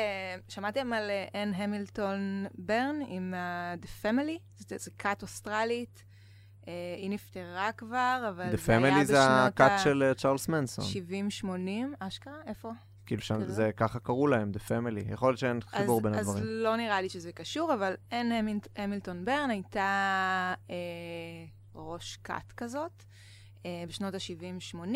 שמעתם 0.48 0.92
על 0.92 1.10
אן 1.34 1.52
המילטון 1.54 2.46
ברן 2.54 2.96
עם 3.08 3.34
ה- 3.34 3.74
The 3.82 4.04
Family? 4.04 4.38
זו 4.58 4.76
זו 4.78 4.90
כת 4.98 5.22
אוסטרלית. 5.22 6.04
אה, 6.68 6.72
היא 6.96 7.10
נפטרה 7.10 7.70
כבר, 7.76 8.24
אבל 8.28 8.52
The 8.54 8.56
זה 8.56 8.72
היה 8.78 8.80
Family 9.00 9.04
זה 9.04 9.12
בשנות 9.12 9.60
הכת 9.60 9.70
של 9.84 10.12
צ'ארלס 10.16 10.48
מנסון. 10.48 10.84
ה-70-80, 10.84 11.48
אשכרה? 11.98 12.34
איפה? 12.46 12.72
כאילו 13.06 13.22
שם, 13.22 13.34
כזה? 13.42 13.52
זה 13.52 13.70
ככה 13.76 13.98
קראו 13.98 14.26
להם, 14.26 14.52
The 14.54 14.68
Family. 14.68 15.12
יכול 15.12 15.28
להיות 15.28 15.38
שאין 15.38 15.60
חיבור 15.60 15.96
אז, 15.98 16.02
בין 16.02 16.14
אז 16.14 16.28
הדברים. 16.28 16.44
לא 16.46 16.76
נראה 16.76 17.00
לי 17.02 17.08
שזה 17.08 17.32
קשור, 17.32 17.74
אבל 17.74 17.94
המילט- 18.10 18.68
המילטון 18.76 19.24
ברן 19.24 19.50
הייתה 19.50 19.84
אה, 20.70 20.74
ראש 21.74 22.18
כת 22.24 22.52
כזאת. 22.56 23.02
אה, 23.66 23.84
בשנות 23.88 24.14
ה-70-80 24.14 24.86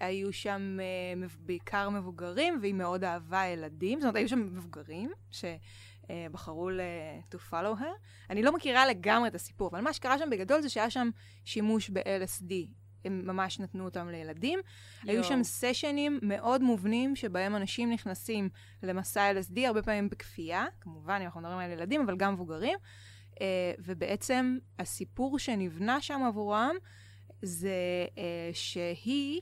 היו 0.00 0.32
שם 0.32 0.76
אה, 0.80 1.26
בעיקר 1.40 1.90
מבוגרים, 1.90 2.58
והיא 2.62 2.74
מאוד 2.74 3.04
אהבה 3.04 3.46
ילדים. 3.46 4.00
זאת 4.00 4.04
אומרת, 4.04 4.16
היו 4.16 4.28
שם 4.28 4.38
מבוגרים 4.40 5.10
שבחרו 6.12 6.70
ל- 6.70 6.80
to 7.34 7.38
follow 7.50 7.80
her. 7.80 7.94
אני 8.30 8.42
לא 8.42 8.54
מכירה 8.54 8.86
לגמרי 8.86 9.28
את 9.28 9.34
הסיפור, 9.34 9.68
אבל 9.68 9.80
מה 9.80 9.92
שקרה 9.92 10.18
שם 10.18 10.30
בגדול 10.30 10.60
זה 10.60 10.68
שהיה 10.68 10.90
שם 10.90 11.10
שימוש 11.44 11.90
ב-LSD. 11.90 12.52
הם 13.04 13.26
ממש 13.26 13.60
נתנו 13.60 13.84
אותם 13.84 14.08
לילדים. 14.08 14.60
היו 15.02 15.14
יואו. 15.14 15.24
שם 15.24 15.42
סשנים 15.42 16.18
מאוד 16.22 16.62
מובנים 16.62 17.16
שבהם 17.16 17.56
אנשים 17.56 17.92
נכנסים 17.92 18.48
למסע 18.82 19.32
LSD, 19.32 19.60
הרבה 19.66 19.82
פעמים 19.82 20.08
בכפייה, 20.08 20.66
כמובן, 20.80 21.16
אם 21.20 21.24
אנחנו 21.24 21.40
מדברים 21.40 21.58
על 21.58 21.70
ילדים, 21.70 22.00
אבל 22.00 22.16
גם 22.16 22.32
מבוגרים. 22.32 22.78
Uh, 23.32 23.36
ובעצם 23.78 24.58
הסיפור 24.78 25.38
שנבנה 25.38 26.00
שם 26.00 26.22
עבורם 26.26 26.76
זה 27.42 28.06
uh, 28.14 28.18
שהיא 28.52 29.40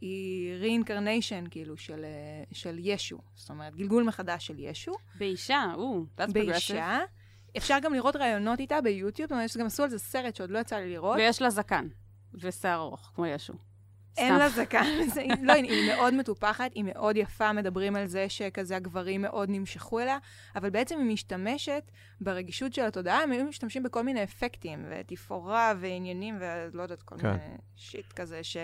היא 0.00 0.62
reincarnation, 0.62 1.48
כאילו, 1.50 1.76
של, 1.76 2.04
uh, 2.04 2.54
של 2.54 2.76
ישו. 2.78 3.18
זאת 3.34 3.50
אומרת, 3.50 3.76
גלגול 3.76 4.04
מחדש 4.04 4.46
של 4.46 4.58
ישו. 4.58 4.92
באישה, 5.18 5.64
או, 5.74 6.04
that's 6.18 6.22
progressive. 6.22 6.32
באישה. 6.32 7.00
אפשר 7.56 7.78
גם 7.82 7.94
לראות 7.94 8.16
ראיונות 8.16 8.60
איתה 8.60 8.80
ביוטיוב, 8.80 9.28
זאת 9.28 9.32
אומרת, 9.32 9.50
שגם 9.50 9.66
עשו 9.66 9.82
על 9.82 9.90
זה 9.90 9.98
סרט 9.98 10.36
שעוד 10.36 10.50
לא 10.50 10.58
יצא 10.58 10.76
לי 10.76 10.90
לראות. 10.90 11.16
ויש 11.16 11.42
לה 11.42 11.50
זקן, 11.50 11.88
ושיער 12.34 12.80
ארוך, 12.80 13.12
כמו 13.14 13.26
ישו. 13.26 13.54
אין. 14.16 14.36
לה 14.36 14.48
זקן. 14.48 14.84
לא, 15.42 15.52
היא 15.52 15.70
היא 15.70 15.94
מאוד 15.94 16.14
מטופחת, 16.14 16.70
היא 16.74 16.84
מאוד 16.84 17.16
יפה, 17.16 17.52
מדברים 17.52 17.96
על 17.96 18.06
זה 18.06 18.28
שכזה 18.28 18.76
הגברים 18.76 19.22
מאוד 19.22 19.50
נמשכו 19.50 20.00
אליה, 20.00 20.18
אבל 20.56 20.70
בעצם 20.70 20.98
היא 20.98 21.06
משתמשת 21.06 21.90
ברגישות 22.20 22.72
של 22.72 22.82
התודעה, 22.82 23.22
הם 23.22 23.32
היו 23.32 23.44
משתמשים 23.44 23.82
בכל 23.82 24.02
מיני 24.02 24.24
אפקטים, 24.24 24.86
ותפאורה 24.90 25.74
ועניינים, 25.80 26.38
ולא 26.40 26.82
יודעת, 26.82 27.02
כל 27.02 27.18
כן. 27.18 27.30
מיני 27.30 27.56
שיט 27.76 28.12
כזה, 28.12 28.44
ש... 28.44 28.56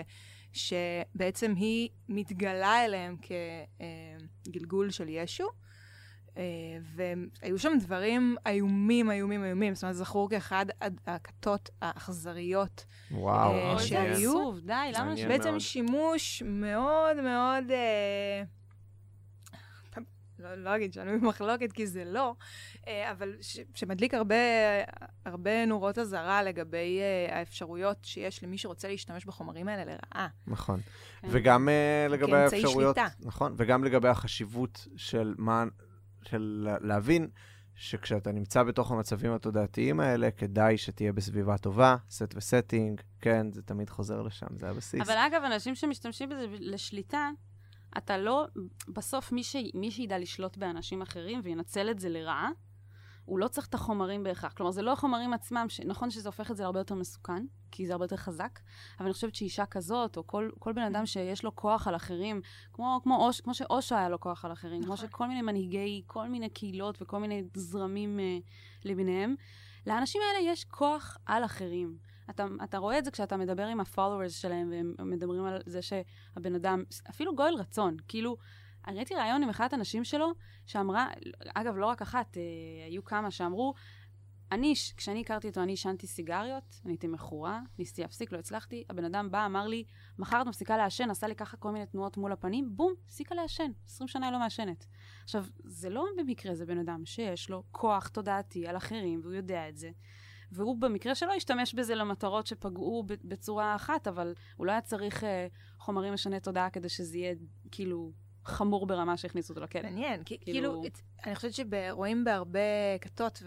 שבעצם 0.53 1.53
היא 1.55 1.89
מתגלה 2.09 2.85
אליהם 2.85 3.15
כגלגול 4.45 4.89
של 4.91 5.09
ישו. 5.09 5.47
אה, 6.37 6.43
והיו 6.95 7.59
שם 7.59 7.73
דברים 7.79 8.35
איומים, 8.47 9.11
איומים, 9.11 9.43
איומים. 9.45 9.73
זאת 9.75 9.83
אומרת, 9.83 9.95
זכור 9.95 10.29
כאחד 10.29 10.65
הכתות 11.07 11.69
האכזריות 11.81 12.85
וואו, 13.11 13.51
אה, 13.51 13.55
אוי, 13.55 13.61
מעניין. 13.63 13.77
זה 13.79 13.87
שהיו- 13.87 14.31
עצוב, 14.31 14.59
די, 14.59 14.73
למה 14.93 15.05
מעניין. 15.05 15.17
ש... 15.27 15.31
בעצם 15.31 15.49
מאוד. 15.49 15.59
שימוש 15.59 16.43
מאוד 16.45 17.21
מאוד, 17.21 17.71
אה, 17.71 18.43
לא, 20.41 20.55
לא 20.55 20.75
אגיד 20.75 20.93
שנוי 20.93 21.17
במחלוקת, 21.17 21.71
כי 21.71 21.87
זה 21.87 22.03
לא, 22.05 22.35
אה, 22.87 23.11
אבל 23.11 23.35
ש, 23.41 23.59
שמדליק 23.75 24.13
הרבה, 24.13 24.35
הרבה 25.25 25.65
נורות 25.65 25.97
אזהרה 25.97 26.43
לגבי 26.43 26.99
אה, 27.01 27.37
האפשרויות 27.39 27.97
שיש 28.05 28.43
למי 28.43 28.57
שרוצה 28.57 28.87
להשתמש 28.87 29.25
בחומרים 29.25 29.67
האלה 29.67 29.83
לרעה. 29.85 30.27
נכון. 30.47 30.79
כן. 31.21 31.27
וגם 31.31 31.69
אה, 31.69 32.07
לגבי 32.09 32.31
כאמצעי 32.31 32.59
האפשרויות, 32.63 32.95
שליטה. 32.95 33.09
נכון, 33.27 33.53
וגם 33.57 33.83
לגבי 33.83 34.07
החשיבות 34.07 34.87
של 34.95 35.35
מה, 35.37 35.63
של 36.23 36.61
לה- 36.65 36.77
להבין 36.81 37.27
שכשאתה 37.75 38.31
נמצא 38.31 38.63
בתוך 38.63 38.91
המצבים 38.91 39.33
התודעתיים 39.33 39.99
האלה, 39.99 40.31
כדאי 40.31 40.77
שתהיה 40.77 41.13
בסביבה 41.13 41.57
טובה, 41.57 41.95
סט 42.09 42.33
וסטינג, 42.35 43.01
כן, 43.21 43.51
זה 43.51 43.61
תמיד 43.61 43.89
חוזר 43.89 44.21
לשם, 44.21 44.47
זה 44.55 44.69
הבסיס. 44.69 45.01
אבל 45.01 45.17
אגב, 45.17 45.43
אנשים 45.43 45.75
שמשתמשים 45.75 46.29
בזה 46.29 46.45
לשליטה, 46.59 47.29
אתה 47.97 48.17
לא, 48.17 48.45
בסוף 48.87 49.31
מי, 49.31 49.43
ש... 49.43 49.55
מי 49.73 49.91
שידע 49.91 50.19
לשלוט 50.19 50.57
באנשים 50.57 51.01
אחרים 51.01 51.41
וינצל 51.43 51.91
את 51.91 51.99
זה 51.99 52.09
לרעה, 52.09 52.49
הוא 53.25 53.39
לא 53.39 53.47
צריך 53.47 53.67
את 53.67 53.73
החומרים 53.73 54.23
בהכרח. 54.23 54.53
כלומר, 54.53 54.71
זה 54.71 54.81
לא 54.81 54.93
החומרים 54.93 55.33
עצמם, 55.33 55.65
ש... 55.69 55.79
נכון 55.79 56.09
שזה 56.09 56.29
הופך 56.29 56.51
את 56.51 56.57
זה 56.57 56.63
להרבה 56.63 56.79
יותר 56.79 56.95
מסוכן, 56.95 57.45
כי 57.71 57.87
זה 57.87 57.93
הרבה 57.93 58.05
יותר 58.05 58.17
חזק, 58.17 58.59
אבל 58.97 59.05
אני 59.05 59.13
חושבת 59.13 59.35
שאישה 59.35 59.65
כזאת, 59.65 60.17
או 60.17 60.27
כל, 60.27 60.49
כל 60.59 60.73
בן 60.73 60.81
אדם 60.81 61.05
שיש 61.05 61.43
לו 61.43 61.55
כוח 61.55 61.87
על 61.87 61.95
אחרים, 61.95 62.41
כמו, 62.73 62.99
כמו, 63.03 63.25
אוש, 63.25 63.41
כמו 63.41 63.53
שאושו 63.53 63.95
היה 63.95 64.09
לו 64.09 64.19
כוח 64.19 64.45
על 64.45 64.51
אחרים, 64.51 64.83
כמו 64.83 64.93
נכון. 64.93 65.07
שכל 65.07 65.27
מיני 65.27 65.41
מנהיגי, 65.41 66.03
כל 66.07 66.27
מיני 66.27 66.49
קהילות 66.49 67.01
וכל 67.01 67.19
מיני 67.19 67.43
זרמים 67.53 68.19
אה, 68.19 68.37
למיניהם, 68.85 69.35
לאנשים 69.87 70.21
האלה 70.27 70.51
יש 70.51 70.65
כוח 70.65 71.17
על 71.25 71.45
אחרים. 71.45 71.97
אתה, 72.31 72.45
אתה 72.63 72.77
רואה 72.77 72.97
את 72.97 73.05
זה 73.05 73.11
כשאתה 73.11 73.37
מדבר 73.37 73.65
עם 73.65 73.79
ה-followers 73.79 74.29
שלהם, 74.29 74.71
והם 74.71 75.09
מדברים 75.09 75.45
על 75.45 75.61
זה 75.65 75.81
שהבן 75.81 76.55
אדם, 76.55 76.83
אפילו 77.09 77.35
גואל 77.35 77.53
רצון, 77.53 77.97
כאילו, 78.07 78.37
אני 78.87 78.95
ראיתי 78.95 79.15
ראיון 79.15 79.43
עם 79.43 79.49
אחת 79.49 79.73
הנשים 79.73 80.03
שלו, 80.03 80.31
שאמרה, 80.65 81.07
אגב, 81.55 81.77
לא 81.77 81.85
רק 81.85 82.01
אחת, 82.01 82.37
אה, 82.37 82.85
היו 82.85 83.03
כמה 83.05 83.31
שאמרו, 83.31 83.73
אני, 84.51 84.73
כשאני 84.97 85.21
הכרתי 85.21 85.47
אותו, 85.47 85.63
אני 85.63 85.71
עישנתי 85.71 86.07
סיגריות, 86.07 86.63
אני 86.85 86.93
הייתי 86.93 87.07
מכורה, 87.07 87.61
ניסיתי 87.79 88.01
להפסיק, 88.01 88.31
לא 88.31 88.37
הצלחתי. 88.37 88.83
הבן 88.89 89.05
אדם 89.05 89.31
בא, 89.31 89.45
אמר 89.45 89.67
לי, 89.67 89.83
מחר 90.19 90.41
את 90.41 90.47
מפסיקה 90.47 90.77
לעשן, 90.77 91.09
עשה 91.09 91.27
לי 91.27 91.35
ככה 91.35 91.57
כל 91.57 91.71
מיני 91.71 91.85
תנועות 91.85 92.17
מול 92.17 92.31
הפנים, 92.31 92.69
בום, 92.75 92.93
הפסיקה 93.05 93.35
לעשן. 93.35 93.71
20 93.85 94.07
שנה 94.07 94.25
היא 94.25 94.33
לא 94.33 94.39
מעשנת. 94.39 94.85
עכשיו, 95.23 95.45
זה 95.63 95.89
לא 95.89 96.05
במקרה 96.17 96.55
זה 96.55 96.65
בן 96.65 96.77
אדם 96.77 97.05
שיש 97.05 97.49
לו 97.49 97.63
כוח 97.71 98.07
תודעתי 98.07 98.67
על 98.67 98.77
אחרים, 98.77 99.19
והוא 99.23 99.33
יודע 99.33 99.69
את 99.69 99.77
זה. 99.77 99.91
והוא 100.51 100.77
במקרה 100.77 101.15
שלו 101.15 101.33
השתמש 101.33 101.73
בזה 101.73 101.95
למטרות 101.95 102.47
שפגעו 102.47 103.03
בצורה 103.23 103.75
אחת, 103.75 104.07
אבל 104.07 104.33
הוא 104.55 104.65
לא 104.67 104.71
היה 104.71 104.81
צריך 104.81 105.23
אה, 105.23 105.47
חומרים 105.77 106.13
משני 106.13 106.39
תודעה 106.39 106.69
כדי 106.69 106.89
שזה 106.89 107.17
יהיה 107.17 107.35
כאילו 107.71 108.11
חמור 108.45 108.87
ברמה 108.87 109.17
שהכניסו 109.17 109.53
אותו 109.53 109.63
לכלא. 109.63 109.81
מעניין, 109.81 110.23
כי 110.23 110.37
כאילו- 110.41 110.81
כאילו, 110.81 110.83
אני 111.25 111.35
חושבת 111.35 111.53
שרואים 111.53 112.23
בהרבה 112.23 112.59
כתות, 113.01 113.43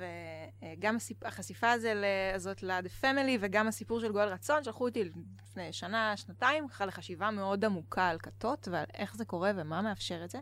וגם 0.78 0.96
הסיפ- 0.96 1.26
החשיפה 1.26 1.72
הזה 1.72 1.94
הזאת 2.34 2.62
ל-The 2.62 3.02
Family, 3.04 3.38
וגם 3.40 3.68
הסיפור 3.68 4.00
של 4.00 4.12
גואל 4.12 4.28
רצון, 4.28 4.64
שלחו 4.64 4.84
אותי 4.88 5.04
לפני 5.04 5.72
שנה, 5.72 6.16
שנתיים, 6.16 6.68
ככה 6.68 6.86
לחשיבה 6.86 7.30
מאוד 7.30 7.64
עמוקה 7.64 8.08
על 8.08 8.18
כתות, 8.18 8.68
ועל 8.70 8.84
איך 8.94 9.16
זה 9.16 9.24
קורה 9.24 9.50
ומה 9.56 9.82
מאפשר 9.82 10.24
את 10.24 10.30
זה. 10.30 10.38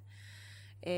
אה, 0.86 0.90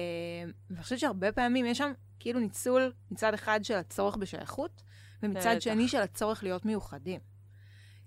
ואני 0.70 0.82
חושבת 0.82 0.98
שהרבה 0.98 1.32
פעמים 1.32 1.66
יש 1.66 1.78
שם 1.78 1.92
כאילו 2.20 2.40
ניצול 2.40 2.92
מצד 3.10 3.34
אחד 3.34 3.60
של 3.64 3.74
הצורך 3.74 4.16
בשייכות, 4.16 4.82
ומצד. 5.24 5.60
שני 5.60 5.88
של 5.88 6.00
הצורך 6.00 6.42
להיות 6.42 6.64
מיוחדים. 6.64 7.20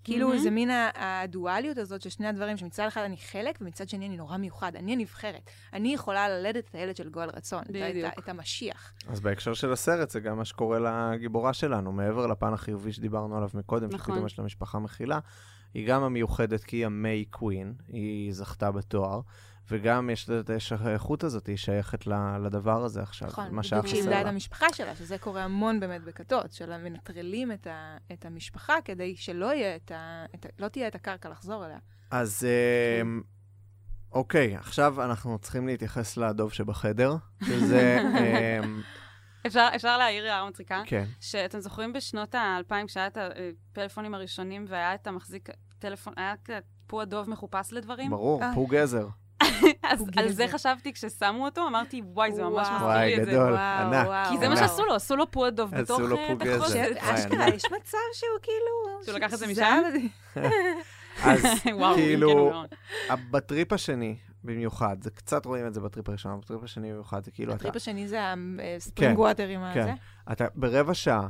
כאילו. 0.03 0.39
זה 0.39 0.49
מין 0.51 0.69
הדואליות 0.95 1.77
הזאת 1.77 2.01
של 2.01 2.09
שני 2.09 2.27
הדברים, 2.27 2.57
שמצד 2.57 2.87
אחד 2.87 3.01
אני 3.01 3.17
חלק, 3.17 3.57
ומצד 3.61 3.89
שני 3.89 4.07
אני 4.07 4.17
נורא 4.17 4.37
מיוחד. 4.37 4.75
אני 4.75 4.93
הנבחרת. 4.93 5.49
אני 5.73 5.93
יכולה 5.93 6.29
ללדת 6.29 6.69
את 6.69 6.75
הילד 6.75 6.95
של 6.95 7.09
גואל 7.09 7.29
רצון. 7.29 7.61
את 7.61 7.71
בדיוק. 7.71 8.19
את 8.19 8.29
המשיח. 8.29 8.93
אז 9.07 9.19
בהקשר 9.19 9.53
של 9.53 9.71
הסרט, 9.71 10.09
זה 10.09 10.19
גם 10.19 10.37
מה 10.37 10.45
שקורה 10.45 10.79
לגיבורה 10.79 11.53
שלנו, 11.53 11.91
מעבר 11.91 12.27
לפן 12.27 12.53
החיובי 12.53 12.93
שדיברנו 12.93 13.37
עליו 13.37 13.49
מקודם, 13.53 13.87
נכון. 13.87 13.99
שפתאום 13.99 14.25
יש 14.25 14.39
לה 14.39 14.45
משפחה 14.45 14.79
מכילה, 14.79 15.19
היא 15.73 15.87
גם 15.87 16.03
המיוחדת 16.03 16.63
כי 16.63 16.75
היא 16.75 16.85
המיי 16.85 17.25
קווין, 17.25 17.73
היא 17.87 18.33
זכתה 18.33 18.71
בתואר, 18.71 19.21
וגם 19.71 20.09
יש 20.09 20.29
לה 20.29 20.39
את 20.39 20.49
השייכות 20.49 21.23
הזאת, 21.23 21.47
היא 21.47 21.57
שייכת 21.57 22.07
לדבר 22.39 22.83
הזה 22.83 23.01
עכשיו, 23.01 23.27
נכון, 23.27 23.55
מה 23.55 23.63
שהיה 23.63 23.81
בדיוק 23.81 23.91
שהיא 23.91 24.01
חסר 24.01 24.09
איבדה 24.09 24.21
את 24.21 24.25
לה. 24.25 24.31
המשפחה 24.31 24.65
שלה, 24.73 24.95
שזה 24.95 25.17
קורה 25.17 25.43
המון 25.43 25.79
באמת 25.79 26.03
בכתות, 26.03 26.51
של 26.51 26.77
מנטרלים 26.77 27.51
את, 27.51 27.67
ה, 27.67 27.97
את 28.11 28.25
המשפחה 28.25 28.73
כדי 28.85 29.15
שלא 29.15 29.53
יהיה 29.53 29.75
את 29.75 29.91
ה, 29.91 30.25
את 30.35 30.45
ה, 30.45 30.49
לא 30.59 30.67
תהיה 30.67 30.87
את 30.87 30.95
הקרקע 30.95 31.29
לחזור 31.29 31.65
אליה. 31.65 31.77
אז 32.11 32.39
כן. 32.39 33.07
אמ, 33.07 33.21
אוקיי, 34.11 34.55
עכשיו 34.55 35.03
אנחנו 35.03 35.39
צריכים 35.39 35.67
להתייחס 35.67 36.17
לדוב 36.17 36.53
שבחדר, 36.53 37.15
שזה, 37.43 37.99
אמ, 38.63 38.81
אפשר, 39.47 39.69
אפשר 39.75 39.97
להעיר 39.97 40.25
הערה 40.25 40.49
מצחיקה? 40.49 40.81
כן, 40.85 41.05
שאתם 41.19 41.59
זוכרים 41.59 41.93
בשנות 41.93 42.35
האלפיים, 42.35 42.87
כשהיה 42.87 43.07
את 43.07 43.17
הפלאפונים 43.71 44.13
הראשונים 44.13 44.65
והיה 44.67 44.95
את 44.95 45.07
המחזיק 45.07 45.49
טלפון, 45.79 46.13
היה 46.17 46.33
כזה 46.45 46.59
פוע 46.87 47.05
דוב 47.05 47.29
מחופש 47.29 47.73
לדברים? 47.73 48.11
ברור, 48.11 48.43
אה. 48.43 48.51
פוג 48.55 48.75
עזר. 48.75 49.07
אז 49.91 50.05
על 50.17 50.29
זה. 50.31 50.47
חשבתי 50.47 50.93
כששמו 50.93 51.45
אותו, 51.45 51.67
אמרתי, 51.67 52.01
וואי, 52.05 52.31
זה 52.31 52.43
ממש. 52.43 52.67
מזכיר 52.71 52.87
וואי, 52.87 53.05
לי 53.15 53.21
את 53.21 53.25
זה. 53.25 53.31
גדול, 53.31 53.53
וואו, 53.53 53.57
ענק. 53.57 54.07
וואו, 54.07 54.29
כי 54.31 54.37
זה 54.37 54.49
מה. 54.49 54.57
שעשו 54.57 54.85
לו, 54.85 54.95
עשו 54.95 55.15
לו 55.15 55.31
פוע 55.31 55.49
דוב 55.49 55.73
עשו 55.73 55.83
בתוך 55.83 55.99
לו 55.99 56.17
אה. 56.17 56.69
ש- 56.69 56.97
אשכרה. 56.99 57.47
יש 57.49 57.65
מצב 57.65 57.97
שהוא 58.13 58.39
כאילו... 58.41 59.03
שהוא 59.05 59.15
לקח 59.15 59.33
את 59.33 59.39
זה 59.39 59.47
משם? 59.47 59.83
אז 61.23 61.45
כאילו, 61.95 62.51
כן. 63.07 63.15
בטריפ 63.31 63.73
השני, 63.73 64.15
במיוחד, 64.43 64.97
זה 65.01 65.11
קצת 65.11 65.45
רואים 65.45 65.67
את 65.67 65.73
זה 65.73 65.81
בטריפ 65.81 66.09
הראשון, 66.09 66.39
בטריפ 66.39 66.63
השני 66.63 66.91
במיוחד, 66.91 67.23
זה 67.25 67.31
כאילו 67.31 67.51
אתה, 67.51 67.59
הטריפ 67.59 67.75
השני 67.75 68.07
זה 68.07 68.19
ה 68.77 68.83
spring 68.83 69.19
water 69.19 69.47
עם 69.47 69.61
כן. 69.73 69.81
הזה. 69.81 69.93
אתה 70.31 70.45
ברבע 70.55 70.93
שעה 70.93 71.27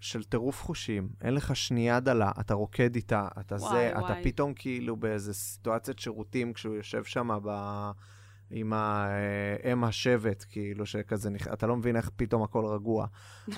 של 0.00 0.24
טירוף 0.24 0.62
חושים, 0.62 1.08
אין 1.20 1.34
לך 1.34 1.56
שנייה 1.56 2.00
דלה, 2.00 2.30
אתה 2.40 2.54
רוקד 2.54 2.94
איתה, 2.94 3.28
אתה 3.40 3.54
וואי, 3.54 3.70
זה, 3.70 3.92
אתה 3.92 4.00
וואי. 4.00 4.24
פתאום 4.24 4.54
כאילו 4.54 4.96
באיזה 4.96 5.34
סיטואציית 5.34 5.98
שירותים, 5.98 6.52
כשהוא 6.52 6.74
יושב 6.74 7.04
שם 7.04 7.38
ב... 7.42 7.50
עם 8.50 8.72
האם 8.72 9.84
השבט, 9.84 10.44
כאילו 10.50 10.86
שכזה, 10.86 11.30
אתה 11.52 11.66
לא 11.66 11.76
מבין 11.76 11.96
איך 11.96 12.10
פתאום 12.16 12.42
הכל 12.42 12.66
רגוע, 12.66 13.06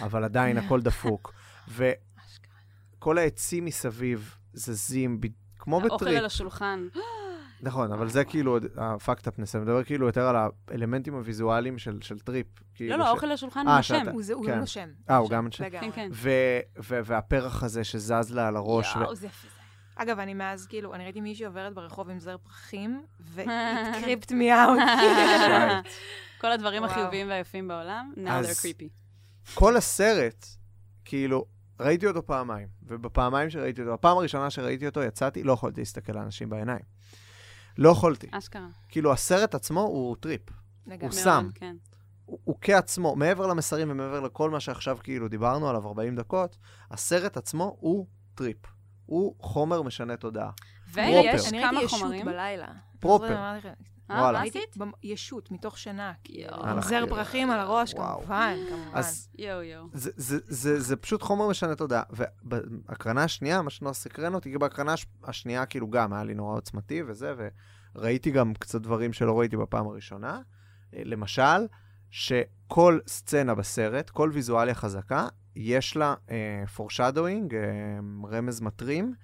אבל 0.02 0.24
עדיין 0.24 0.58
הכל 0.58 0.80
דפוק. 0.80 1.32
וכל. 1.76 3.18
העצים 3.18 3.64
מסביב 3.64 4.36
זזים, 4.52 5.20
ב- 5.20 5.26
כמו 5.58 5.80
האוכל 5.80 5.96
בטריפ. 5.96 6.18
על 6.18 6.24
השולחן. 6.24 6.88
נכון, 7.62 7.92
אבל 7.92 8.08
זה 8.08 8.24
כאילו 8.24 8.56
ה-fucked-upness, 8.76 9.50
אני 9.54 9.62
מדבר 9.62 9.84
כאילו 9.84 10.06
יותר 10.06 10.20
על 10.22 10.36
האלמנטים 10.70 11.14
הוויזואליים 11.14 11.78
של, 11.78 11.98
של 12.02 12.18
טריפ. 12.18 12.46
כאילו 12.74 12.90
לא, 12.90 12.96
לא, 12.96 13.06
האוכל 13.08 13.26
על 13.26 13.32
השולחן 13.32 13.68
אה, 13.68 13.76
נושם. 13.76 14.02
הוא 14.12 14.22
זה- 14.22 14.34
הוא 14.34 14.46
כן. 14.46 14.52
גם 14.52 14.58
נושם. 14.58 14.88
אה, 15.10 15.16
הוא 15.16 15.22
נושם, 15.22 15.34
גם 15.34 15.44
נושם? 15.44 15.70
כן, 15.70 15.90
כן. 15.94 16.10
והפרח 17.06 17.62
הזה 17.62 17.84
שזז 17.84 18.32
לה 18.34 18.48
על 18.48 18.56
הראש. 18.56 18.96
יואו, 18.96 19.14
זה. 19.14 19.28
אגב, 19.96 20.18
אני 20.18 20.34
מאז, 20.34 20.66
כאילו, 20.66 20.94
אני 20.94 21.04
ראיתי 21.04 21.20
מישהי 21.20 21.46
עוברת 21.46 21.74
ברחוב 21.74 22.10
עם 22.10 22.20
זר 22.20 22.36
פרחים, 22.38 23.02
ו-it 23.20 23.46
creeped 24.04 24.30
me 24.30 24.50
out. 24.52 25.00
כל 26.40 26.52
הדברים. 26.52 26.84
החיוביים 26.84 27.28
והיפים 27.28 27.68
בעולם, 27.68 28.12
now 28.16 28.28
they're 28.44 28.60
creepy. 28.62 28.88
כל 29.54 29.76
הסרט, 29.76 30.46
כאילו, 31.04 31.44
ראיתי 31.80 32.06
אותו 32.06 32.26
פעמיים, 32.26 32.68
ובפעמיים 32.82 33.50
שראיתי 33.50 33.80
אותו, 33.80 33.94
הפעם 33.94 34.16
הראשונה 34.16 34.50
שראיתי 34.50 34.86
אותו, 34.86 35.02
יצאתי, 35.02 35.42
לא 35.42 35.52
יכולתי 35.52 35.80
להסתכל 35.80 36.12
לאנשים 36.12 36.50
בעיניים. 36.50 36.82
לא 37.78 37.90
יכולתי. 37.90 38.26
אשכרה. 38.30 38.66
כאילו, 38.88 39.12
הסרט 39.12 39.54
עצמו 39.54 39.80
הוא 39.80 40.16
טריפ. 40.20 40.42
לגמרי. 40.86 41.06
הוא 41.06 41.12
שם. 41.12 41.40
מאוד, 41.42 41.52
כן. 41.54 41.76
הוא, 42.26 42.38
הוא 42.44 42.56
כעצמו, 42.60 43.16
מעבר 43.16 43.46
למסרים 43.46 43.90
ומעבר 43.90 44.20
לכל 44.20 44.50
מה 44.50 44.60
שעכשיו 44.60 44.98
כאילו 45.02 45.28
דיברנו 45.28 45.68
עליו 45.68 45.86
40 45.88 46.16
דקות, 46.16 46.56
הסרט 46.90 47.36
עצמו 47.36 47.76
הוא 47.80 48.06
טריפ. 48.34 48.56
הוא 49.06 49.34
חומר 49.40 49.82
משנה 49.82 50.16
תודעה. 50.16 50.50
ויש 50.92 51.50
כמה 51.50 51.80
חומרים. 51.88 52.26
בלילה. 52.26 52.68
פרופר. 53.00 53.58
אה, 54.10 54.20
וואלה. 54.20 54.38
מה 54.38 54.44
עשית? 54.44 54.76
במ- 54.76 54.90
ישות, 55.02 55.50
מתוך 55.50 55.78
שינה. 55.78 56.12
כאילו, 56.24 56.56
יואו. 56.56 56.82
זר 56.82 57.04
פרחים 57.08 57.50
על 57.50 57.58
הראש, 57.60 57.94
וואו. 57.94 58.18
כמובן, 58.18 58.56
כמובן. 58.68 58.90
אז 58.98 59.28
יואו, 59.38 59.62
יואו. 59.62 59.86
זה, 59.92 60.10
זה, 60.16 60.38
זה, 60.48 60.80
זה 60.80 60.96
פשוט 60.96 61.22
חומר 61.22 61.48
משנה 61.48 61.74
תודעה. 61.74 62.02
ובהקרנה 62.10 63.24
השנייה, 63.24 63.62
מה 63.62 63.70
שנורא 63.70 63.94
סקרן 63.94 64.34
אותי, 64.34 64.58
בהקרנה 64.58 64.92
הש- 64.92 65.06
השנייה 65.24 65.66
כאילו 65.66 65.90
גם 65.90 66.12
היה 66.12 66.24
לי 66.24 66.34
נורא 66.34 66.56
עוצמתי 66.56 67.02
וזה, 67.06 67.34
וראיתי 67.94 68.30
גם 68.30 68.54
קצת 68.54 68.80
דברים 68.80 69.12
שלא 69.12 69.38
ראיתי 69.40 69.56
בפעם 69.56 69.86
הראשונה. 69.86 70.40
אה, 70.96 71.02
למשל, 71.04 71.66
שכל 72.10 72.98
סצנה 73.06 73.54
בסרט, 73.54 74.10
כל 74.10 74.30
ויזואליה 74.32 74.74
חזקה, 74.74 75.28
יש 75.56 75.96
לה 75.96 76.14
אה, 76.30 76.36
foreshadowing, 76.76 77.54
אה, 77.54 77.98
רמז 78.30 78.60
מטרים, 78.60 79.14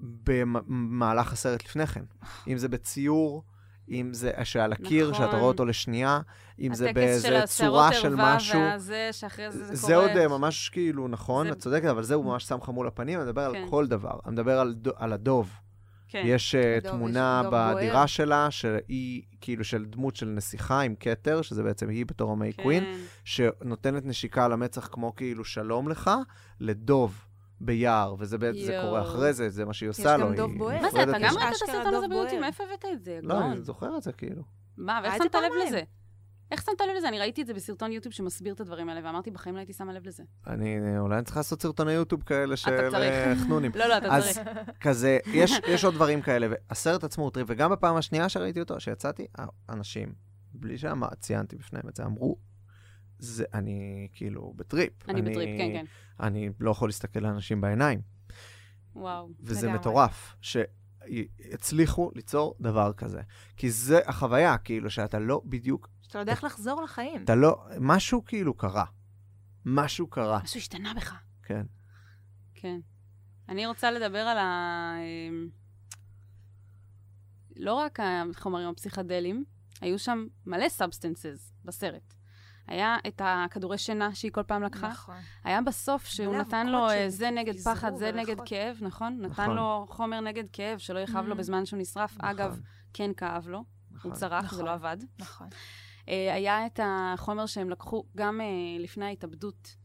במהלך 0.00 1.32
הסרט 1.32 1.64
לפני 1.64 1.86
כן. 1.86 2.04
אם 2.48 2.58
זה 2.58 2.68
בציור, 2.68 3.44
אם 3.90 4.08
זה 4.12 4.30
שעל 4.44 4.72
הקיר, 4.72 5.10
נכון. 5.10 5.24
שאתה 5.26 5.36
רואה 5.36 5.48
אותו 5.48 5.64
לשנייה, 5.64 6.20
אם 6.60 6.74
זה 6.74 6.84
הטקס 6.90 6.94
של 7.00 7.00
באיזה 7.06 7.42
הסערות 7.42 7.74
צורה 7.92 7.92
של 7.92 8.06
ערווה 8.08 8.36
משהו. 8.36 8.60
והזה, 8.60 9.08
שאחרי 9.12 9.50
זה 9.50 9.64
זה 9.64 9.74
זה 9.74 9.86
קורה. 9.94 10.06
עוד 10.06 10.16
אה, 10.16 10.28
ממש 10.28 10.68
כאילו, 10.68 11.08
נכון, 11.08 11.46
זה- 11.46 11.52
את 11.52 11.58
צודקת, 11.58 11.84
אבל 11.88 12.02
זה 12.02 12.14
הוא 12.14 12.24
ממש 12.24 12.44
שם 12.44 12.58
לך 12.62 12.68
מול 12.68 12.86
הפנים, 12.86 13.18
אני 13.20 13.26
מדבר 13.26 13.52
כן. 13.52 13.62
על 13.62 13.68
כל 13.70 13.86
דבר. 13.86 14.18
אני 14.26 14.32
מדבר 14.32 14.58
על 14.60 14.74
על 14.96 15.12
הדוב. 15.12 15.50
כן. 16.08 16.22
יש 16.24 16.54
אה, 16.54 16.76
הדוב, 16.76 16.92
תמונה 16.92 17.38
יש 17.40 17.44
דוב 17.44 17.50
בוער. 17.50 17.76
בדירה 17.76 18.06
שלה, 18.06 18.50
שהיא 18.50 19.22
כאילו 19.40 19.64
של 19.64 19.84
דמות 19.84 20.16
של 20.16 20.26
נסיכה 20.26 20.80
עם 20.80 20.94
כתר, 21.00 21.42
שזה 21.42 21.62
בעצם 21.62 21.88
היא 21.88 22.06
בתור 22.06 22.32
המיי 22.32 22.52
קווין, 22.52 22.84
כן. 22.84 22.98
שנותנת 23.24 24.04
נשיקה 24.06 24.44
על 24.44 24.52
המצח 24.52 24.88
כמו 24.92 25.14
כאילו 25.16 25.44
שלום 25.44 25.88
לך, 25.88 26.10
לדוב 26.60 27.24
ביער, 27.60 28.14
וזה 28.18 28.38
בעצם, 28.38 28.58
זה 28.66 28.78
קורה. 28.82 29.02
אחרי 29.02 29.32
זה, 29.32 29.48
זה 29.48 29.64
מה 29.64 29.72
שהיא 29.72 29.90
יש 29.90 29.98
עושה 29.98 30.14
גם 30.14 30.20
לו. 30.20 30.36
דוב 30.36 30.50
היא 30.50 30.58
בוער. 30.58 30.82
מה 30.82 30.90
זה, 30.90 31.02
אתה 31.02 31.18
נפרדת 31.18 31.32
גם. 31.32 31.38
ראית 31.38 31.56
את 31.56 31.62
הסרטון 31.62 31.80
הזה 31.80 31.90
דוב 31.90 32.10
ביוטיוב? 32.10 32.28
בוער. 32.30 32.40
מאיפה 32.40 32.64
הבאת 32.64 32.84
את 32.92 33.04
זה? 33.04 33.18
לא. 33.22 33.44
אני 33.44 33.60
זוכר 33.62 33.96
את 33.96 34.02
זה 34.02 34.12
כאילו. 34.12 34.42
מה, 34.76 35.00
ואיך 35.02 35.16
זה 35.16 35.24
שמת 35.24 35.34
לב. 35.34 35.66
לזה? 35.66 35.82
איך 36.50 36.62
שמת 36.62 36.80
לב 36.80 36.96
לזה? 36.96 37.08
אני 37.08 37.18
ראיתי 37.18 37.42
את 37.42 37.46
זה 37.46 37.54
בסרטון 37.54 37.92
יוטיוב 37.92 38.14
שמסביר 38.14 38.54
את 38.54 38.60
הדברים 38.60 38.88
האלה, 38.88 39.00
ואמרתי, 39.04 39.30
בחיים 39.30 39.54
לא 39.54 39.60
הייתי 39.60 39.72
שמה 39.72 39.92
לב 39.92 40.06
לזה. 40.06 40.22
אני, 40.46 40.98
אולי 40.98 41.16
אני 41.16 41.24
צריך 41.24 41.36
לעשות 41.36 41.62
סרטוני 41.62 41.92
יוטיוב 41.92 42.22
כאלה 42.22 42.56
של. 42.56 42.70
אה, 42.94 43.34
חנונים. 43.36 43.72
לא, 43.74 43.86
לא, 43.86 43.96
אתה 43.96 44.16
אז 44.16 44.24
צריך. 44.34 44.48
כזה, 44.80 45.18
יש, 45.26 45.52
יש 45.68 45.84
עוד 45.84 45.94
דברים 45.94 46.22
כאלה, 46.22 46.46
והסרט 46.50 47.04
עצמו 47.04 47.24
הוא 47.24 47.30
טריפ, 47.30 47.46
וגם 47.50 47.70
בפעם 47.70 47.96
השנייה 47.96 48.28
שראיתי 48.28 48.60
אותו, 48.60 48.80
שיצאתי, 48.80 49.26
אנשים, 49.68 50.12
בלי 50.52 50.76
שציינתי 50.78 51.56
בפניהם 51.56 51.88
את 51.88 51.96
זה, 51.96 52.04
אמרו, 52.04 52.36
זה, 53.20 53.44
אני 53.54 54.08
כאילו 54.12 54.52
בטריפ. 54.56 55.08
אני 55.08 55.22
בטריפ, 55.22 55.58
כן, 55.58 55.72
כן. 55.72 55.84
אני 56.20 56.50
לא 56.60 56.70
יכול 56.70 56.88
להסתכל 56.88 57.20
לאנשים 57.20 57.60
בעיניים, 57.60 58.00
וואו. 58.94 59.28
וזה 59.40 59.66
לגמרי. 59.66 59.78
מטורף, 59.78 60.36
שהצליחו 60.40 62.10
ליצור 62.14 62.54
דבר 62.60 62.92
כזה. 62.92 63.20
כי 63.56 63.70
זה 63.70 64.00
החוויה, 64.06 64.58
כאילו, 64.58 64.90
שאתה 64.90 65.18
לא 65.18 65.42
בדיוק, 65.44 65.88
שאתה 66.02 66.18
יודע 66.18 66.32
איך 66.32 66.44
לחזור 66.44 66.82
לחיים. 66.82 67.24
אתה 67.24 67.34
לא, 67.34 67.64
משהו 67.80 68.24
כאילו 68.24 68.54
קרה. 68.54 68.84
משהו 69.64 70.06
קרה, 70.06 70.40
משהו 70.44 70.58
השתנה 70.58 70.94
בך. 70.96 71.14
כן. 71.42 71.66
כן. 72.54 72.80
אני 73.48 73.66
רוצה 73.66 73.90
לדבר 73.90 74.18
על 74.18 74.38
ה... 74.38 74.94
אמ, 74.98 75.48
לא 77.56 77.74
רק 77.74 77.98
החומרים 78.00 78.68
הפסיכדליים, 78.68 79.44
היו 79.80 79.98
שם 79.98 80.26
מלא 80.46 80.68
substances 80.68 81.52
בסרט. 81.64 82.14
היה 82.70 82.96
את 83.06 83.22
הכדורי 83.24 83.78
שינה 83.78 84.14
שהיא 84.14 84.32
כל 84.32 84.42
פעם 84.42 84.62
לקחה. 84.62 84.88
נכון. 84.88 85.14
היה 85.44 85.60
בסוף 85.62 86.04
שהוא 86.06 86.36
נתן 86.36 86.66
לו 86.66 86.88
אה, 86.90 87.08
זה 87.08 87.30
נגד 87.30 87.54
פחד, 87.64 87.94
זה 87.96 88.12
נגד. 88.12 88.36
כאב, 88.46 88.78
נכון? 88.80 89.16
נתן 89.20 89.30
נכון. 89.42 89.56
לו 89.56 89.86
חומר 89.88 90.20
נגד 90.20 90.44
כאב, 90.52 90.78
שלא 90.78 90.98
יכאב 90.98 91.24
לו 91.26 91.34
Mhm. 91.34 91.38
בזמן 91.38 91.66
שהוא 91.66 91.80
נשרף. 91.80 92.16
אגב, 92.20 92.50
נכון, 92.50 92.62
כן 92.92 93.10
כאב 93.16 93.48
לו, 93.48 93.64
נכון. 93.90 94.10
הוא 94.10 94.18
צרח, 94.18 94.40
זה 94.40 94.46
נכון. 94.46 94.64
לא 94.64 94.72
עבד. 94.72 94.96
נכון. 95.18 95.48
אה, 96.08 96.34
היה 96.34 96.66
את 96.66 96.80
החומר 96.82 97.46
שהם 97.46 97.70
לקחו 97.70 98.04
גם 98.16 98.40
אה, 98.40 98.46
לפני 98.78 99.04
ההתאבדות, 99.04 99.76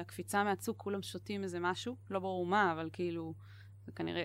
הקפיצה 0.00 0.44
מהצוק, 0.44 0.76
כולם 0.78 1.02
שותים 1.02 1.42
איזה 1.42 1.60
משהו, 1.60 1.96
לא 2.10 2.18
ברור 2.20 2.46
מה, 2.46 2.72
אבל 2.72 2.90
כאילו, 2.92 3.34
זה 3.86 3.92
כנראה, 3.92 4.24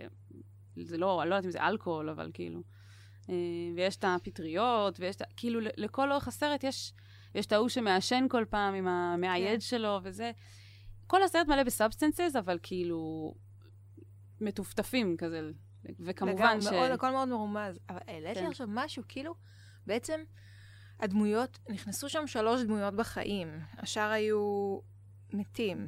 זה 0.84 0.98
לא, 0.98 1.22
אני 1.22 1.30
לא 1.30 1.36
יודעת 1.36 1.46
אם 1.46 1.52
זה 1.52 1.64
אלכוהול, 1.68 2.10
אבל 2.10 2.32
כאילו, 2.34 2.62
ויש 3.76 3.96
את 3.98 4.06
הפטריות, 4.08 5.00
ויש 5.00 5.16
את 5.16 5.22
ה... 5.22 5.26
כאילו, 5.38 5.60
לכל 5.78 6.12
אורך 6.12 6.28
הסרט 6.28 6.64
יש, 6.64 6.94
יש 7.36 7.46
את 7.46 7.52
ההוא 7.52 7.70
שמעשן 7.70 8.26
כל 8.30 8.46
פעם 8.50 8.74
עם 8.74 8.88
המאייד 8.88 9.54
כן. 9.54 9.60
שלו 9.60 10.00
וזה. 10.04 10.32
כל 11.08 11.24
הסרט 11.24 11.48
מלא 11.48 11.64
ב 11.64 11.70
substances, 11.70 12.36
אבל 12.40 12.60
כאילו, 12.64 13.34
מטופטפים 14.42 15.18
כזה. 15.18 15.42
וכמובן 16.00 16.62
ש... 16.62 16.68
מאוד, 16.68 16.92
הכל 16.92 17.12
מאוד 17.12 17.28
מרומז. 17.28 17.80
אבל 17.90 18.00
העלית 18.08 18.38
לי 18.38 18.44
כן. 18.44 18.50
עכשיו 18.50 18.68
משהו, 18.70 19.04
כאילו, 19.08 19.36
בעצם 19.88 20.22
הדמויות, 21.00 21.60
נכנסו 21.70 22.10
שם 22.10 22.28
שלוש 22.28 22.62
דמויות 22.62 22.94
בחיים. 22.94 23.60
השאר 23.78 24.12
היו 24.12 24.80
מתים 25.34 25.88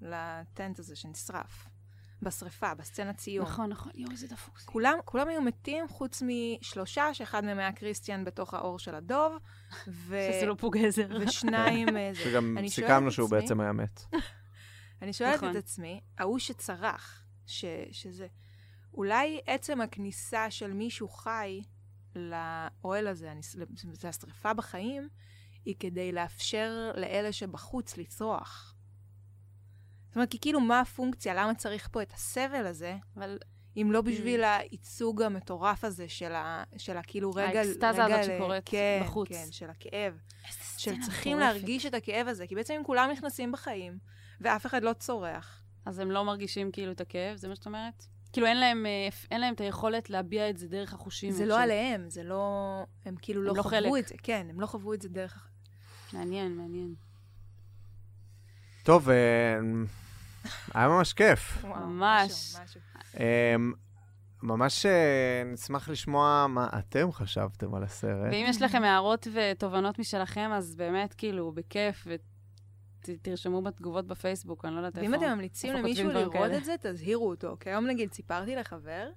לטנט 0.00 0.78
הזה 0.78 0.96
שנשרף. 0.96 1.68
בשריפה, 2.22 2.74
בסצנת 2.74 3.16
ציון. 3.16 3.46
נכון, 3.46 3.70
נכון. 3.70 3.92
יואו, 3.94 4.12
איזה 4.12 4.26
דפוק 4.28 4.58
זה. 4.60 4.66
כולם, 4.66 4.94
כולם 5.04 5.28
היו 5.28 5.42
מתים 5.42 5.88
חוץ 5.88 6.22
משלושה, 6.26 7.14
שאחד 7.14 7.44
מהם 7.44 7.58
היה 7.58 7.72
קריסטיאן 7.72 8.24
בתוך 8.24 8.54
האור 8.54 8.78
של 8.78 8.94
הדוב, 8.94 9.36
ו... 9.88 10.16
שזה 10.32 10.46
לא 10.46 10.54
פוגזר. 10.54 11.08
ושניים... 11.20 11.96
אה, 11.96 12.10
זה. 12.14 12.20
שגם 12.20 12.58
אני 12.58 12.70
שואלת 12.70 12.88
סיכמנו 12.90 13.10
שהוא 13.10 13.26
עצמי- 13.26 13.40
בעצם 13.40 13.60
היה 13.60 13.72
מת. 13.72 14.00
אני 15.02 15.12
שואלת 15.12 15.34
נכון. 15.36 15.50
את 15.50 15.56
עצמי, 15.56 16.00
ההוא 16.18 16.38
שצרח, 16.38 17.24
ש, 17.46 17.64
שזה, 17.92 18.26
אולי 18.94 19.40
עצם 19.46 19.80
הכניסה 19.80 20.50
של 20.50 20.72
מישהו 20.72 21.08
חי 21.08 21.62
לאוהל 22.16 23.06
הזה, 23.06 23.30
הניס- 23.32 23.56
זה 23.92 24.08
השרפה 24.08 24.54
בחיים, 24.54 25.08
היא 25.64 25.74
כדי 25.80 26.12
לאפשר 26.12 26.90
לאלה 26.96 27.32
שבחוץ 27.32 27.96
לצרוח. 27.96 28.74
זאת 30.12 30.16
אומרת, 30.16 30.30
כי 30.30 30.38
כאילו 30.40 30.60
מה 30.60 30.80
הפונקציה, 30.80 31.34
למה 31.34 31.54
צריך 31.54 31.88
פה 31.92 32.02
את 32.02 32.12
הסבל 32.12 32.66
הזה, 32.66 32.96
אבל 33.16 33.38
אם 33.76 33.88
לא 33.92 34.00
בשביל 34.00 34.44
הייצוג 34.44 35.22
המטורף 35.22 35.84
הזה 35.84 36.08
של 36.08 36.32
ה... 36.32 36.64
של 36.76 36.96
הכאילו 36.96 37.30
רגע... 37.30 37.60
האקסטזה 37.60 38.04
הזאת 38.04 38.24
שקורית 38.24 38.62
כן, 38.64 39.00
בחוץ. 39.04 39.28
כן, 39.28 39.46
של 39.50 39.70
הכאב. 39.70 40.18
של 40.78 41.00
צריכים. 41.00 41.38
להרגיש 41.38 41.86
את 41.86 41.94
הכאב 41.94 42.28
הזה, 42.28 42.46
כי 42.46 42.54
בעצם 42.54 42.74
אם 42.78 42.84
כולם 42.84 43.10
נכנסים 43.12 43.52
בחיים, 43.52 43.98
ואף 44.40 44.66
אחד 44.66 44.82
לא 44.82 44.92
צורח, 44.92 45.62
אז 45.84 45.98
הם 45.98 46.10
לא 46.10 46.24
מרגישים 46.24 46.72
כאילו 46.72 46.92
את 46.92 47.00
הכאב, 47.00 47.36
זה 47.36 47.48
מה 47.48 47.56
שאת 47.56 47.66
אומרת? 47.66 48.06
כאילו 48.32 48.46
אין 48.46 48.60
להם, 48.60 48.86
אה, 48.86 49.08
אין 49.30 49.40
להם 49.40 49.54
את 49.54 49.60
היכולת 49.60 50.10
להביע 50.10 50.50
את 50.50 50.58
זה 50.58 50.68
דרך 50.68 50.92
החושים. 50.92 51.30
זה. 51.30 51.46
לא 51.46 51.60
עליהם, 51.60 52.10
זה 52.10 52.22
לא... 52.22 52.84
הם 53.04 53.14
כאילו 53.22 53.42
לא 53.42 53.54
לא 53.56 53.62
חוו 53.62 53.70
חלק. 53.70 53.90
את 53.98 54.08
זה. 54.08 54.14
כן, 54.22 54.46
הם 54.50 54.60
לא 54.60 54.66
חוו 54.66 54.94
את 54.94 55.02
זה 55.02 55.08
דרך... 55.08 55.48
מעניין, 56.12 56.56
מעניין. 56.56 56.94
טוב, 58.82 59.10
אה, 59.10 59.60
היה 60.74 60.88
ממש 60.88 61.12
כיף. 61.12 61.64
ממש. 61.64 62.56
אה, 63.20 63.56
ממש 64.42 64.86
אה, 64.86 65.42
נשמח 65.52 65.88
לשמוע 65.88 66.46
מה 66.48 66.68
אתם 66.78 67.12
חשבתם 67.12 67.74
על 67.74 67.82
הסרט. 67.82 68.28
ואם 68.32 68.44
יש 68.48 68.62
לכם 68.62 68.82
הערות 68.82 69.26
ותובנות 69.32 69.98
משלכם, 69.98 70.50
אז 70.52 70.74
באמת, 70.74 71.14
כאילו, 71.14 71.52
בכיף, 71.52 72.06
ותרשמו 73.08 73.62
בתגובות 73.62 74.06
בפייסבוק, 74.06 74.64
אני 74.64 74.74
לא 74.74 74.78
יודעת 74.78 74.96
איפה. 74.96 75.06
ואם 75.06 75.14
אתם 75.14 75.32
ממליצים 75.32 75.74
למישהו 75.74 76.08
לראות? 76.08 76.50
את 76.56 76.64
זה, 76.64 76.74
תזהירו 76.82 77.28
אותו. 77.28 77.56
כי 77.60 77.70
היום 77.70 77.86
נגיד 77.86 78.12
סיפרתי 78.12 78.56
לחבר, 78.56 79.10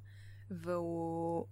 והוא 0.52 1.46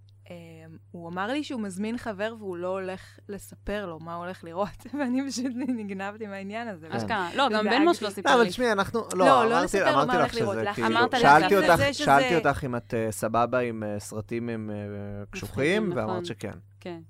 הוא 0.90 1.08
אמר 1.08 1.26
לי 1.26 1.44
שהוא 1.44 1.60
מזמין 1.60 1.98
חבר 1.98 2.34
והוא 2.38 2.56
לא 2.56 2.68
הולך 2.68 3.00
לספר 3.28 3.86
לו 3.86 3.98
מה 4.00 4.14
הוא 4.14 4.24
הולך 4.24 4.44
לראות, 4.44 4.68
ואני 4.98 5.30
פשוט 5.30 5.52
נגנבתי 5.56 6.26
מהעניין 6.26 6.68
הזה. 6.68 6.86
אשכרה. 6.90 7.30
לא, 7.36 7.48
גם. 7.52 7.64
בן 7.64 7.82
מוש 7.84 8.02
לא 8.02 8.08
לא, 8.08 8.14
סיפר 8.14 8.34
אבל 8.34 8.42
לי. 8.42 8.48
תשמעי, 8.48 8.72
אנחנו... 8.72 9.00
לא, 9.00 9.18
לא, 9.18 9.26
לא 9.26 9.46
אמרתי- 9.46 9.64
לספר 9.64 9.84
לו 9.96 10.02
אמרתי 10.02 10.06
מה 10.06 10.22
לך 10.24 10.32
הולך 10.32 10.34
לראות, 10.42 10.54
שזה 10.54 10.62
לך- 10.62 10.74
כאילו... 10.74 10.88
אמרת 10.88 11.14
לי 11.14 11.20
שאלתי. 11.20 11.56
אותך- 11.56 11.76
זה 11.76 11.92
שזה- 11.92 12.04
שאלתי 12.04 12.36
אותך 12.36 12.64
אם 12.64 12.76
את 12.76 12.94
אה, 12.94 13.12
סבבה 13.12 13.58
עם 13.58 13.82
אה, 13.82 14.00
סרטים 14.00 14.48
עם 14.48 14.70
אה, 14.70 14.76
קשוחים, 15.30 15.88
נכון. 15.90 15.98
ואמרת 15.98 16.26
שכן. 16.26 16.52
כן. 16.80 17.00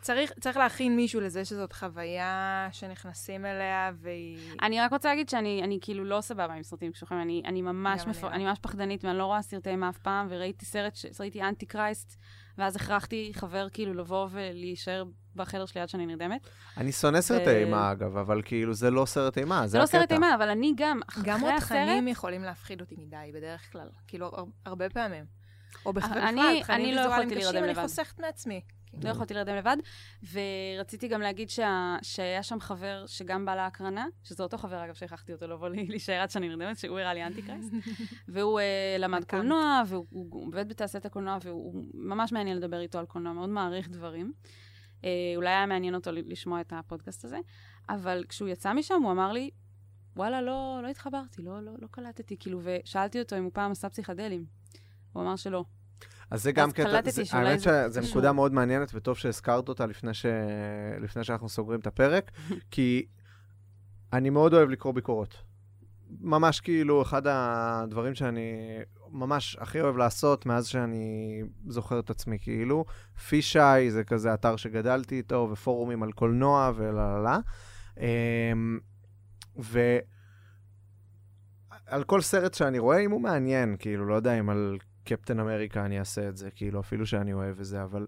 צריך, 0.00 0.32
צריך 0.40 0.56
להכין 0.56 0.96
מישהו 0.96 1.20
לזה 1.20 1.44
שזאת 1.44 1.72
חוויה 1.72 2.68
שנכנסים 2.72 3.46
אליה, 3.46 3.90
והיא... 4.00 4.38
אני 4.62 4.80
רק 4.80 4.92
רוצה 4.92 5.08
להגיד 5.08 5.28
שאני 5.28 5.60
אני 5.64 5.78
כאילו 5.80 6.04
לא 6.04 6.20
סבבה 6.20 6.54
עם 6.54 6.62
סרטים 6.62 6.92
קשוחים, 6.92 7.20
אני, 7.20 7.42
אני, 7.46 7.62
ממש 7.62 8.02
גם 8.02 8.10
מפ... 8.10 8.16
אני 8.24 8.30
לא. 8.30 8.36
אני 8.36 8.44
ממש 8.44 8.58
פחדנית 8.58 9.04
ואני 9.04 9.18
לא 9.18 9.24
רואה 9.24 9.42
סרטי 9.42 9.70
אימה 9.70 9.88
אף 9.88 9.98
פעם, 9.98 10.26
וראיתי 10.30 10.64
סרט, 10.66 10.96
ש... 10.96 11.06
ראיתי 11.20 11.42
אנטי 11.42 11.66
קרייסט, 11.66 12.16
ואז 12.58 12.76
הכרחתי 12.76 13.32
חבר 13.34 13.68
כאילו 13.68 13.94
לבוא 13.94 14.28
ולהישאר 14.30 15.04
בחדר 15.36 15.66
שלי 15.66 15.80
עד 15.80 15.88
שאני 15.88 16.06
נרדמת. 16.06 16.40
אני 16.76 16.92
שונא 16.92 17.20
סרטי 17.20 17.50
ו- 17.50 17.56
אימה, 17.56 17.92
אגב, 17.92 18.16
אבל 18.16 18.42
כאילו 18.44 18.74
זה 18.74 18.90
לא 18.90 19.04
סרט 19.06 19.38
אימה, 19.38 19.60
זה 19.62 19.68
זה 19.68 19.78
לא 19.78 19.84
הקטע. 19.84 19.98
סרט 19.98 20.12
אימה, 20.12 20.34
אבל 20.34 20.48
אני 20.48 20.72
גם, 20.76 21.00
אחרי 21.08 21.22
גם 21.26 21.44
הסרט... 21.44 21.62
התכנים 21.62 22.08
יכולים 22.08 22.42
להפחיד 22.42 22.80
אותי 22.80 22.94
מדי, 22.98 23.30
בדרך 23.34 23.72
כלל. 23.72 23.88
כאילו, 24.06 24.26
הר- 24.26 24.44
הרבה 24.66 24.88
פעמים. 24.90 25.24
או 25.86 25.92
בכלל, 25.92 26.08
תכנים 26.10 26.38
אני 26.70 26.94
לא 26.94 27.00
ויזואליים 27.00 27.30
קשים, 27.30 27.64
אני. 27.64 27.74
חוסכת 27.74 28.20
מעצמי. 28.20 28.60
לא 29.04 29.08
יכולתי 29.08 29.34
להירדם 29.34 29.56
לבד, 29.56 29.76
ורציתי 30.32 31.08
גם 31.08 31.20
להגיד 31.20 31.50
שה... 31.50 31.96
שהיה 32.02 32.42
שם 32.42 32.60
חבר 32.60 33.04
שגם 33.06 33.44
בא 33.44 33.54
להקרנה, 33.54 34.06
שזה 34.24 34.42
אותו 34.42 34.58
חבר, 34.58 34.84
אגב, 34.84 34.94
שהכרחתי 34.94 35.32
אותו 35.32 35.46
לבוא 35.46 35.68
להישאר 35.68 36.20
עד 36.20 36.30
שאני 36.30 36.48
נרדמת, 36.48 36.78
שהוא 36.78 36.98
הראה 36.98 37.14
לי 37.14 37.24
אנטי 37.26 37.42
קרייסט, 37.42 37.72
והוא 38.28 38.60
uh, 38.60 38.62
למד. 38.98 39.24
קולנוע, 39.24 39.82
והוא 39.86 40.06
הוא- 40.10 40.26
הוא 40.30 40.46
עובד 40.46 40.68
בתעשיית 40.68 41.06
הקולנוע, 41.06 41.38
והוא 41.44 41.84
ממש 41.94 42.32
מעניין 42.32 42.56
לדבר 42.56 42.80
איתו 42.80 42.98
על 42.98 43.06
קולנוע, 43.06 43.32
מאוד 43.32 43.48
מעריך 43.48 43.88
דברים. 43.88 44.32
Uh, 45.00 45.04
אולי 45.36 45.48
היה 45.50 45.66
מעניין 45.66 45.94
אותו 45.94 46.10
לשמוע 46.12 46.60
את 46.60 46.72
הפודקאסט 46.76 47.24
הזה, 47.24 47.38
אבל 47.88 48.24
כשהוא 48.28 48.48
יצא 48.48 48.72
משם, 48.72 49.02
הוא 49.02 49.12
אמר 49.12 49.32
לי, 49.32 49.50
וואלה, 50.16 50.42
לא, 50.42 50.80
לא 50.82 50.88
התחברתי, 50.88 51.42
לא, 51.42 51.60
לא, 51.62 51.72
לא 51.78 51.86
קלטתי, 51.90 52.36
כאילו, 52.40 52.60
ושאלתי 52.62 53.18
אותו 53.20 53.38
אם 53.38 53.44
הוא 53.44 53.50
פעם 53.54 53.70
עשה 53.70 53.88
פסיכדלים. 53.88 54.44
הוא 55.12 55.22
אמר 55.22 55.36
שלא. 55.36 55.64
אז 56.32 56.42
זה 56.42 56.52
גם 56.52 56.68
אז 56.68 56.72
קטע, 56.74 56.84
קלטתי 56.84 57.10
זה- 57.10 57.24
שאולי 57.24 57.48
האמת 57.48 57.60
שזו. 57.60 58.00
נקודה 58.10 58.32
מאוד 58.32 58.52
מעניינת, 58.52 58.90
וטוב 58.94 59.16
שהזכרת 59.16 59.68
אותה 59.68 59.86
לפני, 59.86 60.14
ש... 60.14 60.26
לפני 61.00 61.24
שאנחנו 61.24 61.48
סוגרים 61.48 61.80
את 61.80 61.86
הפרק, 61.86 62.30
כי 62.70 63.06
אני 64.12 64.30
מאוד 64.30 64.54
אוהב 64.54 64.68
לקרוא 64.70 64.94
ביקורות. 64.94 65.36
ממש 66.20 66.60
כאילו, 66.60 67.02
אחד 67.02 67.22
הדברים 67.26 68.14
שאני 68.14 68.52
ממש 69.10 69.56
הכי 69.60 69.80
אוהב 69.80 69.96
לעשות 69.96 70.46
מאז 70.46 70.66
שאני 70.66 71.42
זוכר 71.68 71.98
את 71.98 72.10
עצמי, 72.10 72.38
כאילו, 72.40 72.84
פישאי 73.28 73.90
זה 73.90 74.04
כזה 74.04 74.34
אתר 74.34 74.56
שגדלתי 74.56 75.14
איתו, 75.16 75.48
ופורומים 75.52 76.02
על 76.02 76.12
קולנוע 76.12 76.72
ולה 76.76 76.92
לה 76.92 77.22
לה. 77.22 77.38
ו... 79.60 79.98
על 81.86 82.04
כל 82.04 82.20
סרט 82.20 82.54
שאני 82.54 82.78
רואה, 82.78 82.98
אם 82.98 83.10
הוא 83.10 83.20
מעניין, 83.20 83.76
כאילו, 83.78 84.06
לא 84.06 84.14
יודע 84.14 84.38
אם 84.40 84.50
על 84.50 84.78
קפטן 85.04 85.40
אמריקה 85.40 85.84
אני 85.84 85.98
אעשה 85.98 86.28
את 86.28 86.36
זה, 86.36 86.50
כאילו, 86.50 86.80
אפילו 86.80 87.06
שאני 87.06 87.32
אוהב 87.32 87.58
את 87.60 87.64
זה, 87.64 87.82
אבל 87.82 88.06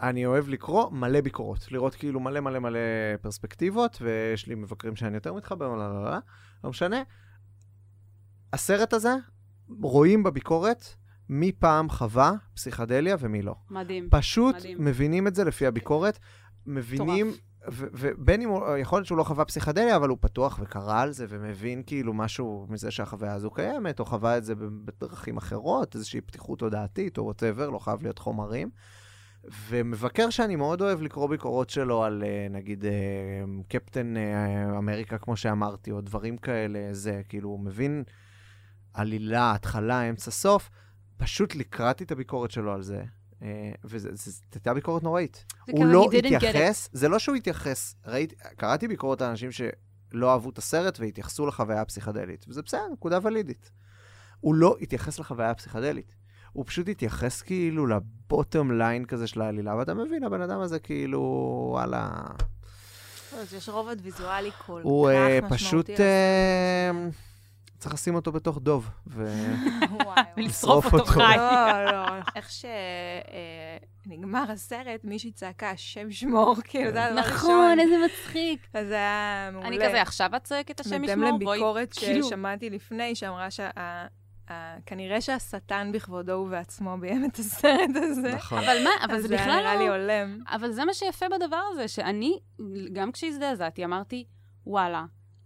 אני 0.00 0.26
אוהב 0.26 0.48
לקרוא 0.48 0.90
מלא 0.90 1.20
ביקורות, 1.20 1.72
לראות 1.72 1.94
כאילו 1.94 2.20
מלא 2.20 2.40
מלא 2.40 2.58
מלא 2.58 2.78
פרספקטיבות, 3.20 3.98
ויש 4.00 4.46
לי 4.46 4.54
מבקרים 4.54 4.96
שאני 4.96 5.14
יותר 5.14 5.34
מתחבר, 5.34 5.68
לא, 5.68 5.76
לא, 5.76 6.04
לא, 6.04 6.16
לא, 6.64 6.70
משנה. 6.70 7.02
הסרט 8.52 8.92
הזה, 8.92 9.14
רואים 9.80 10.22
בביקורת 10.22 10.84
מי 11.28 11.52
פעם 11.52 11.88
חווה 11.88 12.32
פסיכדליה 12.54 13.16
ומי 13.20 13.42
לא. 13.42 13.54
מדהים. 13.70 14.08
פשוט 14.10 14.56
מדהים. 14.56 14.84
מבינים 14.84 15.26
את 15.26 15.34
זה 15.34 15.44
לפי 15.44 15.66
הביקורת, 15.66 16.18
מבינים, 16.66 17.26
מטורף. 17.26 17.42
ובין 17.72 18.42
אם, 18.42 18.48
הוא- 18.48 18.76
יכול 18.76 18.98
להיות 18.98 19.06
שהוא 19.06 19.18
לא 19.18 19.22
חווה 19.22 19.44
פסיכדליה, 19.44 19.96
אבל 19.96 20.08
הוא 20.08 20.18
פתוח 20.20 20.58
וקרא 20.62 21.00
על 21.00 21.12
זה 21.12 21.26
ומבין 21.28 21.82
כאילו 21.86 22.14
משהו 22.14 22.66
מזה 22.68 22.90
שהחוויה 22.90 23.34
הזו 23.34 23.50
קיימת, 23.50 24.00
או 24.00 24.04
חווה 24.04 24.36
את 24.38 24.44
זה 24.44 24.54
בדרכים 24.84 25.36
אחרות, 25.36 25.94
איזושהי 25.94 26.20
פתיחות 26.20 26.58
תודעתית, 26.58 27.18
או 27.18 27.24
whatever, 27.24 27.70
לא 27.70 27.78
חייב 27.78 28.02
להיות 28.02 28.18
חומרים. 28.18 28.70
ומבקר 29.68 30.30
שאני 30.30 30.56
מאוד 30.56 30.82
אוהב 30.82 31.02
לקרוא 31.02 31.28
ביקורות 31.28 31.70
שלו 31.70 32.04
על 32.04 32.24
אה, 32.26 32.46
נגיד 32.50 32.84
אה, 32.84 32.90
קפטן 33.68 34.16
אה, 34.16 34.78
אמריקה, 34.78 35.18
כמו 35.18 35.36
שאמרתי, 35.36 35.90
או 35.90 36.00
דברים 36.00 36.36
כאלה, 36.36 36.88
זה 36.92 37.20
כאילו, 37.28 37.48
הוא 37.48 37.60
מבין 37.60 38.04
עלילה, 38.94 39.52
התחלה, 39.54 40.02
אמצע, 40.02 40.30
סוף. 40.30 40.70
פשוט 41.16 41.54
קראתי 41.54 42.04
את 42.04 42.12
הביקורת 42.12 42.50
שלו 42.50 42.72
על 42.72 42.82
זה, 42.82 43.02
וזו 43.84 44.08
הייתה 44.54 44.74
ביקורת 44.74 45.02
נוראית. 45.02 45.44
הוא 45.70 45.86
לא. 45.86 46.08
התייחס, 46.12 46.88
זה 46.92 47.08
לא 47.08 47.18
שהוא 47.18 47.36
התייחס, 47.36 47.94
ראיתי, 48.06 48.34
קראתי 48.56 48.88
ביקורות 48.88 49.22
על 49.22 49.30
אנשים 49.30 49.50
שלא 49.52 50.32
אהבו 50.32 50.50
את 50.50 50.58
הסרט 50.58 51.00
והתייחסו 51.00 51.46
לחוויה 51.46 51.80
הפסיכדלית, 51.80 52.44
וזה 52.48 52.62
בסדר, 52.62 52.88
נקודה 52.92 53.18
ולידית. 53.22 53.70
הוא 54.40 54.54
לא 54.54 54.76
התייחס 54.80 55.18
לחוויה 55.18 55.50
הפסיכדלית. 55.50 56.14
הוא 56.52 56.64
פשוט 56.66 56.88
התייחס 56.88 57.42
כאילו 57.42 57.86
לבוטום 57.86 58.78
ליין 58.78 59.04
כזה 59.04 59.26
של 59.26 59.40
העלילה, 59.40 59.76
ואתה 59.76 59.94
מבין, 59.94 60.24
הבן 60.24 60.40
אדם 60.40 60.60
הזה 60.60 60.78
כאילו, 60.78 61.20
וואלה, 61.72 62.10
לא, 63.32 63.56
יש 63.56 63.68
רובד 63.68 63.96
ויזואלי 64.02 64.50
כל 64.66 64.80
הוא 64.84 65.10
אה, 65.10 65.38
כך 65.42 65.52
פשוט, 65.52 65.90
משמעותי. 65.90 66.02
אה, 66.02 66.90
צריך 67.78 67.94
לשים 67.94 68.14
אותו 68.14 68.32
בתוך 68.32 68.58
דוב, 68.58 68.90
ולשרוף 69.06 70.36
לשרוף 70.36 70.94
אותו. 70.94 71.04
חי. 71.04 71.20
לא, 71.36 71.84
לא. 71.92 72.06
איך 72.36 72.48
שנגמר 74.06 74.44
הסרט, 74.50 75.04
מישהי 75.04 75.32
צעקה, 75.32 75.70
השם 75.70 76.10
שמור, 76.10 76.56
כאילו, 76.68 76.92
זה 76.92 77.04
הדבר 77.04 77.20
נכון, 77.20 77.50
הראשון. 77.50 77.78
איזה 77.80 77.94
מצחיק. 78.06 78.66
אז 78.74 78.86
זה 78.86 78.94
היה 78.94 79.48
מעולה. 79.52 79.68
אני 79.68 79.76
כזה, 79.76 80.02
עכשיו 80.02 80.30
את 80.36 80.44
צועקת 80.44 80.80
השם 80.80 81.00
בהתאם 81.02 81.22
ישמור? 81.22 81.38
בואי, 81.38 81.56
לביקורת 81.58 81.92
כאילו. 81.92 82.26
ששמעתי 82.26 82.70
לפני, 82.70 83.14
שאמרה 83.14 83.48
ה- 83.78 84.06
כנראה 84.86 85.20
שהשטן 85.20 85.90
בכבודו 85.94 86.32
ובעצמו 86.32 86.96
ביים 87.00 87.24
את 87.24 87.38
הסרט 87.38 87.90
הזה. 87.96 88.34
נכון. 88.34 88.58
אבל 88.58 88.76
מה, 88.84 88.90
אבל 89.04 89.20
זה 89.20 89.28
זה 89.28 89.34
היה 89.34 89.42
בכלל 89.42 89.60
נראה 89.60 89.74
לא... 89.74 89.80
לי 89.80 89.88
הולם. 89.88 90.38
אבל 90.48 90.70
זה 90.72 90.84
מה 90.84 90.94
שיפה 90.94 91.26
בדבר 91.28 91.60
הזה, 91.72 91.88
שאני, 91.88 92.38
גם 92.92 93.12
כשהזדעזעתי, 93.12 93.84
אמרתי, 93.84 94.24
וואלה, 94.66 95.04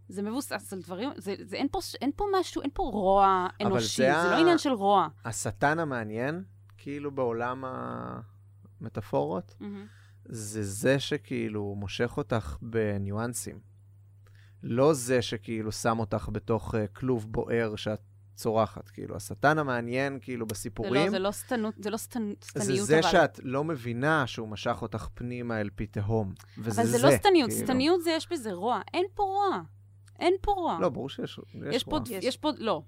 זה 0.09 0.23
מבוסס 0.23 0.73
על 0.73 0.81
דברים, 0.81 1.11
זה, 1.17 1.35
זה, 1.43 1.57
אין, 1.57 1.67
פה, 1.71 1.79
אין 2.01 2.11
פה 2.17 2.25
משהו, 2.41 2.63
אין 2.63 2.71
פה 2.75 2.83
רוע 2.83 3.47
אנושי, 3.61 3.87
זה 3.87 4.03
זה, 4.03 4.17
ה- 4.21 4.31
לא 4.31 4.37
עניין 4.41 4.59
של 4.59 4.71
רוע. 4.73 5.09
השטן 5.25 5.79
המעניין, 5.79 6.45
כאילו 6.79 7.11
בעולם 7.11 7.65
המטאפורות, 8.81 9.55
מהמם. 9.61 9.87
זה 10.25 10.63
זה 10.63 11.01
שכאילו 11.01 11.75
מושך 11.79 12.17
אותך 12.17 12.57
בניואנסים. 12.63 13.59
לא 14.63 14.93
זה 14.95 15.23
שכאילו 15.23 15.73
שם 15.73 15.99
אותך 15.99 16.29
בתוך 16.33 16.75
uh, 16.75 16.79
כלוב 16.93 17.33
בוער 17.33 17.77
שאת 17.77 18.01
צורחת. 18.35 18.89
כאילו, 18.89 19.17
השטן 19.17 19.59
המעניין, 19.59 20.19
כאילו, 20.23 20.47
זה 20.47 20.51
בסיפורים, 20.51 20.95
לא, 21.05 21.11
זה 21.11 21.19
לא 21.19 21.31
סתנות, 21.31 21.75
זה 21.79 21.91
לא 21.91 21.97
סתנ, 21.97 22.33
זה 22.41 22.61
סתניות, 22.61 22.87
זה 22.87 22.99
אבל. 22.99 23.11
שאת 23.11 23.41
לא 23.43 23.65
מבינה 23.65 24.27
שהוא 24.27 24.49
משך 24.49 24.79
אותך 24.83 25.09
פנימה 25.15 25.61
אל 25.61 25.71
פי 25.75 25.87
תהום. 25.87 26.33
וזה 26.59 26.81
אבל 26.83 26.91
זה, 26.91 26.99
זה 26.99 27.07
לא 27.07 27.17
סתניות, 27.17 27.51
כאילו. 27.51 27.67
סתניות 27.67 28.03
זה 28.03 28.11
יש 28.11 28.33
בזה 28.33 28.53
רוע. 28.53 28.81
אין 28.95 29.05
פה 29.15 29.23
רוע. 29.23 29.63
אין 30.23 30.35
פה 30.41 30.53
רוע. 30.53 30.79
לא, 30.81 30.89
ברור 30.89 31.09
שיש 31.09 31.39
יש 31.55 31.75
יש 31.75 31.85
פה, 31.85 31.97
רוע. 31.97 32.05
יש 32.23 32.37
פה, 32.37 32.51
לא. 32.59 32.83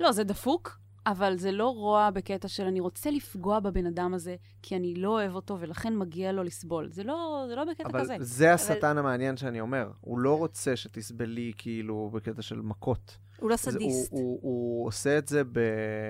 לא, 0.00 0.12
זה 0.12 0.24
דפוק, 0.24 0.78
אבל 1.06 1.36
זה 1.36 1.52
לא 1.52 1.68
רוע 1.68 2.10
בקטע 2.10 2.48
של 2.48 2.62
אני 2.64 2.80
רוצה 2.80 3.10
לפגוע 3.10 3.60
בבן 3.60 3.86
אדם 3.86 4.14
הזה, 4.14 4.36
כי 4.62 4.76
אני 4.76 4.94
לא 4.94 5.08
אוהב 5.08 5.34
אותו, 5.34 5.56
ולכן 5.60 5.96
מגיע 5.96 6.32
לו 6.32 6.42
לסבול. 6.42 6.88
זה 6.90 7.04
לא, 7.04 7.44
זה 7.48 7.54
לא 7.54 7.64
בקטע 7.64 7.88
אבל 7.88 8.00
כזה. 8.00 8.16
זה 8.20 8.52
השטן 8.54 8.98
המעניין 8.98 9.36
שאני 9.36 9.60
אומר. 9.60 9.90
הוא 10.00 10.18
לא 10.18 10.38
רוצה 10.38 10.76
שתסבלי 10.76 11.52
כאילו 11.58 12.10
בקטע 12.12 12.42
של 12.42 12.60
מכות. 12.60 13.18
הוא 13.40 13.50
לא 13.50 13.56
זה- 13.56 13.62
סדיסט. 13.62 14.12
הוא, 14.12 14.20
הוא, 14.20 14.38
הוא 14.42 14.86
עושה 14.86 15.18
את 15.18 15.28
זה 15.28 15.44
ב... 15.44 15.58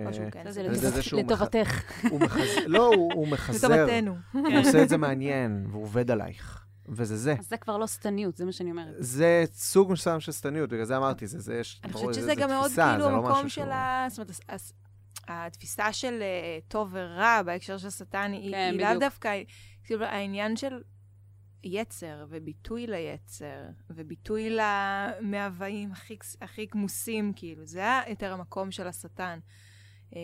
או 0.07 0.15
שהוא 0.15 0.31
כן 0.31 0.51
זה 0.51 0.63
זה 0.75 0.89
מח- 1.01 1.13
לטובתך. 1.13 1.83
הוא 2.11 2.21
מחזר, 2.21 2.43
לא, 2.67 2.87
הוא, 2.87 3.13
הוא 3.15 3.29
מחזר. 3.33 3.69
לטובתנו. 3.69 4.15
הוא 4.33 4.43
עושה 4.61 4.83
את 4.83 4.89
זה 4.89 4.97
מעניין, 4.97 5.67
והוא 5.71 5.83
עובד 5.83 6.11
עלייך. 6.11 6.64
וזה 6.89 7.17
זה. 7.17 7.35
אז 7.39 7.49
זה 7.49 7.57
כבר 7.57 7.79
לא 7.79 7.87
שטניות, 7.87 8.37
זה 8.37 8.45
מה 8.45 8.53
שאני 8.53 8.71
אומרת. 8.71 8.95
זה 8.99 9.45
סוג 9.53 9.93
מסוים 9.93 10.21
של 10.21 10.33
שטניות, 10.33 10.71
בגלל 10.71 10.85
זה 10.85 10.97
אמרתי, 10.97 11.27
זה, 11.27 11.39
זה 11.41 11.55
יש... 11.57 11.81
אני 11.85 11.93
חושבת 11.93 12.15
זה- 12.15 12.21
שזה 12.21 12.27
זה 12.27 12.35
גם 12.35 12.49
מאוד 12.51 12.71
כאילו 12.71 12.99
לא 12.99 13.17
המקום 13.17 13.33
משהו 13.33 13.51
של 13.51 13.71
ה... 13.71 14.07
זאת 14.09 14.19
אומרת, 14.19 14.61
התפיסה 15.29 15.93
של 15.93 16.19
אה, 16.23 16.59
טוב 16.69 16.89
ורע 16.93 17.43
בהקשר 17.43 17.79
של 17.79 17.91
שטן, 17.91 18.33
היא 18.33 18.51
כן, 18.53 18.75
לאו. 18.79 18.99
דווקא, 19.01 19.43
כאילו 19.85 20.05
העניין 20.05 20.57
של 20.57 20.83
יצר 21.65 22.27
וביטוי 22.29 22.87
ליצר, 22.87 23.65
וביטוי 23.91 24.51
למאוויים 24.51 25.93
הכי, 25.93 26.17
הכי 26.41 26.69
כמוסים, 26.69 27.33
כאילו, 27.37 27.67
זה 27.67 27.79
היה 27.79 28.01
יותר 28.09 28.33
המקום 28.33 28.71
של 28.71 28.87
השטן. 28.87 29.39
אה, 30.17 30.21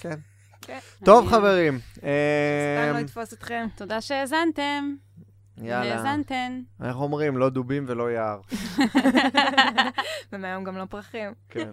כן. 0.00 0.20
כן. 0.68 0.78
טוב, 1.04 1.28
חברים. 1.28 1.74
השטן 1.76 2.92
לא 2.92 2.98
אמ, 2.98 3.04
יתפוס 3.04 3.32
אתכם. 3.32 3.66
תודה 3.76 4.00
שהאזנתם. 4.00 4.94
יאללה. 5.58 5.94
האזנתן. 5.94 6.60
איך 6.84 6.96
אומרים? 6.96 7.36
לא 7.36 7.48
דובים 7.48 7.84
ולא 7.88 8.10
יער. 8.10 8.40
ומהיום 10.32 10.64
גם 10.64 10.76
לא 10.76 10.84
פרחים. 10.84 11.34
כן. 11.48 11.70